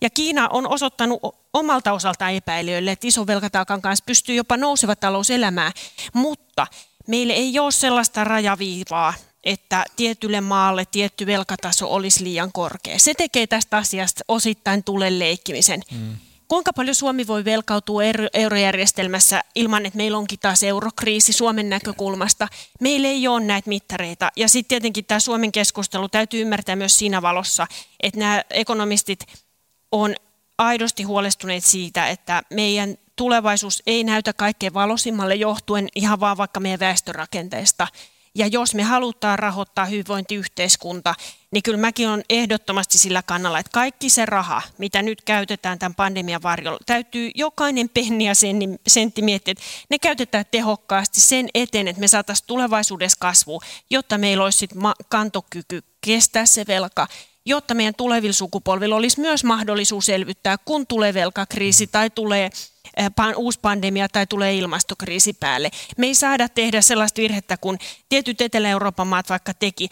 Ja 0.00 0.10
Kiina 0.10 0.48
on 0.48 0.68
osoittanut 0.68 1.20
omalta 1.52 1.92
osaltaan 1.92 2.32
epäilijöille, 2.32 2.92
että 2.92 3.06
ison 3.06 3.26
velkataakan 3.26 3.82
kanssa 3.82 4.04
pystyy 4.06 4.34
jopa 4.34 4.56
nouseva 4.56 4.96
talous 4.96 5.30
elämään, 5.30 5.72
mutta 6.12 6.66
meille 7.06 7.32
ei 7.32 7.58
ole 7.58 7.72
sellaista 7.72 8.24
rajaviivaa, 8.24 9.14
että 9.44 9.84
tietylle 9.96 10.40
maalle 10.40 10.84
tietty 10.84 11.26
velkataso 11.26 11.94
olisi 11.94 12.24
liian 12.24 12.52
korkea. 12.52 12.98
Se 12.98 13.14
tekee 13.14 13.46
tästä 13.46 13.76
asiasta 13.76 14.24
osittain 14.28 14.84
tulen 14.84 15.18
leikkimisen. 15.18 15.82
Mm. 15.90 16.16
Kuinka 16.48 16.72
paljon 16.72 16.94
Suomi 16.94 17.26
voi 17.26 17.44
velkautua 17.44 18.02
eurojärjestelmässä 18.34 19.44
ilman, 19.54 19.86
että 19.86 19.96
meillä 19.96 20.18
onkin 20.18 20.38
taas 20.38 20.62
eurokriisi 20.62 21.32
Suomen 21.32 21.68
näkökulmasta? 21.70 22.48
Meillä 22.80 23.08
ei 23.08 23.28
ole 23.28 23.44
näitä 23.44 23.68
mittareita. 23.68 24.32
Ja 24.36 24.48
sitten 24.48 24.68
tietenkin 24.68 25.04
tämä 25.04 25.20
Suomen 25.20 25.52
keskustelu 25.52 26.08
täytyy 26.08 26.40
ymmärtää 26.40 26.76
myös 26.76 26.98
siinä 26.98 27.22
valossa, 27.22 27.66
että 28.02 28.20
nämä 28.20 28.42
ekonomistit 28.50 29.26
on 29.92 30.14
aidosti 30.58 31.02
huolestuneet 31.02 31.64
siitä, 31.64 32.08
että 32.08 32.42
meidän 32.50 32.96
tulevaisuus 33.16 33.82
ei 33.86 34.04
näytä 34.04 34.32
kaikkein 34.32 34.74
valosimmalle 34.74 35.34
johtuen 35.34 35.88
ihan 35.94 36.20
vaan 36.20 36.36
vaikka 36.36 36.60
meidän 36.60 36.80
väestörakenteesta. 36.80 37.88
Ja 38.34 38.46
jos 38.46 38.74
me 38.74 38.82
halutaan 38.82 39.38
rahoittaa 39.38 39.84
hyvinvointiyhteiskunta, 39.84 41.14
niin 41.50 41.62
kyllä 41.62 41.78
mäkin 41.78 42.08
on 42.08 42.22
ehdottomasti 42.30 42.98
sillä 42.98 43.22
kannalla, 43.22 43.58
että 43.58 43.70
kaikki 43.72 44.10
se 44.10 44.26
raha, 44.26 44.62
mitä 44.78 45.02
nyt 45.02 45.22
käytetään 45.22 45.78
tämän 45.78 45.94
pandemian 45.94 46.42
varjolla, 46.42 46.78
täytyy 46.86 47.30
jokainen 47.34 47.88
penni 47.88 48.24
ja 48.24 48.34
sentti 48.86 49.22
miettiä, 49.22 49.52
että 49.52 49.64
ne 49.90 49.98
käytetään 49.98 50.44
tehokkaasti 50.50 51.20
sen 51.20 51.48
eteen, 51.54 51.88
että 51.88 52.00
me 52.00 52.08
saataisiin 52.08 52.46
tulevaisuudessa 52.46 53.18
kasvua, 53.20 53.60
jotta 53.90 54.18
meillä 54.18 54.44
olisi 54.44 54.68
kantokyky 55.08 55.82
kestää 56.00 56.46
se 56.46 56.64
velka 56.68 57.08
jotta 57.46 57.74
meidän 57.74 57.94
tulevilla 57.94 58.32
sukupolvilla 58.32 58.96
olisi 58.96 59.20
myös 59.20 59.44
mahdollisuus 59.44 60.08
elvyttää, 60.08 60.58
kun 60.64 60.86
tulee 60.86 61.14
velkakriisi 61.14 61.86
tai 61.86 62.10
tulee 62.10 62.50
uusi 63.36 63.60
pandemia 63.60 64.08
tai 64.08 64.26
tulee 64.26 64.54
ilmastokriisi 64.54 65.32
päälle. 65.32 65.70
Me 65.96 66.06
ei 66.06 66.14
saada 66.14 66.48
tehdä 66.48 66.80
sellaista 66.80 67.22
virhettä, 67.22 67.56
kun 67.56 67.78
tietyt 68.08 68.40
Etelä-Euroopan 68.40 69.06
maat 69.06 69.28
vaikka 69.28 69.54
teki, 69.54 69.88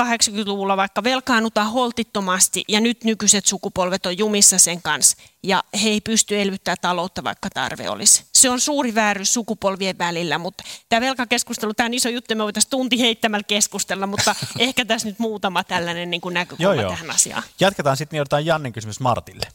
80-luvulla 0.00 0.76
vaikka 0.76 1.04
velkaanutaan 1.04 1.72
holtittomasti 1.72 2.64
ja 2.68 2.80
nyt 2.80 3.04
nykyiset 3.04 3.46
sukupolvet 3.46 4.06
on 4.06 4.18
jumissa 4.18 4.58
sen 4.58 4.82
kanssa 4.82 5.16
ja 5.42 5.64
he 5.82 5.88
ei 5.88 6.00
pysty 6.00 6.40
elvyttämään 6.40 6.78
taloutta, 6.80 7.24
vaikka 7.24 7.50
tarve 7.50 7.90
olisi. 7.90 8.24
Se 8.32 8.50
on 8.50 8.60
suuri 8.60 8.94
vääryys 8.94 9.34
sukupolvien 9.34 9.98
välillä, 9.98 10.38
mutta 10.38 10.64
tämä 10.88 11.00
velkakeskustelu, 11.00 11.74
tämä 11.74 11.86
on 11.86 11.94
iso 11.94 12.08
juttu, 12.08 12.34
me 12.34 12.42
voitaisiin 12.42 12.70
tunti 12.70 13.00
heittämällä 13.00 13.44
keskustella, 13.44 14.06
mutta 14.06 14.34
ehkä 14.58 14.84
tässä 14.84 15.08
nyt 15.08 15.18
muutama 15.18 15.64
tällainen 15.64 16.10
niin 16.10 16.20
kuin 16.20 16.34
näkökulma 16.34 16.74
joo, 16.74 16.82
joo. 16.82 16.90
tähän 16.90 17.10
asiaan. 17.10 17.42
Jatketaan 17.60 17.96
sitten, 17.96 18.16
niin 18.16 18.22
otetaan 18.22 18.46
Jannen 18.46 18.72
kysymys 18.72 19.00
Martille. 19.00 19.46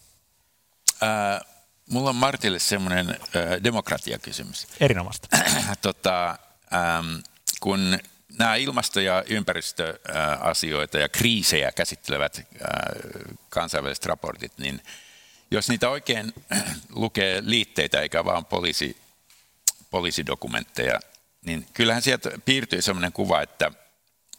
Äh, 1.04 1.53
mulla 1.90 2.10
on 2.10 2.16
Martille 2.16 2.60
semmoinen 2.60 3.10
äh, 3.10 3.64
demokratiakysymys. 3.64 4.68
Erinomaista. 4.80 5.28
tota, 5.82 6.30
ähm, 6.74 7.16
kun 7.60 8.00
nämä 8.38 8.56
ilmasto- 8.56 9.00
ja 9.00 9.24
ympäristöasioita 9.30 10.98
ja 10.98 11.10
kriisejä 11.10 11.72
käsittelevät 11.72 12.38
äh, 12.38 12.46
kansainväliset 13.50 14.06
raportit, 14.06 14.58
niin 14.58 14.82
jos 15.52 15.70
niitä 15.70 15.90
oikein 15.90 16.34
lukee 16.90 17.42
liitteitä 17.46 18.02
eikä 18.02 18.26
vaan 18.26 18.46
poliisi, 18.46 18.98
poliisidokumentteja, 19.90 21.00
niin 21.46 21.68
kyllähän 21.74 22.02
sieltä 22.02 22.32
piirtyy 22.46 22.82
sellainen 22.82 23.14
kuva, 23.14 23.42
että, 23.42 23.72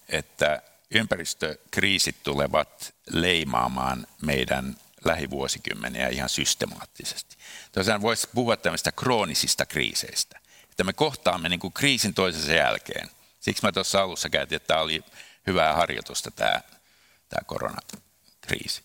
että 0.09 0.63
ympäristökriisit 0.91 2.23
tulevat 2.23 2.95
leimaamaan 3.11 4.07
meidän 4.23 4.77
lähivuosikymmeniä 5.05 6.09
ihan 6.09 6.29
systemaattisesti. 6.29 7.37
Tosiaan 7.73 8.03
voisi 8.03 8.29
puhua 8.35 8.57
tämmöistä 8.57 8.93
kroonisista 8.93 9.67
kriiseistä, 9.67 10.41
että 10.71 10.85
me 10.85 10.93
kohtaamme 10.93 11.49
niin 11.49 11.61
kuin 11.61 11.73
kriisin 11.73 12.15
toisensa 12.15 12.53
jälkeen– 12.53 13.11
Siksi 13.45 13.63
mä 13.63 13.73
tuossa 13.73 14.03
alussa 14.03 14.31
käytin, 14.31 14.57
että 14.57 14.67
tämä 14.67 14.81
oli 14.81 15.05
hyvää 15.47 15.75
harjoitusta 15.75 16.31
tämä, 16.31 16.61
tämä 17.29 17.45
koronakriisi. 17.47 18.83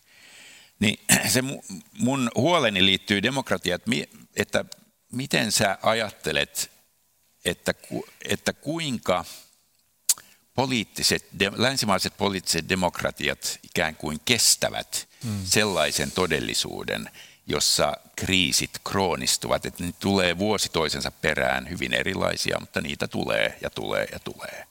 Niin 0.80 1.00
se 1.34 1.44
mun 1.94 2.32
huoleni 2.36 2.86
liittyy 2.86 3.24
demokratiaan, 3.24 3.82
että, 4.36 4.66
miten 5.12 5.52
sä 5.52 5.78
ajattelet, 5.82 6.72
että, 7.46 7.74
että 8.26 8.54
kuinka 8.54 9.26
poliittiset, 10.54 11.26
länsimaiset 11.56 12.18
poliittiset 12.18 12.70
demokratiat 12.70 13.60
ikään 13.64 13.96
kuin 13.96 14.20
kestävät 14.26 15.09
hmm. 15.24 15.40
sellaisen 15.44 16.12
todellisuuden, 16.12 17.10
jossa 17.48 17.94
kriisit 18.16 18.72
kroonistuvat, 18.84 19.66
että 19.66 19.84
ne 19.84 19.94
tulee 20.00 20.38
vuosi 20.38 20.70
toisensa 20.72 21.12
perään 21.12 21.70
hyvin 21.70 21.94
erilaisia, 21.94 22.58
mutta 22.60 22.82
niitä 22.82 23.08
tulee 23.08 23.58
ja 23.62 23.70
tulee 23.70 24.08
ja 24.12 24.20
tulee. 24.20 24.69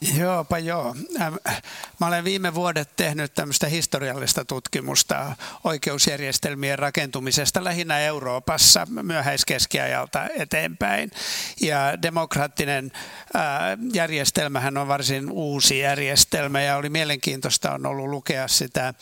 Joopa 0.00 0.58
joo. 0.58 0.94
Mä 2.00 2.06
olen 2.06 2.24
viime 2.24 2.54
vuodet 2.54 2.96
tehnyt 2.96 3.34
tämmöistä 3.34 3.66
historiallista 3.66 4.44
tutkimusta 4.44 5.36
oikeusjärjestelmien 5.64 6.78
rakentumisesta 6.78 7.64
lähinnä 7.64 7.98
Euroopassa 7.98 8.86
myöhäiskeskiajalta 9.02 10.28
eteenpäin. 10.36 11.10
Ja 11.60 12.02
demokraattinen 12.02 12.92
järjestelmähän 13.92 14.76
on 14.76 14.88
varsin 14.88 15.30
uusi 15.30 15.78
järjestelmä 15.78 16.62
ja 16.62 16.76
oli 16.76 16.88
mielenkiintoista 16.88 17.72
on 17.72 17.86
ollut 17.86 18.08
lukea 18.08 18.48
sitä 18.48 18.94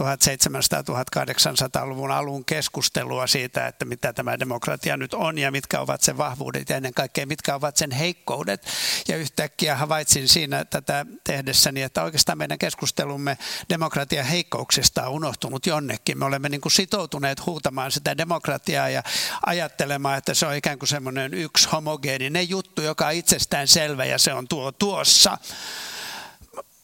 1700-1800-luvun 0.00 2.10
alun 2.10 2.44
keskustelua 2.44 3.26
siitä, 3.26 3.66
että 3.66 3.84
mitä 3.84 4.12
tämä 4.12 4.38
demokratia 4.38 4.96
nyt 4.96 5.14
on 5.14 5.38
ja 5.38 5.50
mitkä 5.50 5.80
ovat 5.80 6.00
sen 6.00 6.18
vahvuudet 6.18 6.68
ja 6.68 6.76
ennen 6.76 6.94
kaikkea 6.94 7.26
mitkä 7.26 7.54
ovat 7.54 7.76
sen 7.76 7.90
heikkoudet. 7.90 8.66
Ja 9.08 9.16
yhtäkkiä 9.16 9.76
havaitsin 9.76 10.28
siinä, 10.28 10.41
siinä 10.42 10.64
tätä 10.64 11.06
tehdessäni, 11.24 11.82
että 11.82 12.02
oikeastaan 12.02 12.38
meidän 12.38 12.58
keskustelumme 12.58 13.38
demokratian 13.68 14.26
heikkouksista 14.26 15.06
on 15.06 15.12
unohtunut 15.12 15.66
jonnekin. 15.66 16.18
Me 16.18 16.24
olemme 16.24 16.48
niin 16.48 16.60
kuin 16.60 16.72
sitoutuneet 16.72 17.46
huutamaan 17.46 17.92
sitä 17.92 18.16
demokratiaa 18.18 18.88
ja 18.88 19.02
ajattelemaan, 19.46 20.18
että 20.18 20.34
se 20.34 20.46
on 20.46 20.54
ikään 20.54 20.78
kuin 20.78 20.88
semmoinen 20.88 21.34
yksi 21.34 21.68
homogeeninen 21.72 22.48
juttu, 22.48 22.82
joka 22.82 23.06
on 23.06 23.12
itsestään 23.12 23.68
selvä 23.68 24.04
ja 24.04 24.18
se 24.18 24.32
on 24.32 24.48
tuo 24.48 24.72
tuossa 24.72 25.38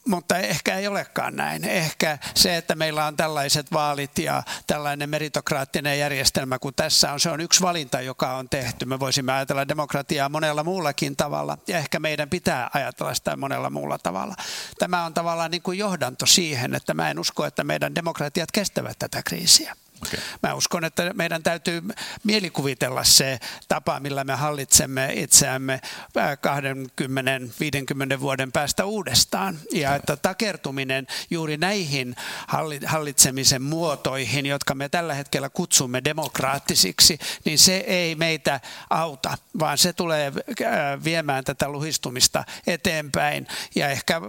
mutta 0.08 0.38
ehkä 0.38 0.78
ei 0.78 0.86
olekaan 0.86 1.36
näin. 1.36 1.64
Ehkä 1.64 2.18
se, 2.34 2.56
että 2.56 2.74
meillä 2.74 3.06
on 3.06 3.16
tällaiset 3.16 3.72
vaalit 3.72 4.18
ja 4.18 4.42
tällainen 4.66 5.10
meritokraattinen 5.10 5.98
järjestelmä 5.98 6.58
kuin 6.58 6.74
tässä 6.74 7.12
on, 7.12 7.20
se 7.20 7.30
on 7.30 7.40
yksi 7.40 7.62
valinta, 7.62 8.00
joka 8.00 8.36
on 8.36 8.48
tehty. 8.48 8.84
Me 8.84 9.00
voisimme 9.00 9.32
ajatella 9.32 9.68
demokratiaa 9.68 10.28
monella 10.28 10.64
muullakin 10.64 11.16
tavalla 11.16 11.58
ja 11.66 11.78
ehkä 11.78 11.98
meidän 11.98 12.30
pitää 12.30 12.70
ajatella 12.74 13.14
sitä 13.14 13.36
monella 13.36 13.70
muulla 13.70 13.98
tavalla. 13.98 14.34
Tämä 14.78 15.04
on 15.04 15.14
tavallaan 15.14 15.50
niin 15.50 15.62
kuin 15.62 15.78
johdanto 15.78 16.26
siihen, 16.26 16.74
että 16.74 16.94
mä 16.94 17.10
en 17.10 17.18
usko, 17.18 17.46
että 17.46 17.64
meidän 17.64 17.94
demokratiat 17.94 18.52
kestävät 18.52 18.98
tätä 18.98 19.22
kriisiä. 19.22 19.76
Okay. 20.06 20.20
Mä 20.42 20.54
uskon, 20.54 20.84
että 20.84 21.12
meidän 21.14 21.42
täytyy 21.42 21.82
mielikuvitella 22.24 23.04
se 23.04 23.38
tapa, 23.68 24.00
millä 24.00 24.24
me 24.24 24.34
hallitsemme 24.34 25.12
itseämme 25.14 25.80
20-50 28.16 28.20
vuoden 28.20 28.52
päästä 28.52 28.84
uudestaan. 28.84 29.58
Ja 29.72 29.94
että 29.94 30.16
takertuminen 30.16 31.06
juuri 31.30 31.56
näihin 31.56 32.16
hallitsemisen 32.86 33.62
muotoihin, 33.62 34.46
jotka 34.46 34.74
me 34.74 34.88
tällä 34.88 35.14
hetkellä 35.14 35.48
kutsumme 35.48 36.04
demokraattisiksi, 36.04 37.18
niin 37.44 37.58
se 37.58 37.76
ei 37.76 38.14
meitä 38.14 38.60
auta, 38.90 39.38
vaan 39.58 39.78
se 39.78 39.92
tulee 39.92 40.32
viemään 41.04 41.44
tätä 41.44 41.68
luhistumista 41.68 42.44
eteenpäin 42.66 43.46
ja 43.74 43.88
ehkä 43.88 44.20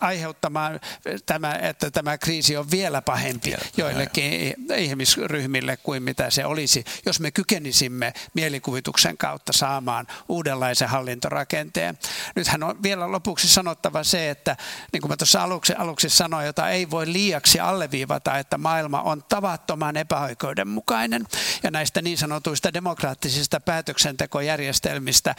aiheuttamaan, 0.00 0.80
tämä, 1.26 1.54
että 1.54 1.90
tämä 1.90 2.18
kriisi 2.18 2.56
on 2.56 2.70
vielä 2.70 3.02
pahempi 3.02 3.54
joillekin 3.76 4.54
ihmisille 4.76 4.95
ihmisryhmille 4.96 5.76
kuin 5.76 6.02
mitä 6.02 6.30
se 6.30 6.46
olisi, 6.46 6.84
jos 7.06 7.20
me 7.20 7.30
kykenisimme 7.30 8.12
mielikuvituksen 8.34 9.18
kautta 9.18 9.52
saamaan 9.52 10.06
uudenlaisen 10.28 10.88
hallintorakenteen. 10.88 11.98
Nythän 12.36 12.62
on 12.62 12.82
vielä 12.82 13.12
lopuksi 13.12 13.48
sanottava 13.48 14.04
se, 14.04 14.30
että 14.30 14.56
niin 14.92 15.00
kuin 15.00 15.10
mä 15.10 15.16
tuossa 15.16 15.42
aluksi, 15.42 15.72
aluksi 15.78 16.08
sanoin, 16.08 16.46
jota 16.46 16.70
ei 16.70 16.90
voi 16.90 17.12
liiaksi 17.12 17.60
alleviivata, 17.60 18.38
että 18.38 18.58
maailma 18.58 19.02
on 19.02 19.24
tavattoman 19.28 19.96
epäoikeudenmukainen. 19.96 21.26
Ja 21.62 21.70
näistä 21.70 22.02
niin 22.02 22.18
sanotuista 22.18 22.74
demokraattisista 22.74 23.60
päätöksentekojärjestelmistä 23.60 25.34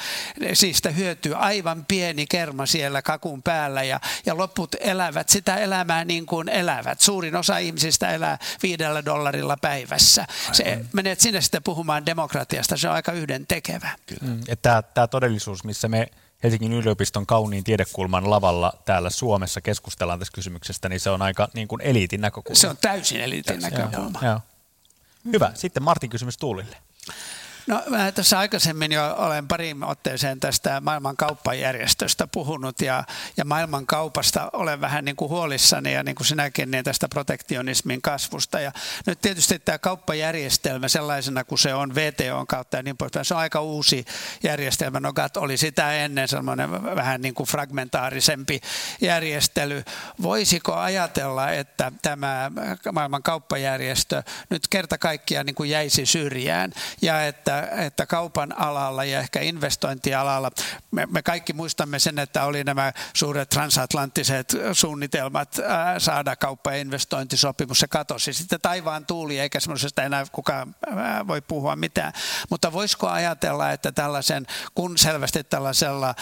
siitä 0.54 0.90
hyötyy 0.90 1.36
aivan 1.36 1.86
pieni 1.86 2.26
kerma 2.28 2.66
siellä 2.66 3.02
kakun 3.02 3.44
päällä 3.44 3.84
ja, 3.84 4.00
ja 4.26 4.38
loput 4.38 4.76
elävät 4.80 5.30
sitä 5.30 5.56
elämää 5.56 6.06
niin 6.06 6.26
kuin 6.26 6.50
elävät. 6.50 7.02
Suurin 7.02 7.36
osa 7.36 7.58
ihmisistä 7.58 8.12
elää 8.12 8.38
viidellä 8.64 9.06
dollarilla 9.06 9.47
dollarilla 9.48 9.58
päivässä. 9.62 10.28
Se, 10.52 10.86
menet 10.94 11.20
sinne 11.20 11.42
sitten 11.42 11.64
puhumaan 11.64 12.06
demokratiasta, 12.06 12.78
se 12.78 12.90
on 12.90 12.96
aika 12.96 13.12
yhden 13.12 13.48
tekevä. 13.48 13.90
Mm, 14.22 14.40
tämä, 14.62 14.82
tämä 14.82 15.08
todellisuus, 15.08 15.64
missä 15.64 15.88
me 15.88 16.08
Helsingin 16.44 16.74
yliopiston 16.74 17.26
kauniin 17.26 17.64
tiedekulman 17.64 18.30
lavalla 18.30 18.74
täällä 18.86 19.10
Suomessa 19.10 19.62
keskustellaan 19.62 20.20
tästä 20.20 20.36
kysymyksestä, 20.36 20.90
niin 20.90 21.00
se 21.00 21.10
on 21.10 21.22
aika 21.22 21.48
niin 21.54 21.68
kuin 21.68 21.82
eliitin 21.82 22.22
näkökulma. 22.22 22.60
Se 22.60 22.68
on 22.68 22.78
täysin 22.78 23.22
eliitin 23.22 23.62
täysin, 23.62 23.80
näkökulma. 23.80 24.20
Joo, 24.22 24.32
joo. 24.32 24.42
Hyvä. 25.34 25.52
Sitten 25.54 25.84
Martin 25.84 26.10
kysymys 26.10 26.38
Tuulille. 26.38 26.78
No 27.68 27.84
mä 27.88 28.12
tässä 28.12 28.40
aikaisemmin 28.40 28.92
jo 28.92 29.16
olen 29.18 29.48
pari 29.48 29.76
otteeseen 29.86 30.40
tästä 30.40 30.82
maailman 30.82 31.18
kauppajärjestöstä 31.18 32.28
puhunut 32.28 32.82
ja, 32.82 33.04
ja 33.38 33.46
maailman 33.46 33.86
kaupasta 33.86 34.50
olen 34.54 34.82
vähän 34.82 35.06
niin 35.06 35.16
kuin 35.16 35.30
huolissani 35.30 35.94
ja 35.94 36.04
niin 36.04 36.16
kuin 36.16 36.28
sinäkin 36.28 36.72
niin 36.72 36.84
tästä 36.84 37.10
protektionismin 37.10 38.02
kasvusta. 38.02 38.60
Ja 38.60 38.72
nyt 39.06 39.22
tietysti 39.22 39.60
tämä 39.60 39.78
kauppajärjestelmä 39.78 40.88
sellaisena 40.88 41.44
kuin 41.44 41.60
se 41.60 41.74
on 41.74 41.96
VTOn 41.96 42.48
kautta 42.48 42.78
ja 42.78 42.84
niin 42.84 42.98
poispäin, 42.98 43.26
se 43.26 43.34
on 43.34 43.40
aika 43.40 43.62
uusi 43.62 44.06
järjestelmä. 44.44 45.00
No 45.00 45.14
GATT 45.14 45.38
oli 45.38 45.58
sitä 45.58 45.94
ennen 45.94 46.28
semmoinen 46.28 46.72
vähän 46.72 47.22
niin 47.22 47.34
kuin 47.34 47.48
fragmentaarisempi 47.48 48.62
järjestely. 49.02 49.84
Voisiko 50.22 50.74
ajatella, 50.74 51.52
että 51.52 51.92
tämä 52.02 52.52
maailman 52.92 53.24
kauppajärjestö 53.24 54.24
nyt 54.50 54.68
kerta 54.68 54.98
kaikkiaan 54.98 55.46
niin 55.46 55.56
kuin 55.56 55.70
jäisi 55.70 56.06
syrjään 56.06 56.72
ja 57.02 57.26
että, 57.26 57.57
että 57.64 58.06
kaupan 58.06 58.60
alalla 58.60 59.04
ja 59.04 59.20
ehkä 59.20 59.40
investointialalla, 59.42 60.52
me, 60.92 61.06
me 61.06 61.22
kaikki 61.22 61.54
muistamme 61.54 62.00
sen, 62.00 62.20
että 62.20 62.44
oli 62.44 62.64
nämä 62.64 62.94
suuret 63.14 63.50
transatlanttiset 63.50 64.56
suunnitelmat 64.74 65.60
saada 65.98 66.36
kauppa- 66.36 66.72
ja 66.72 66.78
investointisopimus, 66.78 67.80
se 67.80 67.88
katosi. 67.88 68.34
Sitten 68.34 68.62
taivaan 68.62 69.06
tuuli, 69.06 69.40
eikä 69.40 69.60
semmoisesta 69.60 70.04
enää 70.04 70.26
kukaan 70.32 70.76
voi 71.28 71.42
puhua 71.42 71.76
mitään. 71.76 72.14
Mutta 72.50 72.74
voisiko 72.74 73.08
ajatella, 73.08 73.72
että 73.72 73.92
tällaisen, 73.92 74.48
kun 74.76 74.98
selvästi 74.98 75.44
tällaisella 75.44 76.16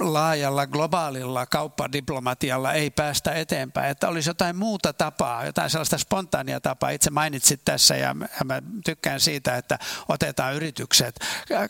laajalla 0.00 0.66
globaalilla 0.66 1.46
kauppadiplomatialla 1.46 2.72
ei 2.72 2.90
päästä 2.90 3.32
eteenpäin, 3.32 3.90
että 3.90 4.08
olisi 4.08 4.30
jotain 4.30 4.56
muuta 4.56 4.92
tapaa, 4.92 5.44
jotain 5.44 5.70
sellaista 5.70 5.98
spontaania 5.98 6.60
tapaa. 6.60 6.90
Itse 6.90 7.10
mainitsit 7.10 7.64
tässä 7.64 7.96
ja 7.96 8.14
mä 8.44 8.62
tykkään 8.84 9.20
siitä, 9.20 9.56
että 9.56 9.78
otetaan 10.08 10.55
yritykset 10.56 11.20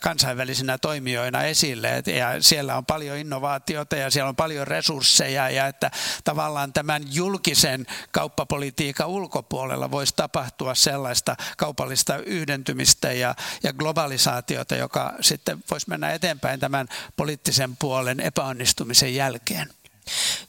kansainvälisinä 0.01 0.77
toimijoina 0.77 1.43
esille 1.43 2.03
ja 2.05 2.41
siellä 2.41 2.77
on 2.77 2.85
paljon 2.85 3.17
innovaatiota 3.17 3.95
ja 3.95 4.11
siellä 4.11 4.29
on 4.29 4.35
paljon 4.35 4.67
resursseja 4.67 5.49
ja 5.49 5.67
että 5.67 5.91
tavallaan 6.23 6.73
tämän 6.73 7.03
julkisen 7.11 7.85
kauppapolitiikan 8.11 9.07
ulkopuolella 9.07 9.91
voisi 9.91 10.13
tapahtua 10.15 10.75
sellaista 10.75 11.35
kaupallista 11.57 12.17
yhdentymistä 12.17 13.11
ja, 13.11 13.35
ja 13.63 13.73
globalisaatiota, 13.73 14.75
joka 14.75 15.13
sitten 15.21 15.63
voisi 15.71 15.89
mennä 15.89 16.11
eteenpäin 16.11 16.59
tämän 16.59 16.87
poliittisen 17.15 17.77
puolen 17.77 18.19
epäonnistumisen 18.19 19.15
jälkeen. 19.15 19.69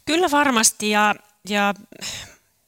Kyllä 0.05 0.31
varmasti 0.31 0.91
ja, 0.91 1.15
ja 1.49 1.75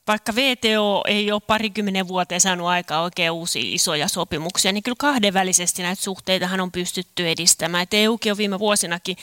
vaikka 0.07 0.34
VTO 0.34 1.05
ei 1.07 1.32
ole 1.32 1.40
parikymmenen 1.46 2.09
vuoteen 2.09 2.40
saanut 2.40 2.66
aikaa 2.66 3.03
oikein 3.03 3.30
uusia 3.30 3.62
isoja 3.64 4.09
sopimuksia, 4.09 4.72
niin 4.72 4.82
kyllä 4.82 4.96
kahdenvälisesti 4.98 5.82
näitä 5.82 6.03
suhteitahan 6.03 6.61
on 6.61 6.72
pystytty 6.72 7.28
edistämään. 7.28 7.82
Et 7.82 7.94
EUkin 7.94 8.32
on 8.32 8.38
viime 8.38 8.59
vuosinakin 8.59 9.16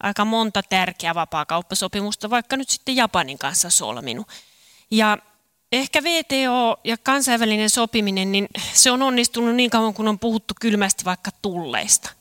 aika 0.00 0.24
monta 0.24 0.62
tärkeää 0.62 1.14
vapaakauppasopimusta, 1.14 2.30
vaikka 2.30 2.56
nyt 2.56 2.68
sitten 2.68 2.96
Japanin 2.96 3.38
kanssa 3.38 3.70
solminut. 3.70 4.26
Ja 4.90 5.18
ehkä 5.72 6.02
VTO 6.02 6.80
ja 6.84 6.96
kansainvälinen 6.98 7.70
sopiminen, 7.70 8.32
niin 8.32 8.48
se 8.72 8.90
on 8.90 9.02
onnistunut 9.02 9.54
niin 9.54 9.70
kauan, 9.70 9.94
kun 9.94 10.08
on 10.08 10.18
puhuttu 10.18 10.54
kylmästi 10.60 11.04
vaikka 11.04 11.30
tulleista. 11.42 12.19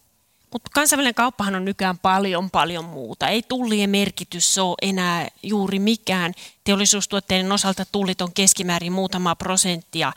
Mutta 0.51 0.69
kansainvälinen 0.73 1.15
kauppahan 1.15 1.55
on 1.55 1.65
nykyään 1.65 1.99
paljon 1.99 2.49
paljon 2.49 2.85
muuta. 2.85 3.27
Ei 3.27 3.43
tullien 3.47 3.89
merkitys 3.89 4.57
ole 4.57 4.75
enää 4.81 5.27
juuri 5.43 5.79
mikään. 5.79 6.33
Teollisuustuotteiden 6.63 7.51
osalta 7.51 7.85
tullit 7.91 8.21
on 8.21 8.33
keskimäärin 8.33 8.91
muutama 8.91 9.35
prosenttia. 9.35 10.13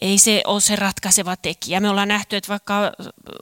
Ei 0.00 0.18
se 0.18 0.42
ole 0.46 0.60
se 0.60 0.76
ratkaiseva 0.76 1.36
tekijä. 1.36 1.80
Me 1.80 1.88
ollaan 1.88 2.08
nähty, 2.08 2.36
että 2.36 2.48
vaikka 2.48 2.92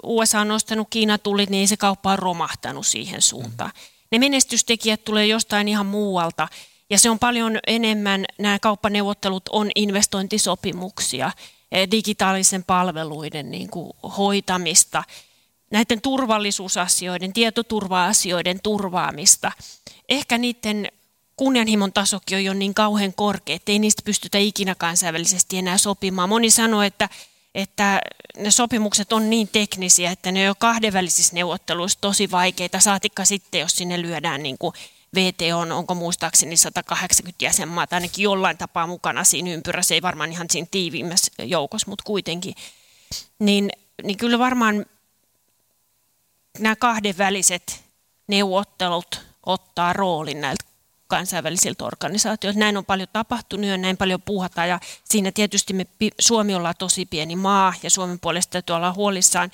USA 0.02 0.40
on 0.40 0.48
nostanut 0.48 0.88
Kiinan 0.90 1.20
tullit, 1.22 1.50
niin 1.50 1.60
ei 1.60 1.66
se 1.66 1.76
kauppa 1.76 2.10
ole 2.10 2.16
romahtanut 2.16 2.86
siihen 2.86 3.22
suuntaan. 3.22 3.72
Ne 4.10 4.18
menestystekijät 4.18 5.04
tulee 5.04 5.26
jostain 5.26 5.68
ihan 5.68 5.86
muualta. 5.86 6.48
Ja 6.90 6.98
se 6.98 7.10
on 7.10 7.18
paljon 7.18 7.58
enemmän, 7.66 8.24
nämä 8.38 8.58
kauppaneuvottelut 8.58 9.48
on 9.48 9.70
investointisopimuksia, 9.74 11.32
eh, 11.72 11.90
digitaalisen 11.90 12.64
palveluiden 12.64 13.50
niin 13.50 13.70
kuin 13.70 13.92
hoitamista– 14.16 15.04
näiden 15.70 16.00
turvallisuusasioiden, 16.00 17.32
tietoturva-asioiden 17.32 18.60
turvaamista. 18.62 19.52
Ehkä 20.08 20.38
niiden 20.38 20.88
kunnianhimon 21.36 21.92
tasokin 21.92 22.38
on 22.38 22.44
jo 22.44 22.54
niin 22.54 22.74
kauhean 22.74 23.12
korkea, 23.14 23.56
että 23.56 23.72
ei 23.72 23.78
niistä 23.78 24.02
pystytä 24.04 24.38
ikinä 24.38 24.74
kansainvälisesti 24.74 25.58
enää 25.58 25.78
sopimaan. 25.78 26.28
Moni 26.28 26.50
sanoo, 26.50 26.82
että, 26.82 27.08
että 27.54 28.00
ne 28.36 28.50
sopimukset 28.50 29.12
on 29.12 29.30
niin 29.30 29.48
teknisiä, 29.48 30.10
että 30.10 30.32
ne 30.32 30.40
on 30.40 30.46
jo 30.46 30.54
kahdenvälisissä 30.58 31.34
neuvotteluissa 31.34 31.98
tosi 32.00 32.30
vaikeita, 32.30 32.80
saatikka 32.80 33.24
sitten, 33.24 33.60
jos 33.60 33.76
sinne 33.76 34.02
lyödään 34.02 34.42
niin 34.42 34.58
kuin 34.58 34.72
VTO 35.14 35.58
on, 35.58 35.72
onko 35.72 35.94
muistaakseni 35.94 36.56
180 36.56 37.44
jäsenmaata 37.44 37.96
ainakin 37.96 38.22
jollain 38.22 38.58
tapaa 38.58 38.86
mukana 38.86 39.24
siinä 39.24 39.50
ympyrässä, 39.50 39.94
ei 39.94 40.02
varmaan 40.02 40.32
ihan 40.32 40.46
siinä 40.50 40.68
tiiviimmässä 40.70 41.32
joukossa, 41.42 41.90
mutta 41.90 42.04
kuitenkin. 42.06 42.54
Niin, 43.38 43.70
niin 44.02 44.16
kyllä 44.16 44.38
varmaan 44.38 44.86
nämä 46.58 46.76
kahdenväliset 46.76 47.84
neuvottelut 48.28 49.20
ottaa 49.46 49.92
roolin 49.92 50.40
näiltä 50.40 50.64
kansainvälisiltä 51.06 51.84
organisaatioilta. 51.84 52.60
Näin 52.60 52.76
on 52.76 52.84
paljon 52.84 53.08
tapahtunut 53.12 53.66
ja 53.66 53.76
näin 53.76 53.96
paljon 53.96 54.22
puhutaan 54.22 54.68
ja 54.68 54.80
siinä 55.04 55.32
tietysti 55.32 55.72
me, 55.72 55.86
Suomi 56.18 56.54
ollaan 56.54 56.74
tosi 56.78 57.06
pieni 57.06 57.36
maa 57.36 57.74
ja 57.82 57.90
Suomen 57.90 58.20
puolesta 58.20 58.52
täytyy 58.52 58.76
olla 58.76 58.92
huolissaan. 58.92 59.50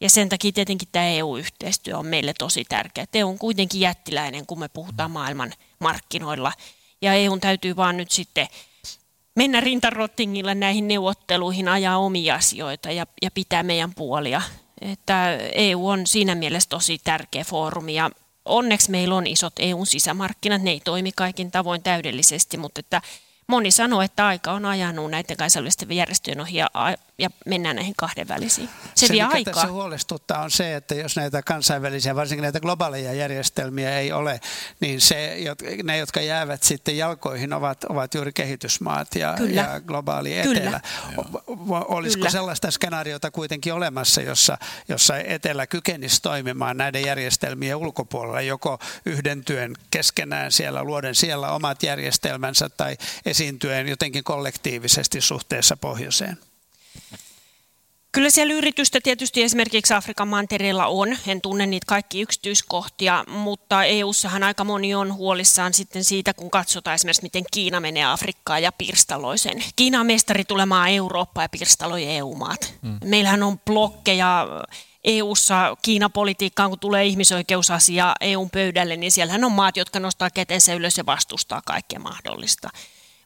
Ja 0.00 0.10
sen 0.10 0.28
takia 0.28 0.52
tietenkin 0.52 0.88
tämä 0.92 1.06
EU-yhteistyö 1.06 1.98
on 1.98 2.06
meille 2.06 2.34
tosi 2.38 2.64
tärkeä. 2.64 3.06
EU 3.14 3.28
on 3.28 3.38
kuitenkin 3.38 3.80
jättiläinen, 3.80 4.46
kun 4.46 4.58
me 4.58 4.68
puhutaan 4.68 5.10
maailman 5.10 5.52
markkinoilla. 5.78 6.52
Ja 7.02 7.14
EU 7.14 7.38
täytyy 7.38 7.76
vaan 7.76 7.96
nyt 7.96 8.10
sitten 8.10 8.48
mennä 9.36 9.60
rintarottingilla 9.60 10.54
näihin 10.54 10.88
neuvotteluihin, 10.88 11.68
ajaa 11.68 11.98
omia 11.98 12.34
asioita 12.34 12.92
ja, 12.92 13.06
ja 13.22 13.30
pitää 13.30 13.62
meidän 13.62 13.94
puolia 13.94 14.42
että 14.80 15.36
EU 15.52 15.88
on 15.88 16.06
siinä 16.06 16.34
mielessä 16.34 16.68
tosi 16.68 16.98
tärkeä 17.04 17.44
foorumi 17.44 17.94
ja 17.94 18.10
onneksi 18.44 18.90
meillä 18.90 19.14
on 19.14 19.26
isot 19.26 19.52
EUn 19.58 19.86
sisämarkkinat, 19.86 20.62
ne 20.62 20.70
ei 20.70 20.80
toimi 20.80 21.12
kaikin 21.12 21.50
tavoin 21.50 21.82
täydellisesti, 21.82 22.56
mutta 22.56 22.80
että 22.80 23.02
moni 23.46 23.70
sanoo, 23.70 24.02
että 24.02 24.26
aika 24.26 24.52
on 24.52 24.64
ajanut 24.64 25.10
näiden 25.10 25.36
kansainvälisten 25.36 25.92
järjestöjen 25.92 26.40
ohi 26.40 26.56
ja, 26.56 26.70
ja 27.18 27.30
mennään 27.46 27.76
näihin 27.76 27.94
kahdenvälisiin. 27.96 28.68
Se, 28.94 29.06
se 29.06 29.12
vie 29.12 29.22
mikä 29.22 29.36
aikaa. 29.36 29.54
tässä 29.54 29.72
huolestuttaa 29.72 30.42
on 30.42 30.50
se, 30.50 30.76
että 30.76 30.94
jos 30.94 31.16
näitä 31.16 31.42
kansainvälisiä, 31.42 32.14
varsinkin 32.14 32.42
näitä 32.42 32.60
globaaleja 32.60 33.12
järjestelmiä 33.12 33.98
ei 33.98 34.12
ole, 34.12 34.40
niin 34.80 35.00
se, 35.00 35.36
ne, 35.82 35.98
jotka 35.98 36.20
jäävät 36.20 36.62
sitten 36.62 36.96
jalkoihin, 36.96 37.52
ovat, 37.52 37.84
ovat 37.84 38.14
juuri 38.14 38.32
kehitysmaat 38.32 39.14
ja, 39.14 39.36
ja 39.50 39.80
globaali 39.80 40.34
Kyllä. 40.42 40.60
etelä. 40.60 40.80
Olisiko 41.68 42.20
Kyllä. 42.20 42.30
sellaista 42.30 42.70
skenaariota 42.70 43.30
kuitenkin 43.30 43.74
olemassa, 43.74 44.22
jossa, 44.22 44.58
jossa 44.88 45.18
etelä 45.18 45.66
kykenisi 45.66 46.22
toimimaan 46.22 46.76
näiden 46.76 47.02
järjestelmien 47.02 47.76
ulkopuolella, 47.76 48.40
joko 48.40 48.78
yhdentyen 49.06 49.74
keskenään 49.90 50.52
siellä, 50.52 50.84
luoden 50.84 51.14
siellä 51.14 51.50
omat 51.50 51.82
järjestelmänsä 51.82 52.68
tai 52.68 52.96
esiintyen 53.26 53.88
jotenkin 53.88 54.24
kollektiivisesti 54.24 55.20
suhteessa 55.20 55.76
pohjoiseen? 55.76 56.38
Kyllä 58.16 58.30
siellä 58.30 58.54
yritystä 58.54 58.98
tietysti 59.02 59.42
esimerkiksi 59.42 59.94
Afrikan 59.94 60.28
mantereella 60.28 60.86
on, 60.86 61.16
en 61.26 61.40
tunne 61.40 61.66
niitä 61.66 61.84
kaikki 61.86 62.20
yksityiskohtia, 62.20 63.24
mutta 63.28 63.84
EU-ssahan 63.84 64.42
aika 64.42 64.64
moni 64.64 64.94
on 64.94 65.14
huolissaan 65.14 65.74
sitten 65.74 66.04
siitä, 66.04 66.34
kun 66.34 66.50
katsotaan 66.50 66.94
esimerkiksi, 66.94 67.22
miten 67.22 67.44
Kiina 67.52 67.80
menee 67.80 68.04
Afrikkaan 68.04 68.62
ja 68.62 68.72
pirstaloi 68.72 69.38
sen. 69.38 69.64
Kiina 69.76 70.00
on 70.00 70.06
mestari 70.06 70.44
tulemaan 70.44 70.90
Eurooppaan 70.90 71.44
ja 71.44 71.48
pirstaloi 71.48 72.04
EU-maat. 72.04 72.74
Hmm. 72.82 72.98
Meillähän 73.04 73.42
on 73.42 73.58
blokkeja 73.58 74.46
EU-ssa 75.04 75.76
Kiina-politiikkaan, 75.82 76.70
kun 76.70 76.78
tulee 76.78 77.04
ihmisoikeusasia 77.04 78.14
EUn 78.20 78.50
pöydälle, 78.50 78.96
niin 78.96 79.12
siellähän 79.12 79.44
on 79.44 79.52
maat, 79.52 79.76
jotka 79.76 80.00
nostaa 80.00 80.30
kätensä 80.30 80.74
ylös 80.74 80.98
ja 80.98 81.06
vastustaa 81.06 81.62
kaikkea 81.66 82.00
mahdollista 82.00 82.70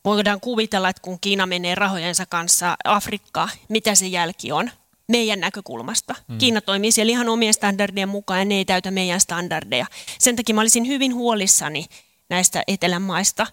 voidaan 0.05 0.41
kuvitella, 0.41 0.89
että 0.89 1.03
kun 1.03 1.21
Kiina 1.21 1.47
menee 1.47 1.75
rahojensa 1.75 2.27
kanssa 2.27 2.77
Afrikkaan, 2.85 3.51
mitä 3.69 3.95
se 3.95 4.07
jälki 4.07 4.53
on 4.53 4.71
meidän 5.09 5.41
näkökulmasta. 5.41 6.15
Mm. 6.29 6.39
Kiina 6.39 6.61
toimii 6.61 6.93
siellä 6.93 7.11
ihan 7.11 7.29
omien 7.29 7.55
standardien 7.55 8.09
mukaan 8.09 8.39
ja 8.39 8.45
ne 8.45 8.55
ei 8.55 8.65
täytä 8.65 8.91
meidän 8.91 9.21
standardeja. 9.21 9.87
Sen 10.19 10.37
takia 10.37 10.55
mä 10.55 10.61
olisin 10.61 10.87
hyvin 10.87 11.15
huolissani 11.15 11.87
näistä 12.29 12.63
etelämaista. 12.67 13.47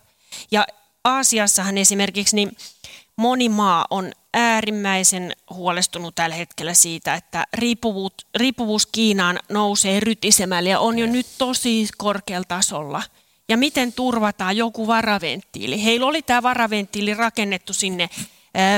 Ja 0.52 0.68
Aasiassahan 1.04 1.78
esimerkiksi 1.78 2.36
niin 2.36 2.58
moni 3.18 3.50
maa 3.50 3.86
on 3.90 4.12
äärimmäisen 4.34 5.34
huolestunut 5.50 6.16
tällä 6.16 6.36
hetkellä 6.36 6.74
siitä, 6.74 7.16
että 7.16 7.48
riippuvuus, 7.54 8.12
riippuvuus 8.36 8.86
Kiinaan 8.86 9.40
nousee 9.50 10.00
rytisemällä 10.00 10.70
ja 10.70 10.80
on 10.80 11.00
jo 11.00 11.06
nyt 11.06 11.28
tosi 11.38 11.88
korkealla 11.98 12.46
tasolla– 12.48 13.04
ja 13.50 13.58
miten 13.58 13.94
turvataan 13.94 14.58
joku 14.58 14.88
varaventtiili. 14.88 15.84
Heillä 15.84 16.06
oli 16.06 16.22
tämä 16.22 16.44
varaventtiili 16.44 17.14
rakennettu 17.14 17.74
sinne 17.74 18.10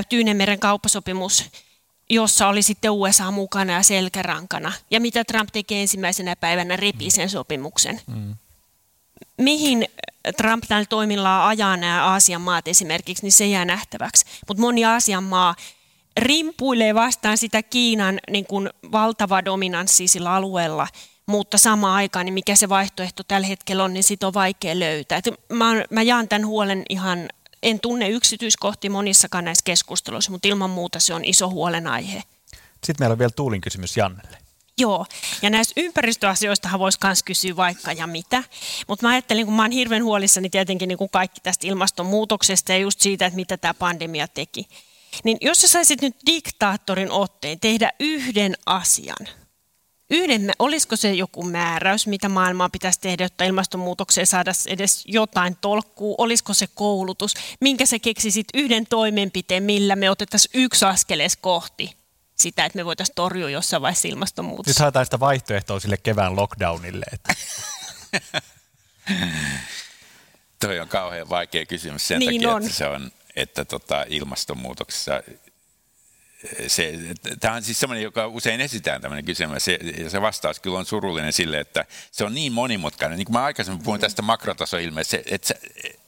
Tyynemeren 0.10 0.60
kauppasopimus 0.60 1.46
jossa 2.10 2.48
oli 2.48 2.62
sitten 2.62 2.92
USA 2.92 3.32
mukana 3.32 3.74
ja 3.74 3.84
selkärankana. 3.84 4.72
Ja 4.92 5.00
mitä 5.00 5.24
Trump 5.24 5.50
teki 5.54 5.76
ensimmäisenä 5.76 6.36
päivänä, 6.36 6.76
repi 6.76 7.12
sen 7.12 7.30
sopimuksen. 7.30 8.02
Mm. 8.08 8.36
Mihin 9.38 9.88
Trump 10.38 10.64
tällä 10.68 10.86
toimillaan 10.86 11.48
ajaa 11.48 11.78
nämä 11.78 12.06
Aasian 12.06 12.42
maat 12.42 12.68
esimerkiksi, 12.68 13.24
niin 13.24 13.32
se 13.32 13.48
jää 13.48 13.66
nähtäväksi. 13.66 14.26
Mutta 14.48 14.62
moni 14.62 14.86
Aasian 14.86 15.24
maa 15.24 15.56
rimpuilee 16.18 16.96
vastaan 16.96 17.38
sitä 17.38 17.64
Kiinan 17.64 18.20
niin 18.30 18.46
kuin 18.46 18.70
valtava 18.92 19.46
dominanssi 19.46 20.08
sillä 20.08 20.34
alueella, 20.34 20.88
mutta 21.30 21.58
samaan 21.58 21.96
aikaan, 21.96 22.26
niin 22.26 22.34
mikä 22.34 22.56
se 22.56 22.70
vaihtoehto 22.70 23.24
tällä 23.24 23.48
hetkellä 23.48 23.84
on, 23.84 23.94
niin 23.94 24.04
sitä 24.04 24.28
on 24.28 24.34
vaikea 24.34 24.80
löytää. 24.80 25.18
Et 25.18 25.26
mä, 25.50 25.66
mä 25.90 26.02
jaan 26.02 26.28
tämän 26.28 26.48
huolen 26.48 26.84
ihan, 26.90 27.30
en 27.64 27.80
tunne 27.80 28.10
yksityiskohtia 28.10 28.92
monissakaan 28.92 29.46
näissä 29.46 29.64
keskusteluissa, 29.66 30.32
mutta 30.32 30.48
ilman 30.48 30.70
muuta 30.70 31.00
se 31.00 31.14
on 31.14 31.26
iso 31.26 31.50
huolenaihe. 31.50 32.24
Sitten 32.84 32.96
meillä 33.00 33.14
on 33.14 33.20
vielä 33.20 33.32
Tuulin 33.36 33.62
kysymys 33.62 33.98
Jannelle. 33.98 34.38
Joo, 34.78 35.06
ja 35.42 35.50
näistä 35.50 35.74
ympäristöasioistahan 35.78 36.80
voisi 36.80 37.00
myös 37.04 37.24
kysyä 37.24 37.56
vaikka 37.56 37.92
ja 37.92 38.08
mitä. 38.08 38.44
Mutta 38.88 39.06
mä 39.06 39.12
ajattelin, 39.12 39.46
kun 39.46 39.56
mä 39.56 39.62
oon 39.62 39.72
hirveän 39.72 40.04
huolissani 40.04 40.50
tietenkin 40.50 40.88
niin 40.88 40.98
kuin 40.98 41.10
kaikki 41.10 41.42
tästä 41.42 41.68
ilmastonmuutoksesta 41.68 42.72
ja 42.72 42.78
just 42.78 43.02
siitä, 43.02 43.26
että 43.26 43.36
mitä 43.36 43.58
tämä 43.58 43.74
pandemia 43.74 44.28
teki. 44.28 44.68
Niin 45.24 45.38
jos 45.42 45.62
sä 45.62 45.68
saisit 45.68 46.02
nyt 46.02 46.16
diktaattorin 46.26 47.12
otteen 47.12 47.60
tehdä 47.60 47.92
yhden 48.00 48.56
asian, 48.66 49.28
yhden, 50.10 50.52
olisiko 50.60 50.96
se 50.96 51.14
joku 51.14 51.44
määräys, 51.44 52.08
mitä 52.08 52.30
maailmaa 52.30 52.70
pitäisi 52.70 53.00
tehdä, 53.02 53.24
jotta 53.24 53.44
ilmastonmuutokseen 53.44 54.28
saada 54.28 54.52
edes 54.68 55.04
jotain 55.08 55.58
tolkkuu? 55.62 56.16
Olisiko 56.18 56.54
se 56.54 56.68
koulutus? 56.74 57.34
Minkä 57.62 57.86
sä 57.86 58.00
keksisit 58.00 58.48
yhden 58.54 58.88
toimenpiteen, 58.88 59.64
millä 59.64 59.96
me 59.96 60.10
otettaisiin 60.10 60.64
yksi 60.64 60.86
askelees 60.86 61.38
kohti 61.38 61.98
sitä, 62.36 62.66
että 62.66 62.78
me 62.78 62.86
voitaisiin 62.86 63.16
torjua 63.16 63.50
jossain 63.50 63.82
vaiheessa 63.82 64.08
ilmastonmuutosta? 64.08 64.70
Nyt 64.70 64.80
haetaan 64.80 65.06
sitä 65.06 65.20
vaihtoehtoa 65.20 65.80
sille 65.80 65.98
kevään 65.98 66.36
lockdownille. 66.36 67.06
Että. 67.14 67.34
Toi 70.60 70.80
on 70.80 70.88
kauhean 70.88 71.30
vaikea 71.30 71.66
kysymys 71.66 72.08
sen 72.08 72.20
niin 72.20 72.42
takia, 72.42 72.56
on. 72.56 72.64
että 72.64 72.78
se 72.78 72.88
on 72.88 73.12
että 73.36 73.66
tota, 73.66 74.06
ilmastonmuutoksessa 74.10 75.24
se, 76.68 76.94
tämä 77.40 77.56
on 77.56 77.64
siis 77.64 77.80
semmoinen, 77.80 78.04
joka 78.04 78.28
usein 78.28 78.62
esitään 78.62 79.02
tämmöinen 79.02 79.26
kysymys, 79.26 79.66
se, 79.66 79.80
ja 79.98 80.10
se 80.10 80.22
vastaus 80.22 80.60
kyllä 80.60 80.80
on 80.80 80.86
surullinen 80.86 81.34
sille, 81.34 81.60
että 81.60 81.86
se 82.12 82.24
on 82.24 82.34
niin 82.34 82.54
monimutkainen. 82.54 83.18
Niin 83.18 83.26
kuin 83.26 83.34
mä 83.34 83.44
aikaisemmin 83.44 83.84
puhuin 83.84 84.02
tästä 84.02 84.22
makrotasoilmeestä, 84.22 85.18
että 85.26 85.54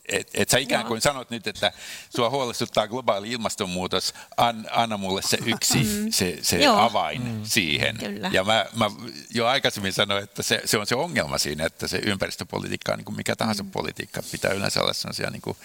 et, 0.07 0.29
et 0.33 0.49
sä 0.49 0.57
ikään 0.57 0.85
kuin 0.85 1.01
sanot 1.01 1.29
nyt, 1.29 1.47
että 1.47 1.71
sua 2.15 2.29
huolestuttaa 2.29 2.87
globaali 2.87 3.31
ilmastonmuutos, 3.31 4.13
an, 4.37 4.67
anna 4.71 4.97
mulle 4.97 5.21
se 5.21 5.37
yksi 5.45 5.83
mm. 5.83 6.11
se, 6.11 6.37
se 6.41 6.67
avain 6.67 7.23
mm. 7.23 7.41
siihen. 7.43 7.97
Kyllä. 7.97 8.29
Ja 8.33 8.43
mä, 8.43 8.65
mä 8.75 8.91
jo 9.33 9.47
aikaisemmin 9.47 9.93
sanoin, 9.93 10.23
että 10.23 10.43
se, 10.43 10.61
se 10.65 10.77
on 10.77 10.87
se 10.87 10.95
ongelma 10.95 11.37
siinä, 11.37 11.65
että 11.65 11.87
se 11.87 11.97
ympäristöpolitiikka 11.97 12.91
on 12.91 12.97
niin 12.97 13.05
kuin 13.05 13.15
mikä 13.15 13.35
tahansa 13.35 13.63
mm. 13.63 13.71
politiikka, 13.71 14.21
pitää 14.31 14.51
yleensä 14.51 14.81
olla 14.81 14.93
sellaisia 14.93 15.29
niin 15.29 15.41
kuin 15.41 15.57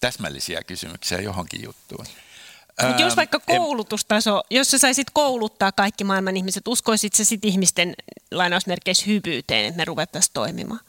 täsmällisiä 0.00 0.62
kysymyksiä 0.62 1.20
johonkin 1.20 1.62
juttuun. 1.62 2.06
Mutta 2.86 3.02
jos 3.02 3.16
vaikka 3.16 3.40
koulutustaso, 3.40 4.42
jos 4.50 4.70
sä 4.70 4.78
saisit 4.78 5.06
kouluttaa 5.12 5.72
kaikki 5.72 6.04
maailman 6.04 6.36
ihmiset, 6.36 6.68
uskoisit 6.68 7.14
sä 7.14 7.24
sitten 7.24 7.50
ihmisten 7.50 7.94
lainausmerkeissä 8.30 9.04
hyvyyteen, 9.06 9.64
että 9.64 9.76
me 9.76 9.84
ruvettaisiin 9.84 10.32
toimimaan? 10.34 10.80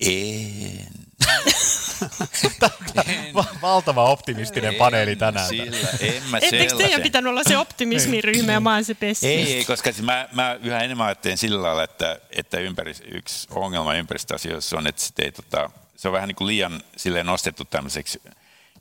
En. 0.00 0.86
Valtava 3.62 4.04
optimistinen 4.04 4.74
paneeli 4.74 5.16
tänään. 5.16 5.48
Sillä, 5.48 5.88
en 6.00 6.22
mä 6.30 6.38
Etteikö 6.38 6.76
teidän 6.76 7.02
pitänyt 7.02 7.30
olla 7.30 7.44
se 7.44 7.58
optimismiryhmä 7.58 8.52
ja 8.52 8.60
mä 8.60 8.74
oon 8.74 8.84
se 8.84 8.94
pessimisti? 8.94 9.52
Ei, 9.52 9.56
ei, 9.56 9.64
koska 9.64 9.92
siis 9.92 10.04
mä, 10.04 10.28
mä 10.32 10.58
yhä 10.62 10.80
enemmän 10.80 11.06
ajattelen 11.06 11.38
sillä 11.38 11.62
lailla, 11.62 11.84
että, 11.84 12.20
että 12.30 12.58
ympäris, 12.58 13.02
yksi 13.14 13.48
ongelma 13.50 13.94
ympäristöasioissa 13.94 14.76
on, 14.76 14.86
että 14.86 15.02
ei, 15.18 15.32
tota, 15.32 15.70
se 15.96 16.08
on 16.08 16.14
vähän 16.14 16.28
niin 16.28 16.36
kuin 16.36 16.48
liian 16.48 16.82
silleen 16.96 17.26
nostettu 17.26 17.64
tämmöiseksi 17.64 18.22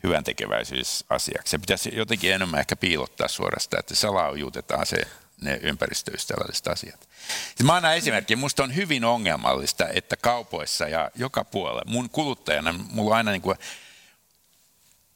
hyvän 0.04 0.24
tekeväisyysasiaksi. 0.24 1.52
Se 1.52 1.58
pitäisi 1.58 1.95
jotenkin 1.95 2.34
enemmän 2.34 2.60
ehkä 2.60 2.76
piilottaa 2.76 3.28
suorastaan, 3.28 3.80
että 3.80 3.95
salaujutetaan 3.95 4.86
se, 4.86 4.97
ne 5.41 5.60
ympäristöystävälliset 5.62 6.68
asiat. 6.68 7.10
Siis 7.28 7.64
mä 7.64 7.76
annan 7.76 7.97
esimerkki. 7.97 8.36
Musta 8.36 8.64
on 8.64 8.76
hyvin 8.76 9.06
ongelmallista, 9.06 9.88
että 9.88 10.16
kaupoissa 10.16 10.88
ja 10.88 11.12
joka 11.16 11.45
puolella, 11.45 11.82
mun 11.86 12.10
kuluttajana, 12.10 12.74
mulla 12.74 13.12
on 13.12 13.18
aina 13.18 13.32
niin 13.32 13.41
kuin, 13.41 13.58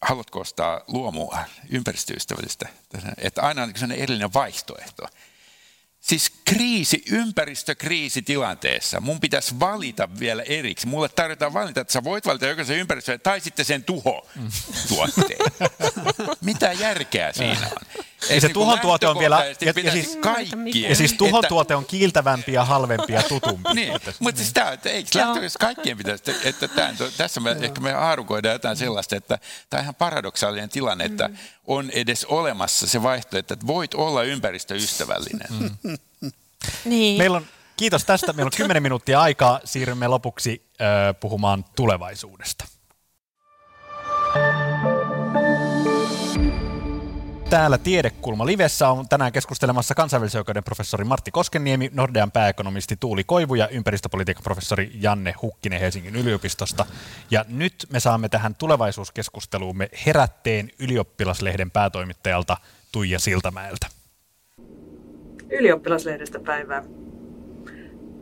haluatko 0.01 0.39
ostaa 0.39 0.81
luomua 0.87 1.39
ympäristöystävällistä, 1.69 2.69
että 3.17 3.41
aina 3.41 3.63
on 3.63 3.71
sellainen 3.75 4.03
erillinen 4.03 4.33
vaihtoehto. 4.33 5.07
Siis 6.05 6.31
kriisi, 6.45 7.03
ympäristökriisi 7.11 8.21
tilanteessa. 8.21 9.01
Mun 9.01 9.19
pitäisi 9.19 9.59
valita 9.59 10.09
vielä 10.19 10.43
eriksi. 10.43 10.87
Mulle 10.87 11.09
tarjotaan 11.09 11.53
valinta, 11.53 11.81
että 11.81 11.93
sä 11.93 12.03
voit 12.03 12.25
valita 12.25 12.45
joko 12.45 12.63
sen 12.63 12.77
ympäristö 12.77 13.17
tai 13.17 13.39
sitten 13.39 13.65
sen 13.65 13.83
tuho 13.83 14.29
tuotteen. 14.87 15.69
Mitä 16.41 16.71
järkeä 16.73 17.33
siinä 17.33 17.67
on? 17.71 18.05
Ei 18.29 18.41
se 18.41 18.47
niin 18.47 18.53
tuhon 18.53 18.79
tuote 18.79 19.07
on 19.07 19.19
vielä, 19.19 19.45
ja, 19.61 19.73
ja, 19.83 19.91
siis, 19.91 20.17
kaikkien, 20.21 20.89
ja 20.89 20.95
siis 20.95 21.13
tuhon 21.13 21.39
että, 21.39 21.49
tuote 21.49 21.75
on 21.75 21.85
kiiltävämpi 21.85 22.53
ja 22.53 22.65
halvempi 22.65 23.13
ja 23.13 23.23
tutumpi. 23.23 23.69
niin, 23.73 23.93
mutta 24.19 24.41
siis 24.41 24.53
tämä, 24.53 24.69
eikö 24.69 25.09
lähtökohtaisesti 25.15 25.59
kaikkien 25.59 25.97
pitäisi, 25.97 26.23
että, 26.31 26.49
että 26.49 26.67
tämän, 26.67 26.95
tässä 27.17 27.39
me, 27.39 27.57
ehkä 27.61 27.81
me 27.81 27.91
haarukoidaan 27.91 28.53
jotain 28.53 28.77
sellaista, 28.77 29.15
että 29.15 29.39
tämä 29.69 29.79
on 29.79 29.83
ihan 29.83 29.95
paradoksaalinen 29.95 30.69
tilanne, 30.69 31.05
että 31.05 31.27
mm. 31.27 31.37
on 31.67 31.89
edes 31.89 32.25
olemassa 32.25 32.87
se 32.87 33.03
vaihtoehto, 33.03 33.53
että 33.53 33.67
voit 33.67 33.93
olla 33.93 34.23
ympäristöystävällinen. 34.23 35.47
Mm. 35.83 35.97
niin. 36.85 37.17
Meillä 37.17 37.37
on, 37.37 37.45
kiitos 37.77 38.05
tästä, 38.05 38.33
meillä 38.33 38.47
on 38.47 38.57
kymmenen 38.57 38.83
minuuttia 38.83 39.21
aikaa, 39.21 39.59
siirrymme 39.63 40.07
lopuksi 40.07 40.65
äh, 40.81 41.15
puhumaan 41.19 41.65
tulevaisuudesta. 41.75 42.65
Täällä 47.49 47.77
Tiedekulma 47.77 48.45
Livessä 48.45 48.89
on 48.89 49.09
tänään 49.09 49.31
keskustelemassa 49.31 49.95
kansainvälisen 49.95 50.39
oikeuden 50.39 50.63
professori 50.63 51.03
Martti 51.03 51.31
Koskenniemi, 51.31 51.89
Nordean 51.93 52.31
pääekonomisti 52.31 52.95
Tuuli 52.99 53.23
Koivu 53.23 53.55
ja 53.55 53.67
ympäristöpolitiikan 53.67 54.43
professori 54.43 54.91
Janne 55.01 55.33
Hukkinen 55.41 55.79
Helsingin 55.79 56.15
yliopistosta. 56.15 56.85
Ja 57.31 57.45
nyt 57.49 57.73
me 57.93 57.99
saamme 57.99 58.29
tähän 58.29 58.55
tulevaisuuskeskusteluumme 58.55 59.89
herätteen 60.05 60.69
ylioppilaslehden 60.79 61.71
päätoimittajalta 61.71 62.57
Tuija 62.91 63.19
Siltamäeltä. 63.19 63.87
Ylioppilaslehdestä 65.49 66.39
päivää. 66.39 66.83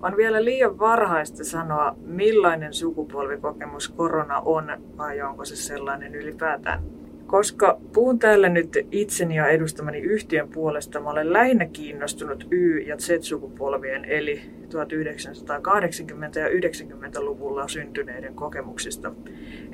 On 0.01 0.17
vielä 0.17 0.45
liian 0.45 0.80
varhaista 0.80 1.43
sanoa, 1.43 1.95
millainen 1.97 2.74
sukupolvikokemus 2.74 3.89
korona 3.89 4.39
on 4.39 4.65
vai 4.97 5.21
onko 5.21 5.45
se 5.45 5.55
sellainen 5.55 6.15
ylipäätään. 6.15 7.03
Koska 7.34 7.79
puhun 7.93 8.19
täällä 8.19 8.49
nyt 8.49 8.77
itseni 8.91 9.36
ja 9.36 9.47
edustamani 9.47 9.97
yhtiön 9.99 10.49
puolesta, 10.49 10.99
mä 10.99 11.09
olen 11.09 11.34
lähinnä 11.34 11.65
kiinnostunut 11.65 12.47
Y- 12.51 12.79
ja 12.79 12.97
Z-sukupolvien 12.97 14.05
eli 14.05 14.41
1980- 14.69 16.39
ja 16.39 16.47
90-luvulla 16.49 17.67
syntyneiden 17.67 18.36
kokemuksista. 18.36 19.13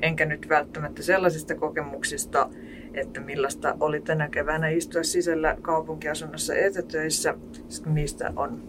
Enkä 0.02 0.26
nyt 0.26 0.48
välttämättä 0.48 1.02
sellaisista 1.02 1.54
kokemuksista, 1.54 2.50
että 2.94 3.20
millaista 3.20 3.76
oli 3.80 4.00
tänä 4.00 4.28
keväänä 4.28 4.68
istua 4.68 5.02
sisällä 5.02 5.56
kaupunkiasunnossa 5.62 6.54
etätöissä, 6.54 7.34
niistä 7.86 8.32
on 8.36 8.62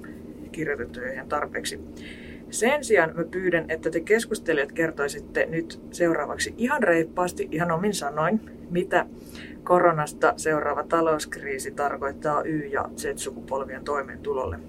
kirjoitettu 0.51 0.99
ihan 1.13 1.29
tarpeeksi. 1.29 1.79
Sen 2.51 2.83
sijaan 2.83 3.13
mä 3.15 3.23
pyydän, 3.23 3.65
että 3.69 3.89
te 3.89 3.99
keskustelijat 3.99 4.71
kertoisitte 4.71 5.45
nyt 5.45 5.81
seuraavaksi 5.91 6.53
ihan 6.57 6.83
reippaasti, 6.83 7.47
ihan 7.51 7.71
omin 7.71 7.93
sanoin, 7.93 8.41
mitä 8.69 9.05
koronasta 9.63 10.33
seuraava 10.37 10.83
talouskriisi 10.83 11.71
tarkoittaa 11.71 12.43
Y- 12.43 12.67
ja 12.67 12.89
Z-sukupolvien 12.97 13.83
toimeentulolle. 13.83 14.59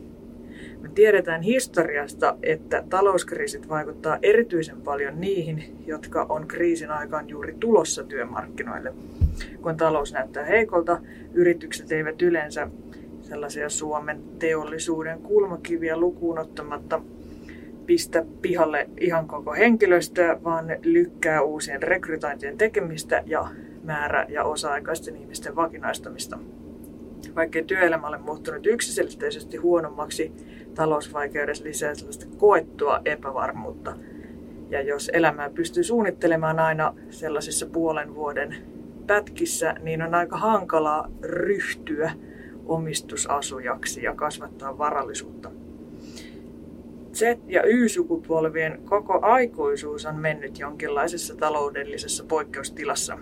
Me 0.80 0.88
tiedetään 0.94 1.42
historiasta, 1.42 2.36
että 2.42 2.84
talouskriisit 2.90 3.68
vaikuttaa 3.68 4.18
erityisen 4.22 4.80
paljon 4.80 5.20
niihin, 5.20 5.76
jotka 5.86 6.26
on 6.28 6.46
kriisin 6.46 6.90
aikaan 6.90 7.28
juuri 7.28 7.56
tulossa 7.60 8.04
työmarkkinoille. 8.04 8.94
Kun 9.62 9.76
talous 9.76 10.12
näyttää 10.12 10.44
heikolta, 10.44 11.00
yritykset 11.32 11.92
eivät 11.92 12.22
yleensä 12.22 12.68
sellaisia 13.20 13.68
Suomen 13.68 14.22
teollisuuden 14.38 15.18
kulmakiviä 15.18 15.96
lukuun 15.96 16.38
ottamatta 16.38 17.00
pistä 17.86 18.24
pihalle 18.42 18.88
ihan 19.00 19.28
koko 19.28 19.52
henkilöstöä, 19.52 20.44
vaan 20.44 20.66
lykkää 20.82 21.42
uusien 21.42 21.82
rekrytointien 21.82 22.58
tekemistä 22.58 23.22
ja 23.26 23.48
määrä- 23.82 24.26
ja 24.28 24.44
osa-aikaisten 24.44 25.16
ihmisten 25.16 25.56
vakinaistamista. 25.56 26.38
Vaikkei 27.34 27.64
työelämä 27.64 28.06
ole 28.06 28.18
muuttunut 28.18 28.66
yksiselitteisesti 28.66 29.56
huonommaksi, 29.56 30.32
talousvaikeudessa 30.74 31.64
lisää 31.64 31.94
sellaista 31.94 32.26
koettua 32.36 33.00
epävarmuutta. 33.04 33.96
Ja 34.70 34.82
jos 34.82 35.10
elämää 35.12 35.50
pystyy 35.50 35.82
suunnittelemaan 35.82 36.58
aina 36.58 36.94
sellaisissa 37.10 37.66
puolen 37.66 38.14
vuoden 38.14 38.56
pätkissä, 39.06 39.74
niin 39.82 40.02
on 40.02 40.14
aika 40.14 40.36
hankalaa 40.36 41.10
ryhtyä 41.22 42.12
omistusasujaksi 42.66 44.02
ja 44.02 44.14
kasvattaa 44.14 44.78
varallisuutta. 44.78 45.50
Z- 47.12 47.40
ja 47.46 47.62
Y-sukupolvien 47.66 48.82
koko 48.84 49.18
aikuisuus 49.22 50.06
on 50.06 50.16
mennyt 50.16 50.58
jonkinlaisessa 50.58 51.36
taloudellisessa 51.36 52.24
poikkeustilassa. 52.24 53.18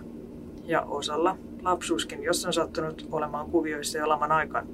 Ja 0.63 0.81
osalla 0.81 1.37
lapsuuskin, 1.61 2.23
jos 2.23 2.45
on 2.45 2.53
sattunut 2.53 3.07
olemaan 3.11 3.49
kuvioissa 3.49 3.97
jo 3.97 4.09
laman 4.09 4.31
aikaan. 4.31 4.67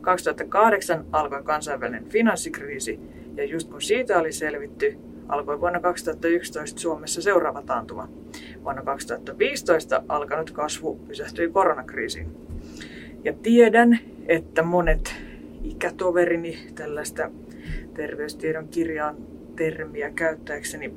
2008 0.00 1.04
alkoi 1.12 1.42
kansainvälinen 1.42 2.08
finanssikriisi, 2.08 3.00
ja 3.36 3.44
just 3.44 3.70
kun 3.70 3.82
siitä 3.82 4.18
oli 4.18 4.32
selvitty, 4.32 4.98
alkoi 5.28 5.60
vuonna 5.60 5.80
2011 5.80 6.80
Suomessa 6.80 7.22
seuraava 7.22 7.62
taantuma. 7.62 8.08
Vuonna 8.64 8.82
2015 8.82 10.02
alkanut 10.08 10.50
kasvu 10.50 11.00
pysähtyi 11.08 11.48
koronakriisiin. 11.48 12.28
Ja 13.24 13.32
tiedän, 13.32 13.98
että 14.26 14.62
monet 14.62 15.14
ikätoverini 15.64 16.58
tällaista 16.74 17.30
terveystiedon 17.94 18.68
kirjaan 18.68 19.16
termiä 19.56 20.10
käyttääkseni 20.10 20.94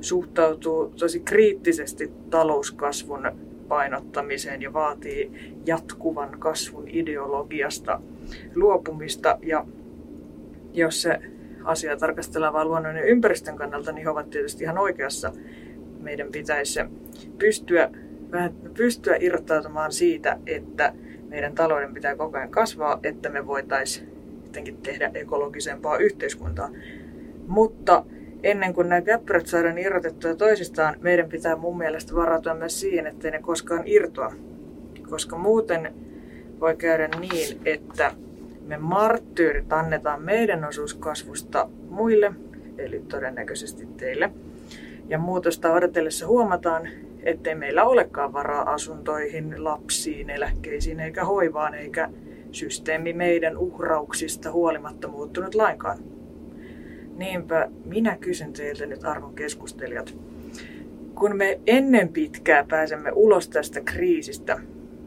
suhtautuu 0.00 0.92
tosi 0.98 1.20
kriittisesti 1.20 2.12
talouskasvun 2.30 3.32
painottamiseen 3.68 4.62
ja 4.62 4.72
vaatii 4.72 5.54
jatkuvan 5.66 6.38
kasvun 6.38 6.88
ideologiasta 6.88 8.00
luopumista. 8.54 9.38
Ja 9.42 9.66
jos 10.72 11.02
se 11.02 11.20
asia 11.64 11.96
tarkastellaan 11.96 12.52
vain 12.52 12.68
luonnon 12.68 12.96
ja 12.96 13.04
ympäristön 13.04 13.56
kannalta, 13.56 13.92
niin 13.92 14.04
he 14.04 14.10
ovat 14.10 14.30
tietysti 14.30 14.64
ihan 14.64 14.78
oikeassa. 14.78 15.32
Meidän 16.00 16.28
pitäisi 16.32 16.80
pystyä, 17.38 17.90
pystyä 18.76 19.16
irrottautumaan 19.20 19.92
siitä, 19.92 20.38
että 20.46 20.92
meidän 21.28 21.54
talouden 21.54 21.94
pitää 21.94 22.16
koko 22.16 22.38
ajan 22.38 22.50
kasvaa, 22.50 23.00
että 23.02 23.28
me 23.28 23.46
voitaisiin 23.46 24.07
jotenkin 24.48 24.76
tehdä 24.76 25.10
ekologisempaa 25.14 25.96
yhteiskuntaa. 25.96 26.70
Mutta 27.46 28.04
ennen 28.42 28.74
kuin 28.74 28.88
nämä 28.88 29.00
käppyrät 29.00 29.46
saadaan 29.46 29.78
irrotettua 29.78 30.34
toisistaan, 30.34 30.96
meidän 31.00 31.28
pitää 31.28 31.56
mun 31.56 31.78
mielestä 31.78 32.14
varautua 32.14 32.54
myös 32.54 32.80
siihen, 32.80 33.06
ettei 33.06 33.30
ne 33.30 33.38
koskaan 33.38 33.82
irtoa. 33.86 34.32
Koska 35.10 35.36
muuten 35.36 35.94
voi 36.60 36.76
käydä 36.76 37.08
niin, 37.20 37.60
että 37.64 38.14
me 38.66 38.76
marttyyrit 38.76 39.72
annetaan 39.72 40.22
meidän 40.22 40.64
osuus 40.64 40.94
kasvusta 40.94 41.68
muille, 41.90 42.32
eli 42.78 43.02
todennäköisesti 43.08 43.86
teille. 43.96 44.30
Ja 45.08 45.18
muutosta 45.18 45.72
odotellessa 45.72 46.26
huomataan, 46.26 46.88
ettei 47.22 47.54
meillä 47.54 47.84
olekaan 47.84 48.32
varaa 48.32 48.72
asuntoihin, 48.72 49.64
lapsiin, 49.64 50.30
eläkkeisiin 50.30 51.00
eikä 51.00 51.24
hoivaan, 51.24 51.74
eikä 51.74 52.10
systeemi 52.52 53.12
meidän 53.12 53.56
uhrauksista 53.56 54.52
huolimatta 54.52 55.08
muuttunut 55.08 55.54
lainkaan. 55.54 55.98
Niinpä 57.16 57.70
minä 57.84 58.16
kysyn 58.16 58.52
teiltä 58.52 58.86
nyt 58.86 59.04
arvon 59.04 59.34
keskustelijat. 59.34 60.18
Kun 61.14 61.36
me 61.36 61.60
ennen 61.66 62.08
pitkää 62.08 62.64
pääsemme 62.68 63.12
ulos 63.14 63.48
tästä 63.48 63.80
kriisistä, 63.80 64.60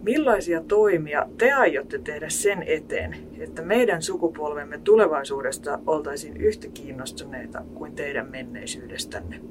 millaisia 0.03 0.61
toimia 0.61 1.27
te 1.37 1.51
aiotte 1.51 1.99
tehdä 1.99 2.29
sen 2.29 2.63
eteen, 2.63 3.15
että 3.39 3.61
meidän 3.61 4.01
sukupolvemme 4.01 4.77
tulevaisuudesta 4.83 5.79
oltaisiin 5.87 6.37
yhtä 6.37 6.67
kiinnostuneita 6.67 7.63
kuin 7.73 7.95
teidän 7.95 8.31
menneisyydestänne? 8.31 9.41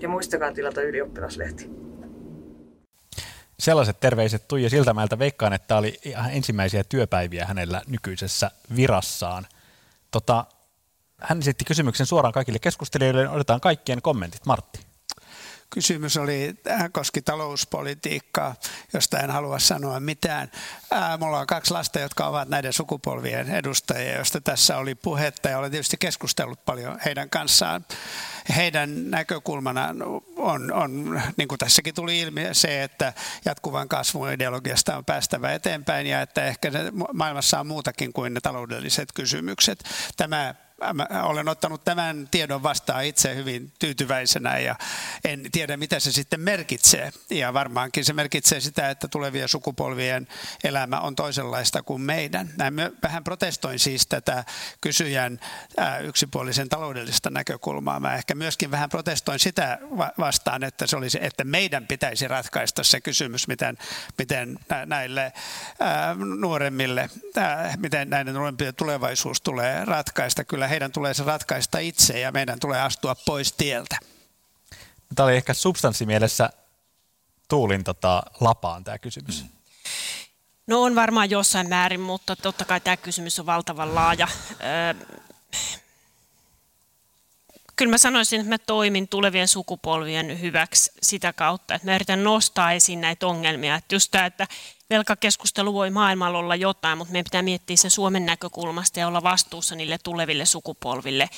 Ja 0.00 0.08
muistakaa 0.08 0.52
tilata 0.52 0.82
ylioppilaslehti. 0.82 1.70
Sellaiset 3.62 4.00
terveiset 4.00 4.48
Tuija 4.48 4.70
Siltämäeltä. 4.70 5.18
Veikkaan, 5.18 5.52
että 5.52 5.76
oli 5.76 6.00
ihan 6.04 6.30
ensimmäisiä 6.30 6.84
työpäiviä 6.84 7.46
hänellä 7.46 7.82
nykyisessä 7.86 8.50
virassaan. 8.76 9.46
Tota, 10.10 10.44
hän 11.18 11.38
esitti 11.38 11.64
kysymyksen 11.64 12.06
suoraan 12.06 12.32
kaikille 12.32 12.58
keskustelijoille. 12.58 13.28
Otetaan 13.28 13.60
kaikkien 13.60 14.02
kommentit. 14.02 14.46
Martti. 14.46 14.91
Kysymys 15.74 16.16
oli, 16.16 16.54
äh, 16.70 16.88
koski 16.92 17.22
talouspolitiikkaa, 17.22 18.54
josta 18.92 19.18
en 19.18 19.30
halua 19.30 19.58
sanoa 19.58 20.00
mitään. 20.00 20.50
Ää, 20.90 21.16
mulla 21.16 21.38
on 21.38 21.46
kaksi 21.46 21.72
lasta, 21.72 22.00
jotka 22.00 22.26
ovat 22.26 22.48
näiden 22.48 22.72
sukupolvien 22.72 23.50
edustajia, 23.50 24.14
joista 24.14 24.40
tässä 24.40 24.76
oli 24.76 24.94
puhetta 24.94 25.48
ja 25.48 25.58
olen 25.58 25.70
tietysti 25.70 25.96
keskustellut 25.96 26.64
paljon 26.64 26.98
heidän 27.04 27.30
kanssaan. 27.30 27.84
Heidän 28.56 29.10
näkökulmana 29.10 29.94
on, 30.36 30.72
on, 30.72 31.22
niin 31.36 31.48
kuin 31.48 31.58
tässäkin 31.58 31.94
tuli 31.94 32.20
ilmi, 32.20 32.48
se, 32.52 32.82
että 32.82 33.12
jatkuvan 33.44 33.88
kasvun 33.88 34.32
ideologiasta 34.32 34.96
on 34.96 35.04
päästävä 35.04 35.52
eteenpäin 35.52 36.06
ja 36.06 36.22
että 36.22 36.44
ehkä 36.44 36.70
maailmassa 37.12 37.60
on 37.60 37.66
muutakin 37.66 38.12
kuin 38.12 38.34
ne 38.34 38.40
taloudelliset 38.40 39.08
kysymykset. 39.14 39.84
Tämä 40.16 40.54
mä 40.94 41.06
olen 41.22 41.48
ottanut 41.48 41.84
tämän 41.84 42.28
tiedon 42.30 42.62
vastaan 42.62 43.04
itse 43.04 43.34
hyvin 43.34 43.72
tyytyväisenä 43.78 44.58
ja 44.58 44.76
en 45.24 45.42
tiedä 45.52 45.76
mitä 45.76 46.00
se 46.00 46.12
sitten 46.12 46.40
merkitsee. 46.40 47.12
Ja 47.30 47.54
varmaankin 47.54 48.04
se 48.04 48.12
merkitsee 48.12 48.60
sitä, 48.60 48.90
että 48.90 49.08
tulevien 49.08 49.48
sukupolvien 49.48 50.28
elämä 50.64 51.00
on 51.00 51.16
toisenlaista 51.16 51.82
kuin 51.82 52.02
meidän. 52.02 52.50
Näin 52.56 52.74
vähän 53.02 53.24
protestoin 53.24 53.78
siis 53.78 54.06
tätä 54.06 54.44
kysyjän 54.80 55.40
yksipuolisen 56.02 56.68
taloudellista 56.68 57.30
näkökulmaa. 57.30 58.00
Mä 58.00 58.14
ehkä 58.14 58.34
myöskin 58.34 58.70
vähän 58.70 58.88
protestoin 58.88 59.38
sitä 59.38 59.78
vastaan, 60.18 60.64
että 60.64 60.86
se 60.86 60.96
olisi, 60.96 61.18
että 61.20 61.44
meidän 61.44 61.86
pitäisi 61.86 62.28
ratkaista 62.28 62.84
se 62.84 63.00
kysymys, 63.00 63.48
miten, 63.48 63.78
miten 64.18 64.58
näille 64.86 65.32
nuoremmille, 66.38 67.10
miten 67.76 68.10
näiden 68.10 68.34
nuorempien 68.34 68.74
tulevaisuus 68.74 69.40
tulee 69.40 69.84
ratkaista. 69.84 70.44
Kyllä 70.44 70.68
heidän 70.72 70.92
tulee 70.92 71.14
se 71.14 71.22
ratkaista 71.22 71.78
itse 71.78 72.20
ja 72.20 72.32
meidän 72.32 72.60
tulee 72.60 72.80
astua 72.80 73.14
pois 73.26 73.52
tieltä. 73.52 73.96
Tämä 75.14 75.26
oli 75.26 75.36
ehkä 75.36 75.54
substanssimielessä 75.54 76.50
Tuulin 77.48 77.84
tota, 77.84 78.22
lapaan 78.40 78.84
tämä 78.84 78.98
kysymys. 78.98 79.42
Mm. 79.42 79.48
No 80.66 80.82
on 80.82 80.94
varmaan 80.94 81.30
jossain 81.30 81.68
määrin, 81.68 82.00
mutta 82.00 82.36
totta 82.36 82.64
kai 82.64 82.80
tämä 82.80 82.96
kysymys 82.96 83.40
on 83.40 83.46
valtavan 83.46 83.94
laaja. 83.94 84.28
Öö, 84.64 84.94
kyllä 87.76 87.90
mä 87.90 87.98
sanoisin, 87.98 88.40
että 88.40 88.48
mä 88.48 88.58
toimin 88.58 89.08
tulevien 89.08 89.48
sukupolvien 89.48 90.40
hyväksi 90.40 90.92
sitä 91.02 91.32
kautta, 91.32 91.74
että 91.74 91.88
mä 91.88 91.94
yritän 91.94 92.24
nostaa 92.24 92.72
esiin 92.72 93.00
näitä 93.00 93.26
ongelmia. 93.26 93.74
Että 93.74 93.94
just 93.94 94.10
tämä, 94.10 94.26
että 94.26 94.46
velkakeskustelu 94.92 95.74
voi 95.74 95.90
maailmalla 95.90 96.38
olla 96.38 96.56
jotain, 96.56 96.98
mutta 96.98 97.12
meidän 97.12 97.24
pitää 97.24 97.42
miettiä 97.42 97.76
se 97.76 97.90
Suomen 97.90 98.26
näkökulmasta 98.26 99.00
ja 99.00 99.08
olla 99.08 99.22
vastuussa 99.22 99.74
niille 99.74 99.98
tuleville 99.98 100.44
sukupolville. 100.44 101.28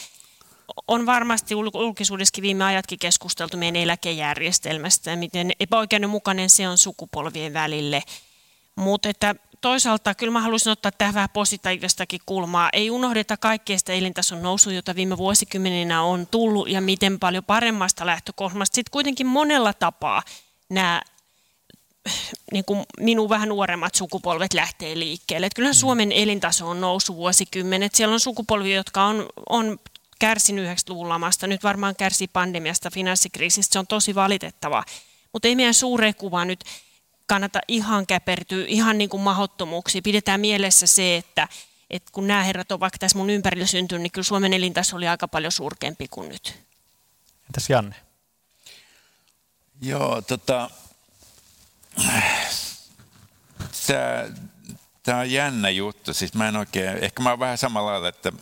On 0.89 1.07
varmasti 1.07 1.55
julkisuudessakin 1.55 2.43
viime 2.43 2.65
ajatkin 2.65 2.99
keskusteltu 2.99 3.57
meidän 3.57 3.83
eläkejärjestelmästä 3.83 5.11
ja 5.11 5.17
miten 5.17 5.53
epäoikeudenmukainen 5.61 6.51
se 6.51 6.69
on 6.69 6.79
sukupolvien 6.79 7.53
välille. 7.55 8.03
Mutta 8.77 9.09
että 9.09 9.35
toisaalta 9.61 10.15
kyllä 10.15 10.33
mä 10.33 10.41
haluaisin 10.41 10.73
ottaa 10.73 10.93
tähän 10.93 11.15
vähän 11.15 11.31
positiivistakin 11.33 12.21
kulmaa. 12.27 12.69
Ei 12.73 12.91
unohdeta 12.91 13.37
kaikkea 13.37 13.79
sitä 13.79 13.93
elintason 13.93 14.43
nousua, 14.43 14.73
jota 14.73 14.95
viime 14.95 15.17
vuosikymmeninä 15.17 16.03
on 16.03 16.27
tullut 16.27 16.69
ja 16.69 16.81
miten 16.81 17.19
paljon 17.19 17.45
paremmasta 17.45 18.07
lähtökohdasta. 18.07 18.75
Sitten 18.75 18.91
kuitenkin 18.91 19.27
monella 19.27 19.73
tapaa 19.73 20.23
nämä 20.69 21.03
niin 22.53 22.65
kuin 22.65 22.83
minun 23.01 23.29
vähän 23.29 23.49
nuoremmat 23.49 23.95
sukupolvet 23.95 24.55
lähtee 24.55 24.99
liikkeelle. 24.99 25.47
Että 25.47 25.57
kyllähän 25.57 25.77
mm. 25.77 25.81
Suomen 25.81 26.13
elintaso 26.13 26.69
on 26.69 26.81
noussut 26.81 27.17
vuosikymmenet. 27.17 27.95
Siellä 27.95 28.13
on 28.13 28.21
sukupolvia, 28.21 28.77
jotka 28.77 29.05
on, 29.05 29.29
on 29.49 29.79
kärsinyt 30.19 30.67
90-luvun 30.67 31.09
lamasta, 31.09 31.47
nyt 31.47 31.63
varmaan 31.63 31.97
kärsii 31.97 32.29
pandemiasta, 32.29 32.91
finanssikriisistä. 32.91 33.73
Se 33.73 33.79
on 33.79 33.87
tosi 33.87 34.15
valitettavaa. 34.15 34.85
Mutta 35.33 35.49
ei 35.49 35.57
meidän 35.57 35.75
suureen 35.75 36.15
kuva 36.15 36.45
nyt 36.45 36.65
kannata 37.27 37.61
ihan 37.69 38.07
käpertyä, 38.07 38.65
ihan 38.69 38.99
niin 38.99 39.11
kuin 39.11 39.23
mahottomuuksia. 39.23 40.03
Pidetään 40.03 40.41
mielessä 40.41 40.87
se, 40.87 41.17
että, 41.17 41.49
että 41.91 42.13
kun 42.13 42.27
nämä 42.27 42.43
herrat 42.43 42.73
ovat 42.73 42.81
vaikka 42.81 42.99
tässä 42.99 43.19
mun 43.19 43.31
ympärillä 43.31 43.67
syntynyt, 43.67 44.03
niin 44.03 44.13
kyllä 44.13 44.25
Suomen 44.25 44.53
elintaso 44.53 44.97
oli 44.97 45.09
aika 45.09 45.29
paljon 45.29 45.53
surkeampi 45.53 46.09
kuin 46.09 46.29
nyt. 46.29 46.55
Entäs 47.47 47.71
Janne? 47.71 47.97
Joo, 49.81 50.23
tota, 50.23 50.71
Tämä 55.03 55.19
on 55.19 55.31
jännä 55.31 55.71
juttu. 55.71 56.15
Siis 56.15 56.35
mä 56.35 56.49
en 56.49 56.57
oikein, 56.57 57.05
ehkä 57.05 57.23
mä 57.23 57.31
oon 57.31 57.39
vähän 57.39 57.59
samalla 57.59 57.91
lailla, 57.91 58.09
että 58.09 58.33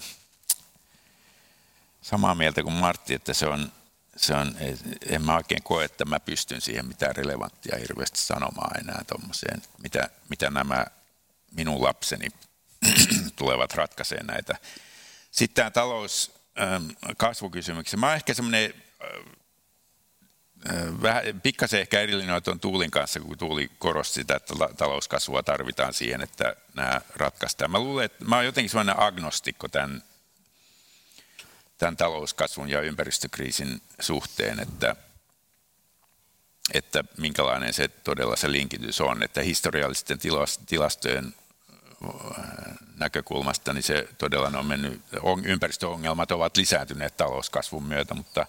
samaa 2.03 2.35
mieltä 2.35 2.63
kuin 2.63 2.75
Martti, 2.75 3.15
että 3.15 3.35
se 3.35 3.47
on, 3.47 3.73
se 4.17 4.35
on, 4.35 4.57
en 5.07 5.23
mä 5.23 5.37
oikein 5.37 5.63
koe, 5.63 5.85
että 5.85 6.05
mä 6.05 6.21
pystyn 6.21 6.61
siihen 6.61 6.87
mitään 6.87 7.17
relevanttia 7.17 7.79
hirveästi 7.79 8.21
sanomaan 8.21 8.81
enää 8.81 9.05
tuommoiseen, 9.09 9.63
mitä, 9.83 10.09
mitä 10.29 10.51
nämä 10.51 10.87
minun 11.53 11.83
lapseni 11.83 12.29
tulevat 13.37 13.75
ratkaiseen 13.75 14.27
näitä. 14.27 14.57
Sitten 15.31 15.55
tämä 15.55 15.71
talous, 15.71 16.33
kasvukysymyksiä. 17.17 17.99
Mä 17.99 18.07
oon 18.07 18.17
ehkä 18.17 18.35
semmoinen 18.35 18.75
vähän, 21.03 21.41
pikkasen 21.43 21.81
ehkä 21.81 22.01
erillinen 22.01 22.43
on 22.47 22.61
Tuulin 22.61 22.91
kanssa, 22.91 23.21
kun 23.21 23.39
Tuuli 23.39 23.71
korosti 23.79 24.15
sitä, 24.15 24.37
että 24.37 24.55
talouskasvua 24.77 25.43
tarvitaan 25.43 25.95
siihen, 25.95 26.21
että 26.21 26.57
nämä 26.75 27.01
ratkaistaan. 27.17 27.71
Mä 27.71 27.79
luulen, 27.79 28.05
että 28.05 28.25
mä 28.25 28.37
oon 28.37 28.45
jotenkin 28.45 28.71
sellainen 28.71 29.01
agnostikko 29.01 29.69
tämän, 29.69 30.03
tämän 31.79 31.97
talouskasvun 31.97 32.69
ja 32.69 32.81
ympäristökriisin 32.81 33.83
suhteen, 34.01 34.61
että, 34.61 34.97
että 36.75 37.05
minkälainen 37.19 37.73
se 37.73 37.89
todella 37.89 38.37
se 38.37 38.53
linkitys 38.53 39.01
on, 39.01 39.23
että 39.23 39.43
historiallisten 39.43 40.19
tilastojen 40.67 41.35
näkökulmasta, 42.97 43.73
niin 43.73 43.83
se 43.83 44.09
todella 44.19 44.59
on 44.59 44.67
mennyt, 44.67 45.03
ympäristöongelmat 45.45 46.31
ovat 46.31 46.57
lisääntyneet 46.57 47.17
talouskasvun 47.17 47.85
myötä, 47.85 48.15
mutta 48.15 48.47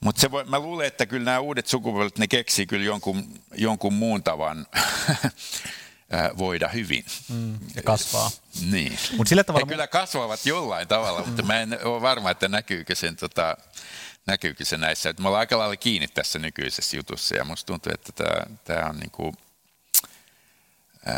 mutta 0.00 0.20
se 0.20 0.30
voi, 0.30 0.44
mä 0.44 0.58
luulen, 0.58 0.86
että 0.86 1.06
kyllä 1.06 1.24
nämä 1.24 1.40
uudet 1.40 1.66
sukupolvet, 1.66 2.18
ne 2.18 2.26
keksii 2.26 2.66
kyllä 2.66 2.84
jonkun, 2.84 3.34
jonkun 3.54 3.94
muun 3.94 4.22
tavan 4.22 4.66
voida 6.38 6.68
hyvin. 6.68 7.04
Mm, 7.28 7.58
ja 7.74 7.82
kasvaa. 7.82 8.30
Niin. 8.70 8.98
Mut 9.16 9.26
sillä 9.26 9.44
tavalla... 9.44 9.66
He 9.66 9.72
kyllä 9.72 9.86
kasvavat 9.86 10.46
jollain 10.46 10.88
tavalla, 10.88 11.26
mutta 11.26 11.42
mä 11.42 11.60
en 11.60 11.78
ole 11.84 12.02
varma, 12.02 12.30
että 12.30 12.48
näkyykö, 12.48 12.94
sen, 12.94 13.16
tota, 13.16 13.56
näkyykö 14.26 14.64
se 14.64 14.76
näissä. 14.76 15.10
Että 15.10 15.22
me 15.22 15.28
ollaan 15.28 15.40
aika 15.40 15.58
lailla 15.58 15.76
kiinni 15.76 16.08
tässä 16.08 16.38
nykyisessä 16.38 16.96
jutussa 16.96 17.36
ja 17.36 17.44
musta 17.44 17.66
tuntuu, 17.66 17.92
että 17.94 18.24
tämä 18.64 18.86
on 18.88 18.96
niin 18.96 19.10
kuin, 19.10 19.34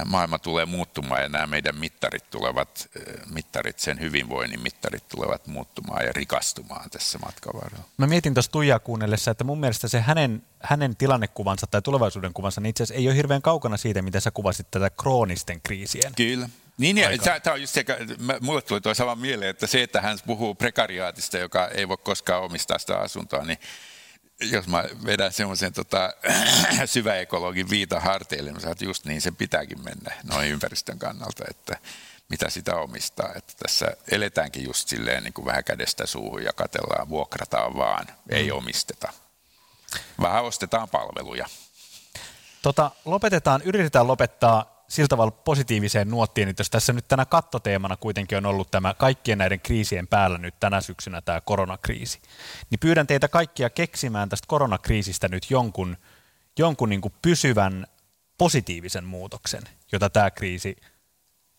maailma 0.04 0.38
tulee 0.38 0.64
muuttumaan 0.64 1.22
ja 1.22 1.28
nämä 1.28 1.46
meidän 1.46 1.78
mittarit 1.78 2.30
tulevat, 2.30 2.88
mittarit, 3.32 3.78
sen 3.78 4.00
hyvinvoinnin 4.00 4.62
mittarit 4.62 5.08
tulevat 5.08 5.46
muuttumaan 5.46 6.06
ja 6.06 6.12
rikastumaan 6.12 6.90
tässä 6.90 7.18
matkan 7.18 7.54
varrella. 7.54 7.84
Mä 7.96 8.06
mietin 8.06 8.34
tuossa 8.34 8.52
Tuijaa 8.52 8.78
kuunnellessa, 8.78 9.30
että 9.30 9.44
mun 9.44 9.60
mielestä 9.60 9.88
se 9.88 10.00
hänen, 10.00 10.42
hänen 10.60 10.96
tilannekuvansa 10.96 11.66
tai 11.66 11.82
tulevaisuuden 11.82 12.34
kuvansa 12.34 12.60
niin 12.60 12.70
itse 12.70 12.82
asiassa 12.82 13.00
ei 13.00 13.08
ole 13.08 13.16
hirveän 13.16 13.42
kaukana 13.42 13.76
siitä, 13.76 14.02
mitä 14.02 14.20
sä 14.20 14.30
kuvasit 14.30 14.70
tätä 14.70 14.90
kroonisten 14.90 15.60
kriisien. 15.60 16.14
Kyllä. 16.14 16.48
Niin, 16.78 16.98
ja 16.98 17.08
tämä 17.42 17.54
on 17.54 17.60
just 17.60 17.74
se, 17.74 17.84
mulle 18.40 18.62
tuli 18.62 18.80
tuo 18.80 18.94
sama 18.94 19.14
mieleen, 19.14 19.50
että 19.50 19.66
se, 19.66 19.82
että 19.82 20.00
hän 20.00 20.18
puhuu 20.26 20.54
prekariaatista, 20.54 21.38
joka 21.38 21.68
ei 21.68 21.88
voi 21.88 21.96
koskaan 21.96 22.42
omistaa 22.42 22.78
sitä 22.78 22.98
asuntoa, 22.98 23.44
niin 23.44 23.58
jos 24.50 24.66
mä 24.66 24.84
vedän 25.06 25.32
semmoisen 25.32 25.72
tota, 25.72 26.14
syväekologin 26.84 27.70
viitan 27.70 28.02
harteille, 28.02 28.52
niin 28.52 28.68
että 28.68 28.84
just 28.84 29.04
niin 29.04 29.20
se 29.20 29.30
pitääkin 29.30 29.84
mennä 29.84 30.14
noin 30.24 30.48
ympäristön 30.48 30.98
kannalta, 30.98 31.44
että 31.50 31.78
mitä 32.28 32.50
sitä 32.50 32.76
omistaa. 32.76 33.32
Että 33.36 33.52
tässä 33.62 33.96
eletäänkin 34.10 34.64
just 34.64 34.88
silleen 34.88 35.24
niin 35.24 35.32
kuin 35.32 35.44
vähän 35.44 35.64
kädestä 35.64 36.06
suuhun 36.06 36.44
ja 36.44 36.52
katellaan, 36.52 37.08
vuokrataan 37.08 37.76
vaan, 37.76 38.06
ei 38.28 38.50
mm. 38.50 38.56
omisteta. 38.56 39.12
Vähän 40.20 40.44
ostetaan 40.44 40.88
palveluja. 40.88 41.46
Tota, 42.62 42.90
lopetetaan, 43.04 43.62
yritetään 43.62 44.06
lopettaa 44.06 44.81
sillä 44.92 45.08
tavalla 45.08 45.30
positiiviseen 45.30 46.10
nuottiin, 46.10 46.48
että 46.48 46.60
jos 46.60 46.70
tässä 46.70 46.92
nyt 46.92 47.08
tänä 47.08 47.24
kattoteemana 47.24 47.96
kuitenkin 47.96 48.38
on 48.38 48.46
ollut 48.46 48.70
tämä 48.70 48.94
kaikkien 48.94 49.38
näiden 49.38 49.60
kriisien 49.60 50.06
päällä 50.06 50.38
nyt 50.38 50.54
tänä 50.60 50.80
syksynä 50.80 51.20
tämä 51.20 51.40
koronakriisi, 51.40 52.20
niin 52.70 52.78
pyydän 52.78 53.06
teitä 53.06 53.28
kaikkia 53.28 53.70
keksimään 53.70 54.28
tästä 54.28 54.46
koronakriisistä 54.46 55.28
nyt 55.28 55.50
jonkun, 55.50 55.96
jonkun 56.58 56.88
niin 56.88 57.00
kuin 57.00 57.14
pysyvän 57.22 57.86
positiivisen 58.38 59.04
muutoksen, 59.04 59.62
jota 59.92 60.10
tämä 60.10 60.30
kriisi 60.30 60.76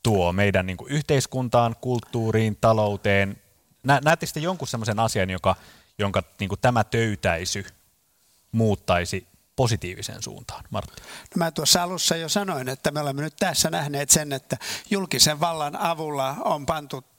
tuo 0.04 0.34
meidän 0.34 0.66
niin 0.66 0.78
kuin 0.78 0.92
yhteiskuntaan, 0.92 1.76
kulttuuriin, 1.82 2.58
talouteen. 2.62 3.42
Nä, 3.84 4.02
näette 4.04 4.26
sitten 4.26 4.44
jonkun 4.44 4.68
sellaisen 4.68 5.00
asian, 5.00 5.30
joka, 5.30 5.56
jonka 5.98 6.24
niin 6.40 6.50
kuin 6.50 6.62
tämä 6.62 6.84
töytäisy 6.84 7.66
muuttaisi 8.52 9.28
positiiviseen 9.56 10.24
suuntaan? 10.24 10.64
Martti. 10.70 11.02
No 11.02 11.36
mä 11.36 11.52
tuossa 11.52 11.84
alussa 11.84 12.16
jo 12.16 12.30
sanoin, 12.30 12.70
että 12.70 12.92
me 12.92 13.00
olemme 13.00 13.22
nyt 13.22 13.36
tässä 13.40 13.70
nähneet 13.70 14.10
sen, 14.10 14.34
että 14.34 14.58
julkisen 14.90 15.40
vallan 15.40 15.76
avulla 15.76 16.36
on 16.44 16.66
pantu 16.66 17.13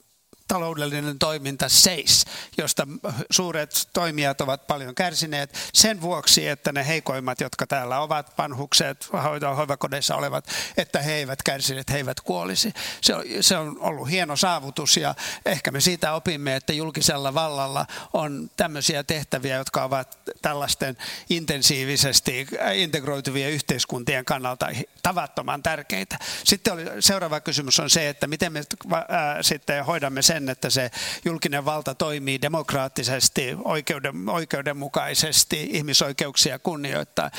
taloudellinen 0.48 1.18
toiminta 1.18 1.68
seis, 1.68 2.24
josta 2.58 2.86
suuret 3.30 3.88
toimijat 3.92 4.40
ovat 4.40 4.66
paljon 4.66 4.94
kärsineet 4.94 5.70
sen 5.74 6.00
vuoksi, 6.00 6.48
että 6.48 6.72
ne 6.72 6.86
heikoimmat, 6.86 7.40
jotka 7.40 7.66
täällä 7.66 8.00
ovat, 8.00 8.38
vanhukset, 8.38 9.08
hoivakodeissa 9.56 10.16
olevat, 10.16 10.48
että 10.76 11.02
he 11.02 11.12
eivät 11.12 11.42
kärsineet, 11.42 11.90
he 11.90 11.96
eivät 11.96 12.20
kuolisi. 12.20 12.72
Se 13.00 13.14
on, 13.14 13.24
se 13.40 13.56
on 13.56 13.76
ollut 13.80 14.10
hieno 14.10 14.36
saavutus 14.36 14.96
ja 14.96 15.14
ehkä 15.46 15.70
me 15.70 15.80
siitä 15.80 16.14
opimme, 16.14 16.56
että 16.56 16.72
julkisella 16.72 17.34
vallalla 17.34 17.86
on 18.12 18.50
tämmöisiä 18.56 19.04
tehtäviä, 19.04 19.56
jotka 19.56 19.84
ovat 19.84 20.18
tällaisten 20.42 20.96
intensiivisesti 21.30 22.46
integroituvien 22.74 23.50
yhteiskuntien 23.50 24.24
kannalta 24.24 24.68
tavattoman 25.02 25.62
tärkeitä. 25.62 26.18
Sitten 26.44 26.72
oli, 26.72 26.84
seuraava 27.00 27.40
kysymys 27.40 27.80
on 27.80 27.90
se, 27.90 28.08
että 28.08 28.26
miten 28.26 28.52
me 28.52 28.62
ää, 29.08 29.42
sitten 29.42 29.84
hoidamme 29.84 30.22
sen, 30.22 30.33
sen, 30.34 30.48
että 30.48 30.70
se 30.70 30.90
julkinen 31.24 31.64
valta 31.64 31.94
toimii 31.94 32.42
demokraattisesti, 32.42 33.56
oikeuden, 33.64 34.28
oikeudenmukaisesti, 34.28 35.68
ihmisoikeuksia 35.72 36.58
kunnioittaa. 36.58 37.30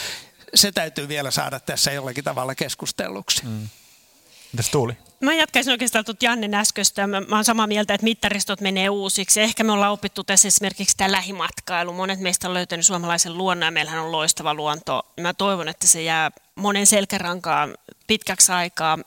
Se 0.56 0.72
täytyy 0.72 1.08
vielä 1.08 1.32
saada 1.32 1.60
tässä 1.60 1.91
jollakin 1.91 2.24
tavalla 2.24 2.56
keskustelluksi. 2.56 3.46
Mm. 3.46 3.68
Mitäs 4.52 4.70
Tuuli? 4.70 4.93
Mä 5.22 5.34
jatkaisin 5.34 5.72
oikeastaan 5.72 6.06
tuota 6.06 6.26
Jannen 6.26 6.54
äsköstä. 6.54 7.08
Mä, 7.08 7.22
mä 7.22 7.36
oon 7.36 7.46
samaa 7.46 7.68
mieltä, 7.68 7.93
että 7.93 8.04
mittaristot 8.04 8.62
menee 8.62 8.89
uusiksi. 8.89 9.41
Ehkä 9.41 9.64
me 9.64 9.72
ollaan 9.72 9.91
opittu 9.91 10.24
tässä 10.24 10.48
esimerkiksi 10.48 10.98
tämä 10.98 11.12
lähimatkailu. 11.12 11.93
Monet 11.93 12.20
meistä 12.20 12.48
on 12.48 12.54
löytänyt 12.54 12.86
suomalaisen 12.86 13.38
luonnon 13.38 13.68
ja 13.68 13.72
meillähän 13.72 14.04
on 14.04 14.12
loistava 14.12 14.54
luonto. 14.54 15.04
Mä 15.22 15.34
toivon, 15.34 15.68
että 15.68 15.88
se 15.88 16.04
jää 16.04 16.32
monen 16.56 16.88
selkärankaan 16.88 17.78
pitkäksi 18.08 18.52
aikaa 18.52 18.98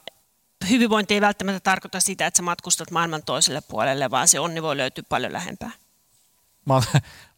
hyvinvointi 0.71 1.15
ei 1.15 1.21
välttämättä 1.21 1.61
tarkoita 1.61 2.01
sitä, 2.01 2.27
että 2.27 2.37
sä 2.37 2.43
matkustat 2.43 2.91
maailman 2.91 3.23
toiselle 3.23 3.61
puolelle, 3.61 4.11
vaan 4.11 4.29
se 4.29 4.41
onni 4.41 4.63
voi 4.63 4.77
löytyä 4.77 5.05
paljon 5.09 5.33
lähempää. 5.33 5.71
Mä 6.65 6.75
oon, 6.75 6.83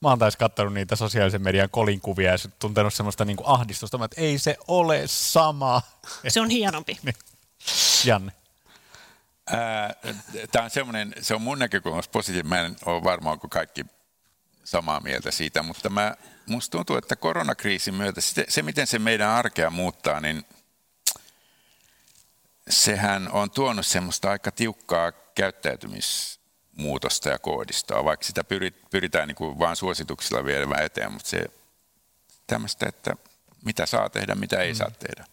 mä 0.01 0.09
oon 0.09 0.19
taas 0.19 0.37
katsonut 0.37 0.75
niitä 0.75 0.97
sosiaalisen 0.97 1.43
median 1.43 1.71
kolinkuvia 1.71 2.31
ja 2.31 2.39
tuntenut 2.59 2.95
semmoista 2.95 3.25
niin 3.25 3.37
ahdistusta, 3.45 4.05
että 4.05 4.21
ei 4.21 4.39
se 4.39 4.57
ole 4.69 5.03
sama. 5.07 5.83
Se 6.29 6.41
on 6.41 6.51
hienompi. 6.51 6.99
Niin. 7.05 7.15
Janne. 8.05 8.33
Tämä 10.53 10.65
on 10.65 10.71
semmoinen, 10.71 11.15
se 11.21 11.35
on 11.35 11.43
mun 11.43 11.59
näkökulmasta 11.59 12.13
positiivinen. 12.13 12.49
Mä 12.49 12.67
en 12.67 12.77
ole 12.87 13.05
varma, 13.05 13.31
onko 13.31 13.49
kaikki 13.49 13.87
samaa 14.65 15.01
mieltä 15.01 15.31
siitä, 15.31 15.63
mutta 15.63 15.89
mä, 15.89 16.17
musta 16.47 16.77
tuntuu, 16.79 16.97
että 16.97 17.17
koronakriisin 17.17 17.95
myötä 17.95 18.21
se, 18.21 18.45
se, 18.49 18.63
miten 18.63 18.87
se 18.87 18.99
meidän 18.99 19.29
arkea 19.31 19.71
muuttaa, 19.71 20.21
niin– 20.21 20.45
sehän 22.71 23.29
on 23.33 23.51
tuonut 23.51 23.87
semmoista 23.87 24.31
aika 24.31 24.51
tiukkaa 24.51 25.13
käyttäytymismuutosta 25.13 27.29
ja 27.29 27.39
koodistoa, 27.39 28.05
vaikka 28.05 28.27
sitä 28.27 28.45
pyritään 28.91 29.29
niin 29.29 29.37
kuin 29.37 29.59
vain 29.59 29.77
suosituksilla 29.77 30.45
viemään 30.45 30.85
eteen, 30.85 31.13
mutta 31.13 31.29
se 31.29 31.45
tämmöistä, 32.47 32.89
että 32.89 33.17
mitä 33.65 33.87
saa 33.87 34.11
tehdä, 34.11 34.35
mitä 34.35 34.61
ei 34.61 34.73
mm. 34.73 34.77
saa 34.77 34.91
tehdä. 34.91 35.25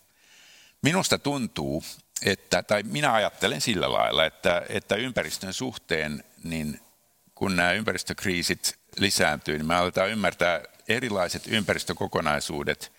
Minusta 0.81 1.17
tuntuu, 1.17 1.83
että, 2.25 2.63
tai 2.63 2.83
minä 2.83 3.13
ajattelen 3.13 3.61
sillä 3.61 3.91
lailla, 3.91 4.25
että, 4.25 4.61
että 4.69 4.95
ympäristön 4.95 5.53
suhteen, 5.53 6.23
niin 6.43 6.79
kun 7.35 7.55
nämä 7.55 7.71
ympäristökriisit 7.71 8.79
lisääntyy, 8.97 9.57
niin 9.57 9.67
me 9.67 9.75
aletaan 9.75 10.09
ymmärtää 10.09 10.61
erilaiset 10.87 11.43
ympäristökokonaisuudet 11.47 12.91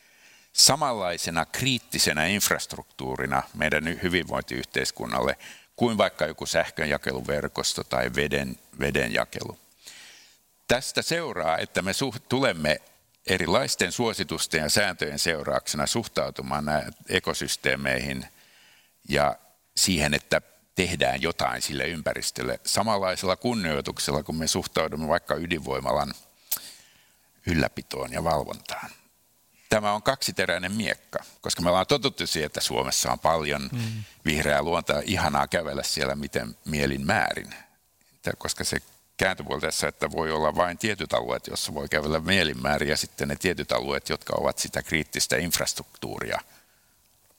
samanlaisena 0.53 1.47
kriittisenä 1.47 2.27
infrastruktuurina 2.27 3.43
meidän 3.55 4.03
hyvinvointiyhteiskunnalle 4.03 5.39
kuin 5.77 5.99
vaikka 5.99 6.27
joku 6.27 6.47
sähkönjakeluverkosto 6.47 7.85
tai 7.85 8.11
veden, 8.17 8.59
vedenjakelu. 8.81 9.59
Tästä 10.69 11.03
seuraa, 11.03 11.59
että 11.59 11.83
me 11.83 11.93
suht, 11.93 12.23
tulemme 12.29 12.81
erilaisten 13.27 13.93
suositusten 13.93 14.61
ja 14.61 14.69
sääntöjen 14.69 15.19
seurauksena 15.19 15.87
suhtautumaan 15.87 16.65
näihin 16.65 16.93
ekosysteemeihin 17.09 18.27
ja 19.09 19.37
siihen, 19.77 20.15
että 20.15 20.41
tehdään 20.75 21.23
jotain 21.23 21.63
sille 21.63 21.85
ympäristölle 21.85 22.61
samanlaisella 22.65 23.37
kunnioituksella, 23.37 24.23
kun 24.23 24.37
me 24.37 24.47
suhtaudumme 24.47 25.09
vaikka 25.09 25.35
ydinvoimalan 25.35 26.15
ylläpitoon 27.47 28.13
ja 28.13 28.25
valvontaan 28.25 28.91
tämä 29.69 29.93
on 29.93 30.03
kaksiteräinen 30.03 30.73
miekka, 30.73 31.19
koska 31.41 31.63
me 31.63 31.69
ollaan 31.69 31.87
totuttu 31.87 32.27
siihen, 32.27 32.47
että 32.47 32.61
Suomessa 32.61 33.13
on 33.13 33.19
paljon 33.19 33.69
mm. 33.73 34.05
vihreää 34.25 34.63
luontoa, 34.63 35.03
ihanaa 35.05 35.47
kävellä 35.47 35.83
siellä 35.83 36.15
miten 36.15 36.57
mielin 36.65 37.07
määrin, 37.07 37.55
koska 38.39 38.65
se 38.65 38.79
kääntöpuoli 39.17 39.61
tässä, 39.61 39.89
että 39.89 40.11
voi 40.11 40.33
olla 40.33 40.57
vain 40.57 40.79
tietyt 40.79 41.13
alueet, 41.13 41.47
joissa 41.47 41.75
voi 41.75 41.89
kävellä 41.89 42.21
mielinmäärin 42.21 42.89
ja 42.89 42.97
sitten 42.97 43.29
ne 43.29 43.37
tietyt 43.37 43.73
alueet, 43.73 44.09
jotka 44.09 44.37
ovat 44.37 44.59
sitä 44.59 44.83
kriittistä 44.83 45.37
infrastruktuuria, 45.37 46.41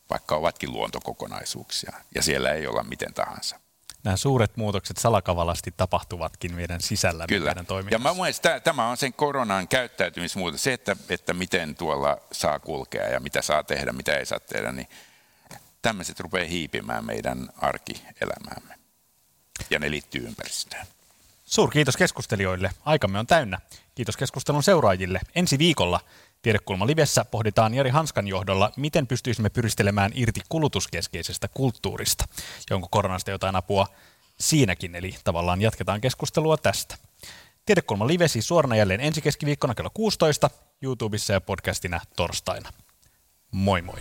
vaikka 0.10 0.36
ovatkin 0.36 0.74
luontokokonaisuuksia 0.74 1.94
ja 2.16 2.24
siellä 2.24 2.52
ei 2.52 2.68
olla 2.68 2.84
miten 2.84 3.14
tahansa. 3.14 3.60
Nämä 4.04 4.18
suuret 4.18 4.58
muutokset 4.58 4.98
salakavalasti 4.98 5.74
tapahtuvatkin 5.78 6.56
meidän 6.56 6.82
sisällä 6.82 7.26
Kyllä. 7.28 7.46
meidän 7.46 7.66
toiminnassa. 7.66 8.10
Ja 8.10 8.14
mä 8.14 8.22
mielestä 8.22 8.60
tämä 8.60 8.88
on 8.88 8.98
sen 8.98 9.14
koronan 9.14 9.68
käyttäytymismuutos, 9.68 10.64
se, 10.64 10.74
että, 10.74 10.96
että 11.10 11.34
miten 11.34 11.76
tuolla 11.76 12.18
saa 12.32 12.60
kulkea 12.60 13.08
ja 13.08 13.20
mitä 13.20 13.42
saa 13.42 13.64
tehdä, 13.64 13.92
mitä 13.92 14.18
ei 14.18 14.26
saa 14.26 14.40
tehdä, 14.40 14.72
niin 14.72 14.88
tämmöiset 15.82 16.20
rupeaa 16.20 16.48
hiipimään 16.48 17.06
meidän 17.06 17.50
arkielämäämme. 17.58 18.76
Ja 19.70 19.80
ne 19.80 19.92
liittyy 19.92 20.26
ympäristöön. 20.28 20.88
Suurkiitos 21.46 21.98
keskustelijoille. 21.98 22.72
Aikamme 22.86 23.20
on 23.20 23.28
täynnä. 23.28 23.60
Kiitos 23.96 24.18
keskustelun 24.18 24.64
seuraajille. 24.64 25.20
Ensi 25.36 25.60
viikolla 25.60 26.00
Tiedekulma 26.42 26.88
Livessä 26.88 27.26
pohditaan 27.26 27.74
Jari 27.74 27.90
Hanskan 27.90 28.28
johdolla, 28.28 28.72
miten 28.76 29.08
pystyisimme 29.08 29.50
pyristelemään 29.50 30.12
irti 30.16 30.42
kulutuskeskeisestä 30.50 31.48
kulttuurista. 31.48 32.26
Ja 32.70 32.76
onko 32.76 32.88
koronasta 32.92 33.32
jotain 33.32 33.56
apua 33.56 33.88
siinäkin, 34.40 34.96
eli 34.96 35.16
tavallaan 35.24 35.62
jatketaan 35.62 36.02
keskustelua 36.02 36.58
tästä. 36.58 36.98
Tiedekulma 37.66 38.08
Live 38.08 38.28
siis 38.28 38.48
suorana 38.48 38.76
jälleen 38.76 39.02
ensi 39.02 39.22
keskiviikkona 39.22 39.76
kello 39.76 39.90
16, 39.94 40.50
YouTubessa 40.82 41.34
ja 41.34 41.42
podcastina 41.42 42.00
torstaina. 42.16 42.70
Moi 43.52 43.82
moi! 43.82 44.00